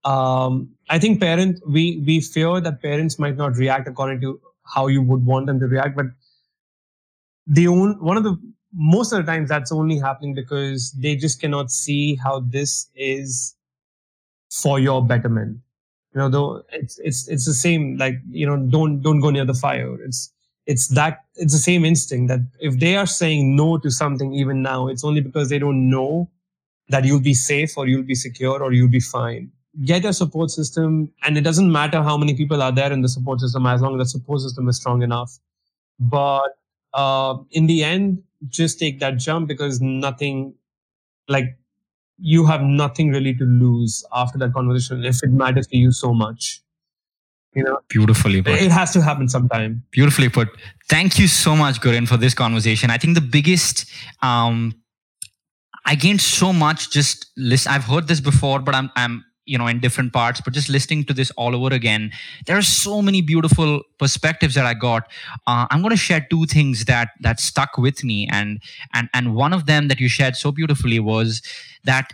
Um, 0.05 0.69
I 0.89 0.99
think 0.99 1.19
parents, 1.19 1.61
we 1.67 2.01
we 2.05 2.21
fear 2.21 2.61
that 2.61 2.81
parents 2.81 3.19
might 3.19 3.35
not 3.35 3.57
react 3.57 3.89
according 3.89 4.21
to 4.21 4.39
how 4.63 4.87
you 4.87 5.01
would 5.01 5.25
want 5.25 5.47
them 5.47 5.59
to 5.59 5.67
react, 5.67 5.97
but 5.97 6.05
the 7.47 7.67
own 7.67 7.99
one 7.99 8.17
of 8.17 8.23
the 8.23 8.37
most 8.73 9.11
of 9.11 9.25
the 9.25 9.31
times 9.31 9.49
that's 9.49 9.71
only 9.71 9.97
happening 9.97 10.35
because 10.35 10.91
they 10.91 11.15
just 11.15 11.39
cannot 11.41 11.71
see 11.71 12.15
how 12.15 12.41
this 12.41 12.89
is 12.95 13.55
for 14.51 14.79
your 14.79 15.05
betterment. 15.05 15.57
You 16.13 16.21
know 16.21 16.29
though 16.29 16.63
it's 16.71 16.99
it's 16.99 17.27
it's 17.27 17.45
the 17.45 17.53
same 17.53 17.97
like 17.97 18.15
you 18.29 18.45
know 18.45 18.57
don't 18.57 19.01
don't 19.01 19.19
go 19.19 19.29
near 19.29 19.45
the 19.45 19.53
fire. 19.53 20.01
It's 20.03 20.33
it's 20.65 20.87
that 20.89 21.25
it's 21.35 21.53
the 21.53 21.59
same 21.59 21.85
instinct 21.85 22.27
that 22.29 22.41
if 22.59 22.79
they 22.79 22.95
are 22.97 23.05
saying 23.05 23.55
no 23.55 23.77
to 23.77 23.89
something 23.89 24.33
even 24.33 24.61
now 24.61 24.87
it's 24.87 25.03
only 25.03 25.21
because 25.21 25.49
they 25.49 25.59
don't 25.59 25.89
know 25.89 26.29
that 26.89 27.05
you'll 27.05 27.21
be 27.21 27.33
safe 27.33 27.77
or 27.77 27.87
you'll 27.87 28.03
be 28.03 28.15
secure 28.15 28.61
or 28.63 28.73
you'll 28.73 28.89
be 28.89 28.99
fine. 28.99 29.51
Get 29.85 30.05
a 30.05 30.13
support 30.13 30.49
system 30.49 31.11
and 31.23 31.37
it 31.37 31.41
doesn't 31.41 31.71
matter 31.71 32.01
how 32.01 32.17
many 32.17 32.35
people 32.35 32.61
are 32.61 32.71
there 32.71 32.91
in 32.91 33.01
the 33.01 33.09
support 33.09 33.39
system 33.39 33.65
as 33.65 33.81
long 33.81 33.99
as 33.99 34.07
the 34.07 34.19
support 34.19 34.41
system 34.41 34.67
is 34.67 34.77
strong 34.77 35.03
enough. 35.03 35.37
But 35.99 36.56
uh, 36.93 37.37
in 37.51 37.67
the 37.67 37.83
end 37.83 38.23
just 38.47 38.79
take 38.79 38.99
that 38.99 39.17
jump 39.17 39.47
because 39.47 39.81
nothing 39.81 40.53
like 41.27 41.57
you 42.19 42.45
have 42.45 42.61
nothing 42.61 43.09
really 43.09 43.33
to 43.33 43.43
lose 43.43 44.05
after 44.13 44.37
that 44.37 44.53
conversation 44.53 45.03
if 45.03 45.23
it 45.23 45.31
matters 45.31 45.67
to 45.67 45.77
you 45.77 45.91
so 45.91 46.13
much 46.13 46.61
you 47.57 47.63
know? 47.63 47.79
Beautifully 47.89 48.41
put. 48.41 48.61
it 48.61 48.71
has 48.71 48.91
to 48.91 49.01
happen 49.01 49.27
sometime. 49.27 49.83
Beautifully 49.91 50.29
put. 50.29 50.47
Thank 50.89 51.17
you 51.17 51.27
so 51.27 51.55
much 51.55 51.81
Gurin 51.81 52.07
for 52.07 52.15
this 52.15 52.35
conversation. 52.35 52.91
I 52.91 52.97
think 52.97 53.15
the 53.15 53.21
biggest 53.21 53.89
um 54.21 54.75
I 55.85 55.95
gained 55.95 56.21
so 56.21 56.53
much 56.53 56.91
just 56.91 57.31
listen 57.37 57.71
I've 57.71 57.85
heard 57.85 58.07
this 58.07 58.21
before 58.21 58.59
but 58.59 58.75
I'm 58.75 58.91
I'm 58.95 59.23
you 59.47 59.57
know 59.57 59.67
in 59.67 59.79
different 59.79 60.13
parts 60.13 60.41
but 60.41 60.53
just 60.53 60.69
listening 60.69 61.03
to 61.03 61.13
this 61.13 61.31
all 61.31 61.55
over 61.55 61.73
again 61.73 62.11
there 62.45 62.57
are 62.57 62.61
so 62.61 63.01
many 63.01 63.21
beautiful 63.21 63.81
perspectives 63.97 64.53
that 64.55 64.65
i 64.65 64.73
got 64.73 65.03
uh, 65.47 65.65
i'm 65.71 65.81
going 65.81 65.89
to 65.89 65.97
share 65.97 66.25
two 66.29 66.45
things 66.45 66.85
that 66.85 67.09
that 67.21 67.39
stuck 67.39 67.77
with 67.77 68.03
me 68.03 68.27
and 68.31 68.61
and 68.93 69.09
and 69.13 69.33
one 69.33 69.53
of 69.53 69.65
them 69.65 69.87
that 69.87 69.99
you 69.99 70.09
shared 70.09 70.35
so 70.35 70.51
beautifully 70.51 70.99
was 70.99 71.41
that 71.83 72.13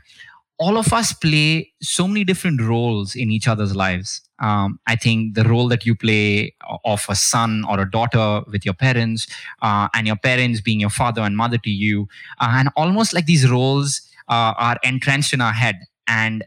all 0.60 0.78
of 0.78 0.94
us 0.94 1.14
play 1.14 1.74
so 1.82 2.08
many 2.08 2.24
different 2.24 2.62
roles 2.62 3.16
in 3.16 3.32
each 3.32 3.48
other's 3.48 3.76
lives. 3.76 4.22
Um, 4.40 4.80
I 4.88 4.96
think 4.96 5.36
the 5.36 5.44
role 5.44 5.68
that 5.70 5.86
you 5.86 5.96
play 5.96 6.56
of 6.86 7.06
a 7.10 7.16
son 7.16 7.66
or 7.68 7.80
a 7.80 7.90
daughter 7.90 8.44
with 8.52 8.64
your 8.64 8.74
parents, 8.74 9.28
uh, 9.62 9.88
and 9.94 10.06
your 10.06 10.16
parents 10.16 10.62
being 10.62 10.80
your 10.80 10.90
father 10.90 11.22
and 11.22 11.36
mother 11.36 11.58
to 11.58 11.70
you, 11.70 12.08
uh, 12.40 12.52
and 12.54 12.70
almost 12.76 13.14
like 13.14 13.26
these 13.26 13.50
roles 13.50 14.02
uh, 14.30 14.54
are 14.58 14.78
entrenched 14.84 15.34
in 15.34 15.42
our 15.42 15.54
head. 15.54 15.80
And 16.08 16.44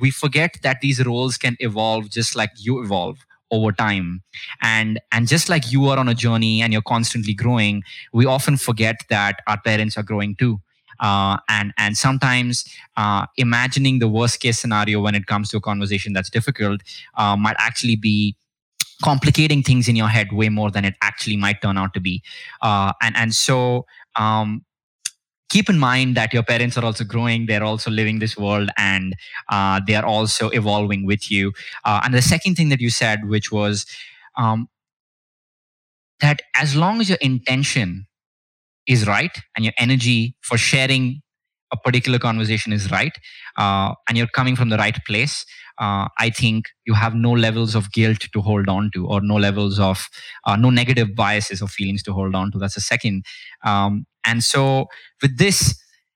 we 0.00 0.10
forget 0.10 0.58
that 0.62 0.80
these 0.80 1.04
roles 1.04 1.36
can 1.36 1.56
evolve 1.60 2.10
just 2.10 2.36
like 2.36 2.50
you 2.58 2.82
evolve 2.82 3.18
over 3.50 3.72
time. 3.72 4.22
And 4.62 5.00
and 5.12 5.28
just 5.28 5.48
like 5.48 5.70
you 5.70 5.86
are 5.88 5.98
on 5.98 6.08
a 6.08 6.14
journey 6.14 6.62
and 6.62 6.72
you're 6.72 6.82
constantly 6.82 7.34
growing 7.34 7.82
we 8.12 8.26
often 8.26 8.56
forget 8.56 8.96
that 9.10 9.40
our 9.46 9.60
parents 9.60 9.96
are 9.96 10.02
growing 10.02 10.34
too. 10.36 10.60
Uh, 11.00 11.38
and 11.48 11.72
and 11.76 11.96
sometimes 11.96 12.64
uh, 12.96 13.26
imagining 13.36 13.98
the 13.98 14.08
worst 14.08 14.40
case 14.40 14.58
scenario 14.60 15.00
when 15.00 15.14
it 15.14 15.26
comes 15.26 15.48
to 15.50 15.56
a 15.56 15.60
conversation 15.60 16.12
that's 16.12 16.30
difficult 16.30 16.80
uh, 17.16 17.36
might 17.36 17.56
actually 17.58 17.96
be 17.96 18.36
complicating 19.02 19.62
things 19.62 19.88
in 19.88 19.96
your 19.96 20.08
head 20.08 20.32
way 20.32 20.48
more 20.48 20.70
than 20.70 20.84
it 20.84 20.94
actually 21.02 21.36
might 21.36 21.60
turn 21.60 21.76
out 21.76 21.92
to 21.94 22.00
be. 22.00 22.22
Uh, 22.62 22.92
and 23.02 23.16
and 23.16 23.34
so 23.34 23.86
um, 24.16 24.64
keep 25.54 25.68
in 25.70 25.78
mind 25.78 26.16
that 26.16 26.32
your 26.36 26.42
parents 26.42 26.76
are 26.78 26.84
also 26.84 27.04
growing 27.04 27.46
they're 27.46 27.68
also 27.72 27.90
living 27.90 28.18
this 28.18 28.36
world 28.36 28.70
and 28.76 29.14
uh, 29.56 29.80
they 29.86 29.94
are 29.94 30.04
also 30.04 30.48
evolving 30.50 31.06
with 31.06 31.30
you. 31.30 31.52
Uh, 31.84 32.00
and 32.04 32.12
the 32.14 32.22
second 32.22 32.56
thing 32.56 32.70
that 32.70 32.80
you 32.80 32.90
said 32.90 33.28
which 33.34 33.52
was 33.52 33.86
um, 34.36 34.68
that 36.20 36.40
as 36.56 36.74
long 36.76 37.00
as 37.00 37.08
your 37.08 37.18
intention 37.20 38.06
is 38.86 39.06
right 39.06 39.38
and 39.56 39.64
your 39.64 39.74
energy 39.78 40.36
for 40.42 40.58
sharing 40.58 41.22
a 41.72 41.76
particular 41.76 42.18
conversation 42.18 42.72
is 42.72 42.90
right 42.90 43.16
uh, 43.58 43.94
and 44.08 44.18
you're 44.18 44.34
coming 44.40 44.56
from 44.56 44.68
the 44.68 44.76
right 44.76 44.98
place 45.06 45.44
uh, 45.78 46.06
i 46.18 46.30
think 46.30 46.66
you 46.86 46.94
have 46.94 47.14
no 47.14 47.32
levels 47.32 47.74
of 47.74 47.90
guilt 47.92 48.20
to 48.32 48.40
hold 48.40 48.68
on 48.68 48.90
to 48.94 49.06
or 49.06 49.20
no 49.20 49.36
levels 49.36 49.80
of 49.80 50.08
uh, 50.46 50.56
no 50.56 50.70
negative 50.70 51.14
biases 51.14 51.62
or 51.62 51.68
feelings 51.68 52.02
to 52.02 52.12
hold 52.12 52.34
on 52.34 52.52
to. 52.52 52.58
That's 52.58 52.74
the 52.76 52.80
second 52.80 53.24
um, 53.64 54.06
and 54.24 54.42
so 54.42 54.86
with 55.22 55.36
this 55.38 55.74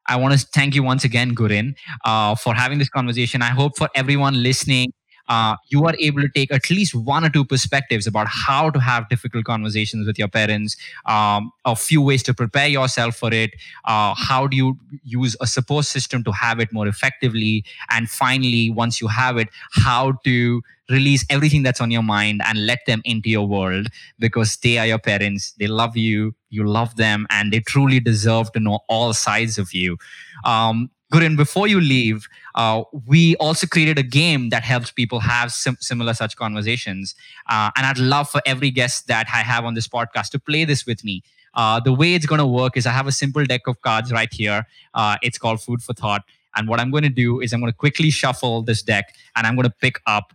i 0.09 0.17
want 0.17 0.39
to 0.39 0.47
thank 0.55 0.75
you 0.75 0.83
once 0.83 1.05
again 1.05 1.35
gurin 1.35 1.75
uh, 2.05 2.35
for 2.35 2.55
having 2.55 2.79
this 2.79 2.89
conversation. 2.89 3.43
I 3.43 3.51
hope 3.51 3.77
for 3.77 3.89
everyone 3.95 4.43
listening 4.43 4.93
uh, 5.29 5.57
you 5.69 5.85
are 5.85 5.95
able 5.99 6.23
to 6.23 6.29
take 6.29 6.53
at 6.53 6.71
least 6.71 6.95
one 6.95 7.25
or 7.25 7.31
two 7.31 7.45
perspectives 7.45 8.07
about 8.07 8.27
how 8.29 8.71
to 8.71 8.81
have 8.81 9.09
difficult 9.09 9.45
conversations 9.45 10.07
with 10.07 10.19
your 10.19 10.29
parents, 10.29 10.77
um, 11.07 11.53
a 11.65 11.77
few 11.77 12.01
ways 12.01 12.23
to 12.23 12.35
prepare 12.35 12.69
yourself 12.69 13.17
for 13.17 13.33
it, 13.33 13.53
uh, 13.85 14.15
how 14.17 14.47
do 14.47 14.57
you 14.57 14.79
use 15.05 15.37
a 15.41 15.47
support 15.47 15.85
system 15.85 16.25
to 16.25 16.33
have 16.33 16.61
it 16.61 16.73
more 16.73 16.87
effectively, 16.89 17.65
and 17.91 18.09
finally, 18.11 18.71
once 18.71 19.01
you 19.01 19.09
have 19.09 19.37
it, 19.37 19.49
how 19.73 20.13
to 20.25 20.63
release 20.91 21.25
everything 21.29 21.63
that's 21.63 21.81
on 21.81 21.91
your 21.91 22.03
mind 22.03 22.41
and 22.45 22.67
let 22.67 22.79
them 22.87 23.03
into 23.05 23.29
your 23.29 23.47
world 23.47 23.89
because 24.19 24.57
they 24.57 24.79
are 24.79 24.87
your 24.87 24.99
parents. 24.99 25.53
They 25.59 25.67
love 25.67 25.97
you, 25.97 26.35
you 26.49 26.67
love 26.67 26.97
them, 26.97 27.27
and 27.29 27.53
they 27.53 27.61
truly 27.61 28.01
deserve 28.01 28.53
to 28.53 28.61
know 28.61 28.81
all 28.89 29.13
sides 29.13 29.59
of 29.59 29.75
you. 29.75 29.99
Um, 30.45 30.91
Gurin, 31.13 31.37
before 31.37 31.67
you 31.67 31.81
leave, 31.81 32.29
uh, 32.55 32.83
we 33.07 33.35
also 33.37 33.67
created 33.67 33.99
a 33.99 34.03
game 34.03 34.51
that 34.51 34.63
helps 34.63 34.91
people 34.91 35.21
have 35.21 35.53
sim- 35.53 35.79
similar 35.81 36.13
such 36.13 36.37
conversations. 36.37 37.15
Uh, 37.49 37.71
and 37.77 37.87
I'd 37.87 37.99
love 37.99 38.29
for 38.29 38.43
every 38.45 38.71
guest 38.71 39.07
that 39.07 39.27
I 39.33 39.39
have 39.39 39.65
on 39.65 39.75
this 39.75 39.89
podcast 39.89 40.31
to 40.31 40.39
play 40.39 40.65
this 40.65 40.85
with 40.85 41.03
me. 41.05 41.23
Uh, 41.55 41.81
the 41.81 41.93
way 41.93 42.15
it's 42.15 42.27
going 42.27 42.41
to 42.41 42.47
work 42.47 42.77
is 42.77 42.87
I 42.87 42.91
have 42.91 43.07
a 43.07 43.13
simple 43.13 43.45
deck 43.45 43.67
of 43.67 43.81
cards 43.81 44.13
right 44.13 44.33
here. 44.33 44.67
Uh, 44.93 45.17
it's 45.23 45.39
called 45.39 45.63
Food 45.63 45.83
for 45.83 45.95
Thought. 45.95 46.25
And 46.57 46.69
what 46.69 46.79
I'm 46.79 46.91
going 46.91 47.05
to 47.05 47.09
do 47.09 47.41
is 47.41 47.53
I'm 47.53 47.61
going 47.61 47.73
to 47.73 47.77
quickly 47.77 48.11
shuffle 48.11 48.63
this 48.63 48.83
deck 48.83 49.15
and 49.35 49.47
I'm 49.47 49.55
going 49.55 49.69
to 49.69 49.75
pick 49.81 50.01
up 50.07 50.35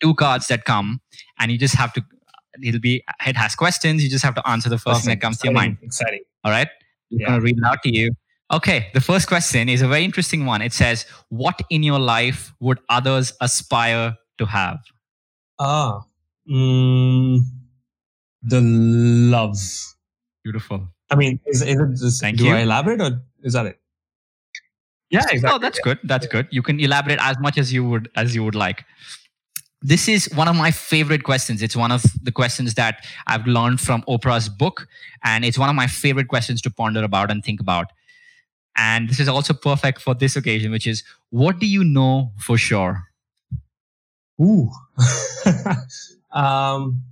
two 0.00 0.14
cards 0.14 0.46
that 0.46 0.64
come. 0.64 1.00
And 1.38 1.52
you 1.52 1.58
just 1.58 1.74
have 1.74 1.92
to, 1.92 2.04
it'll 2.62 2.80
be, 2.80 3.04
it 3.26 3.36
has 3.36 3.54
questions. 3.54 4.02
You 4.02 4.08
just 4.08 4.24
have 4.24 4.34
to 4.36 4.48
answer 4.48 4.68
the 4.70 4.78
first 4.78 4.86
awesome. 4.86 5.02
thing 5.02 5.14
that 5.16 5.20
comes 5.20 5.36
exciting. 5.36 5.54
to 5.54 5.60
your 5.60 5.68
mind. 5.68 5.78
Exciting. 5.82 6.20
All 6.44 6.50
right. 6.50 6.68
I'm 7.12 7.18
going 7.18 7.32
to 7.32 7.40
read 7.40 7.58
it 7.58 7.64
out 7.64 7.82
to 7.82 7.94
you. 7.94 8.12
Okay, 8.52 8.88
the 8.94 9.00
first 9.00 9.28
question 9.28 9.68
is 9.68 9.80
a 9.80 9.86
very 9.86 10.04
interesting 10.04 10.44
one. 10.44 10.60
It 10.60 10.72
says, 10.72 11.06
What 11.28 11.60
in 11.70 11.84
your 11.84 12.00
life 12.00 12.52
would 12.58 12.80
others 12.88 13.32
aspire 13.40 14.16
to 14.38 14.46
have? 14.46 14.78
Ah, 15.60 16.00
mm, 16.50 17.40
the 18.42 18.60
love. 18.60 19.56
Beautiful. 20.42 20.88
I 21.10 21.16
mean, 21.16 21.38
is, 21.46 21.62
is 21.62 21.78
it 21.78 21.96
just, 21.96 22.20
Thank 22.20 22.38
do 22.38 22.46
you. 22.46 22.54
I 22.54 22.60
elaborate 22.60 23.00
or 23.00 23.22
is 23.42 23.52
that 23.52 23.66
it? 23.66 23.80
Yeah, 25.10 25.20
exactly. 25.30 25.50
Oh, 25.50 25.58
that's 25.58 25.78
yeah. 25.78 25.94
good. 25.94 25.98
That's 26.04 26.26
good. 26.26 26.48
You 26.50 26.62
can 26.62 26.80
elaborate 26.80 27.18
as 27.20 27.38
much 27.40 27.58
as 27.58 27.72
you 27.72 27.88
would 27.88 28.08
as 28.16 28.34
you 28.34 28.44
would 28.44 28.54
like. 28.54 28.84
This 29.82 30.08
is 30.08 30.28
one 30.34 30.46
of 30.46 30.56
my 30.56 30.70
favorite 30.70 31.24
questions. 31.24 31.62
It's 31.62 31.74
one 31.74 31.90
of 31.90 32.04
the 32.22 32.30
questions 32.30 32.74
that 32.74 33.04
I've 33.26 33.46
learned 33.46 33.80
from 33.80 34.02
Oprah's 34.02 34.48
book, 34.48 34.86
and 35.24 35.44
it's 35.44 35.58
one 35.58 35.68
of 35.68 35.74
my 35.74 35.86
favorite 35.86 36.28
questions 36.28 36.60
to 36.62 36.70
ponder 36.70 37.02
about 37.02 37.30
and 37.30 37.44
think 37.44 37.60
about. 37.60 37.86
And 38.76 39.08
this 39.08 39.20
is 39.20 39.28
also 39.28 39.52
perfect 39.52 40.00
for 40.00 40.14
this 40.14 40.36
occasion, 40.36 40.70
which 40.70 40.86
is 40.86 41.02
what 41.30 41.58
do 41.58 41.66
you 41.66 41.84
know 41.84 42.32
for 42.38 42.56
sure? 42.56 43.04
Ooh. 44.40 44.70
um, 46.32 47.02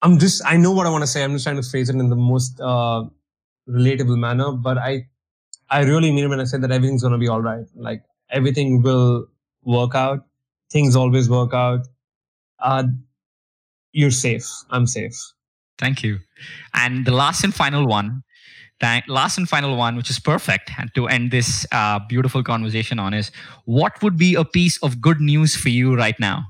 I'm 0.00 0.18
just, 0.18 0.42
I 0.46 0.56
know 0.56 0.72
what 0.72 0.86
I 0.86 0.90
want 0.90 1.02
to 1.02 1.06
say. 1.06 1.22
I'm 1.22 1.32
just 1.32 1.44
trying 1.44 1.60
to 1.60 1.68
phrase 1.68 1.90
it 1.90 1.96
in 1.96 2.08
the 2.08 2.16
most 2.16 2.60
uh, 2.60 3.04
relatable 3.68 4.18
manner, 4.18 4.52
but 4.52 4.78
I, 4.78 5.06
I 5.70 5.82
really 5.82 6.10
mean 6.12 6.24
it 6.24 6.28
when 6.28 6.40
I 6.40 6.44
say 6.44 6.58
that 6.58 6.70
everything's 6.70 7.02
going 7.02 7.12
to 7.12 7.18
be 7.18 7.28
all 7.28 7.42
right. 7.42 7.66
Like 7.74 8.02
everything 8.30 8.82
will 8.82 9.26
work 9.64 9.94
out. 9.94 10.24
Things 10.70 10.96
always 10.96 11.28
work 11.28 11.52
out. 11.52 11.86
Uh, 12.58 12.84
you're 13.92 14.10
safe. 14.10 14.46
I'm 14.70 14.86
safe. 14.86 15.16
Thank 15.78 16.02
you. 16.02 16.18
And 16.74 17.04
the 17.04 17.12
last 17.12 17.44
and 17.44 17.54
final 17.54 17.86
one 17.86 18.22
Thank, 18.80 19.08
last 19.08 19.38
and 19.38 19.48
final 19.48 19.76
one, 19.76 19.96
which 19.96 20.08
is 20.08 20.20
perfect, 20.20 20.70
and 20.78 20.94
to 20.94 21.08
end 21.08 21.32
this 21.32 21.66
uh, 21.72 21.98
beautiful 22.08 22.44
conversation 22.44 23.00
on 23.00 23.12
is 23.12 23.32
what 23.64 24.00
would 24.02 24.16
be 24.16 24.34
a 24.36 24.44
piece 24.44 24.78
of 24.84 25.00
good 25.00 25.20
news 25.20 25.56
for 25.56 25.68
you 25.68 25.96
right 25.96 26.18
now? 26.20 26.44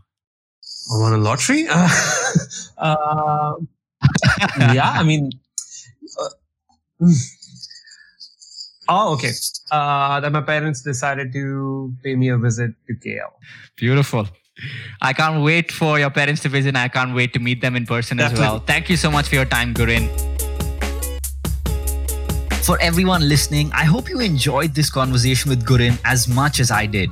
I 0.93 0.99
won 0.99 1.13
a 1.15 1.19
lottery. 1.19 1.67
Uh, 2.79 2.95
uh, 2.95 3.55
yeah, 4.73 4.91
I 4.91 5.03
mean, 5.03 5.33
uh, 6.21 7.09
oh, 8.89 9.15
okay. 9.15 9.33
Uh, 9.73 10.21
that 10.21 10.31
my 10.31 10.41
parents 10.43 10.83
decided 10.83 11.33
to 11.33 11.93
pay 12.05 12.15
me 12.15 12.29
a 12.29 12.39
visit 12.39 12.71
to 12.87 12.95
KL. 12.95 13.33
Beautiful. 13.75 14.29
I 15.03 15.13
can't 15.13 15.43
wait 15.43 15.73
for 15.73 15.99
your 15.99 16.11
parents 16.11 16.43
to 16.43 16.49
visit. 16.49 16.77
I 16.77 16.87
can't 16.87 17.17
wait 17.17 17.33
to 17.33 17.41
meet 17.41 17.61
them 17.61 17.75
in 17.75 17.87
person 17.87 18.19
Definitely. 18.19 18.45
as 18.45 18.51
well. 18.51 18.61
Thank 18.61 18.89
you 18.89 18.97
so 18.97 19.11
much 19.11 19.27
for 19.27 19.35
your 19.35 19.45
time, 19.45 19.75
Gurin 19.75 20.09
for 22.69 22.79
everyone 22.83 23.27
listening, 23.27 23.73
I 23.73 23.85
hope 23.85 24.11
you 24.11 24.21
enjoyed 24.21 24.75
this 24.75 24.91
conversation 24.91 25.49
with 25.49 25.65
Gurin 25.65 25.99
as 26.05 26.29
much 26.29 26.61
as 26.61 26.71
I 26.71 26.85
did. 26.85 27.09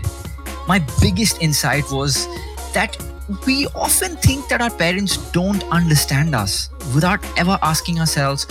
My 0.68 0.84
biggest 1.00 1.40
insight 1.40 1.90
was 1.90 2.28
that 2.74 2.94
we 3.46 3.66
often 3.68 4.16
think 4.16 4.48
that 4.48 4.60
our 4.60 4.68
parents 4.68 5.16
don't 5.32 5.64
understand 5.70 6.34
us 6.34 6.68
without 6.94 7.24
ever 7.38 7.58
asking 7.62 7.98
ourselves, 8.00 8.46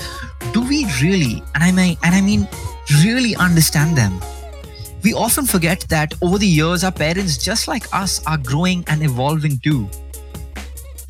do 0.52 0.68
we 0.68 0.88
really, 1.00 1.44
and 1.54 1.64
I 1.64 1.72
mean, 1.72 1.96
and 2.02 2.16
I 2.16 2.22
mean 2.22 2.48
really 3.04 3.36
understand 3.36 3.96
them? 3.96 4.20
We 5.04 5.14
often 5.14 5.46
forget 5.46 5.82
that 5.90 6.16
over 6.24 6.40
the 6.40 6.48
years, 6.48 6.84
our 6.84 6.92
parents, 6.92 7.38
just 7.38 7.68
like 7.68 7.86
us, 7.94 8.26
are 8.26 8.40
growing 8.40 8.84
and 8.88 9.04
evolving 9.04 9.60
too. 9.60 9.88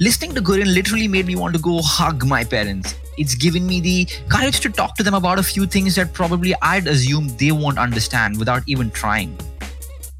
Listening 0.01 0.35
to 0.35 0.41
Gurin 0.41 0.73
literally 0.73 1.07
made 1.07 1.25
me 1.25 1.37
want 1.37 1.55
to 1.55 1.61
go 1.61 1.81
hug 1.81 2.25
my 2.25 2.43
parents 2.43 2.95
it's 3.18 3.36
given 3.36 3.66
me 3.66 3.80
the 3.80 4.05
courage 4.30 4.59
to 4.61 4.70
talk 4.70 4.95
to 4.95 5.03
them 5.03 5.13
about 5.13 5.39
a 5.39 5.43
few 5.43 5.66
things 5.66 5.95
that 5.95 6.13
probably 6.13 6.53
I'd 6.61 6.88
assume 6.88 7.30
they 7.38 7.51
won't 7.51 7.78
understand 7.78 8.38
without 8.38 8.63
even 8.68 8.91
trying. 8.91 9.38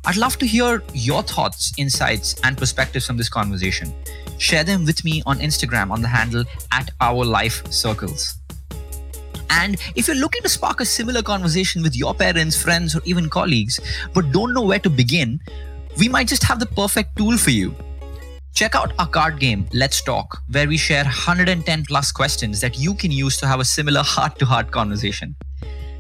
I'd 0.06 0.18
love 0.18 0.38
to 0.38 0.46
hear 0.46 0.84
your 0.94 1.24
thoughts, 1.24 1.74
insights, 1.78 2.36
and 2.44 2.58
perspectives 2.58 3.08
from 3.08 3.18
this 3.18 3.28
conversation. 3.28 3.94
Share 4.38 4.64
them 4.64 4.86
with 4.86 5.04
me 5.04 5.24
on 5.26 5.40
Instagram 5.40 5.90
on 5.90 6.02
the 6.02 6.08
handle 6.08 6.44
at 6.72 6.92
Our 7.02 7.26
Life 7.26 7.66
Circles. 7.72 8.38
And 9.50 9.78
if 9.96 10.08
you're 10.08 10.18
looking 10.18 10.42
to 10.44 10.50
spark 10.50 10.80
a 10.82 10.86
similar 10.86 11.22
conversation 11.22 11.82
with 11.82 11.96
your 11.96 12.14
parents, 12.14 12.62
friends, 12.62 12.96
or 12.96 13.02
even 13.06 13.30
colleagues, 13.30 13.80
but 14.14 14.32
don't 14.32 14.54
know 14.54 14.62
where 14.62 14.80
to 14.80 14.90
begin, 14.90 15.40
we 15.98 16.08
might 16.08 16.28
just 16.28 16.44
have 16.44 16.60
the 16.60 16.66
perfect 16.66 17.16
tool 17.16 17.38
for 17.38 17.52
you. 17.52 17.74
Check 18.56 18.74
out 18.74 18.94
our 18.98 19.08
card 19.08 19.38
game, 19.38 19.68
Let's 19.74 20.02
Talk, 20.02 20.42
where 20.50 20.66
we 20.66 20.78
share 20.78 21.04
110 21.04 21.84
plus 21.84 22.14
questions 22.14 22.62
that 22.62 22.80
you 22.80 22.94
can 22.94 23.12
use 23.12 23.36
to 23.38 23.48
have 23.48 23.60
a 23.60 23.66
similar 23.66 24.02
heart 24.02 24.40
to 24.40 24.46
heart 24.46 24.72
conversation. 24.72 25.36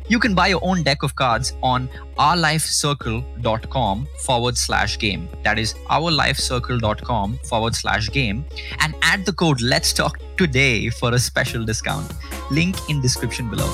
You 0.08 0.20
can 0.20 0.34
buy 0.34 0.48
your 0.48 0.62
own 0.64 0.82
deck 0.82 1.04
of 1.04 1.16
cards 1.16 1.52
on 1.62 1.90
ourlifecircle.com 2.18 4.08
forward 4.22 4.58
slash 4.58 4.98
game. 5.00 5.28
That 5.44 5.60
is 5.60 5.74
ourlifecircle.com 5.90 7.40
forward 7.40 7.76
slash 7.76 8.10
game 8.12 8.46
and 8.80 8.96
add 9.02 9.26
the 9.26 9.34
code 9.34 9.62
Let's 9.62 9.92
Talk 9.92 10.18
today 10.38 10.90
for 10.90 11.14
a 11.14 11.20
special 11.20 11.66
discount. 11.66 12.10
Link 12.52 12.78
in 12.90 13.02
description 13.02 13.50
below. 13.50 13.70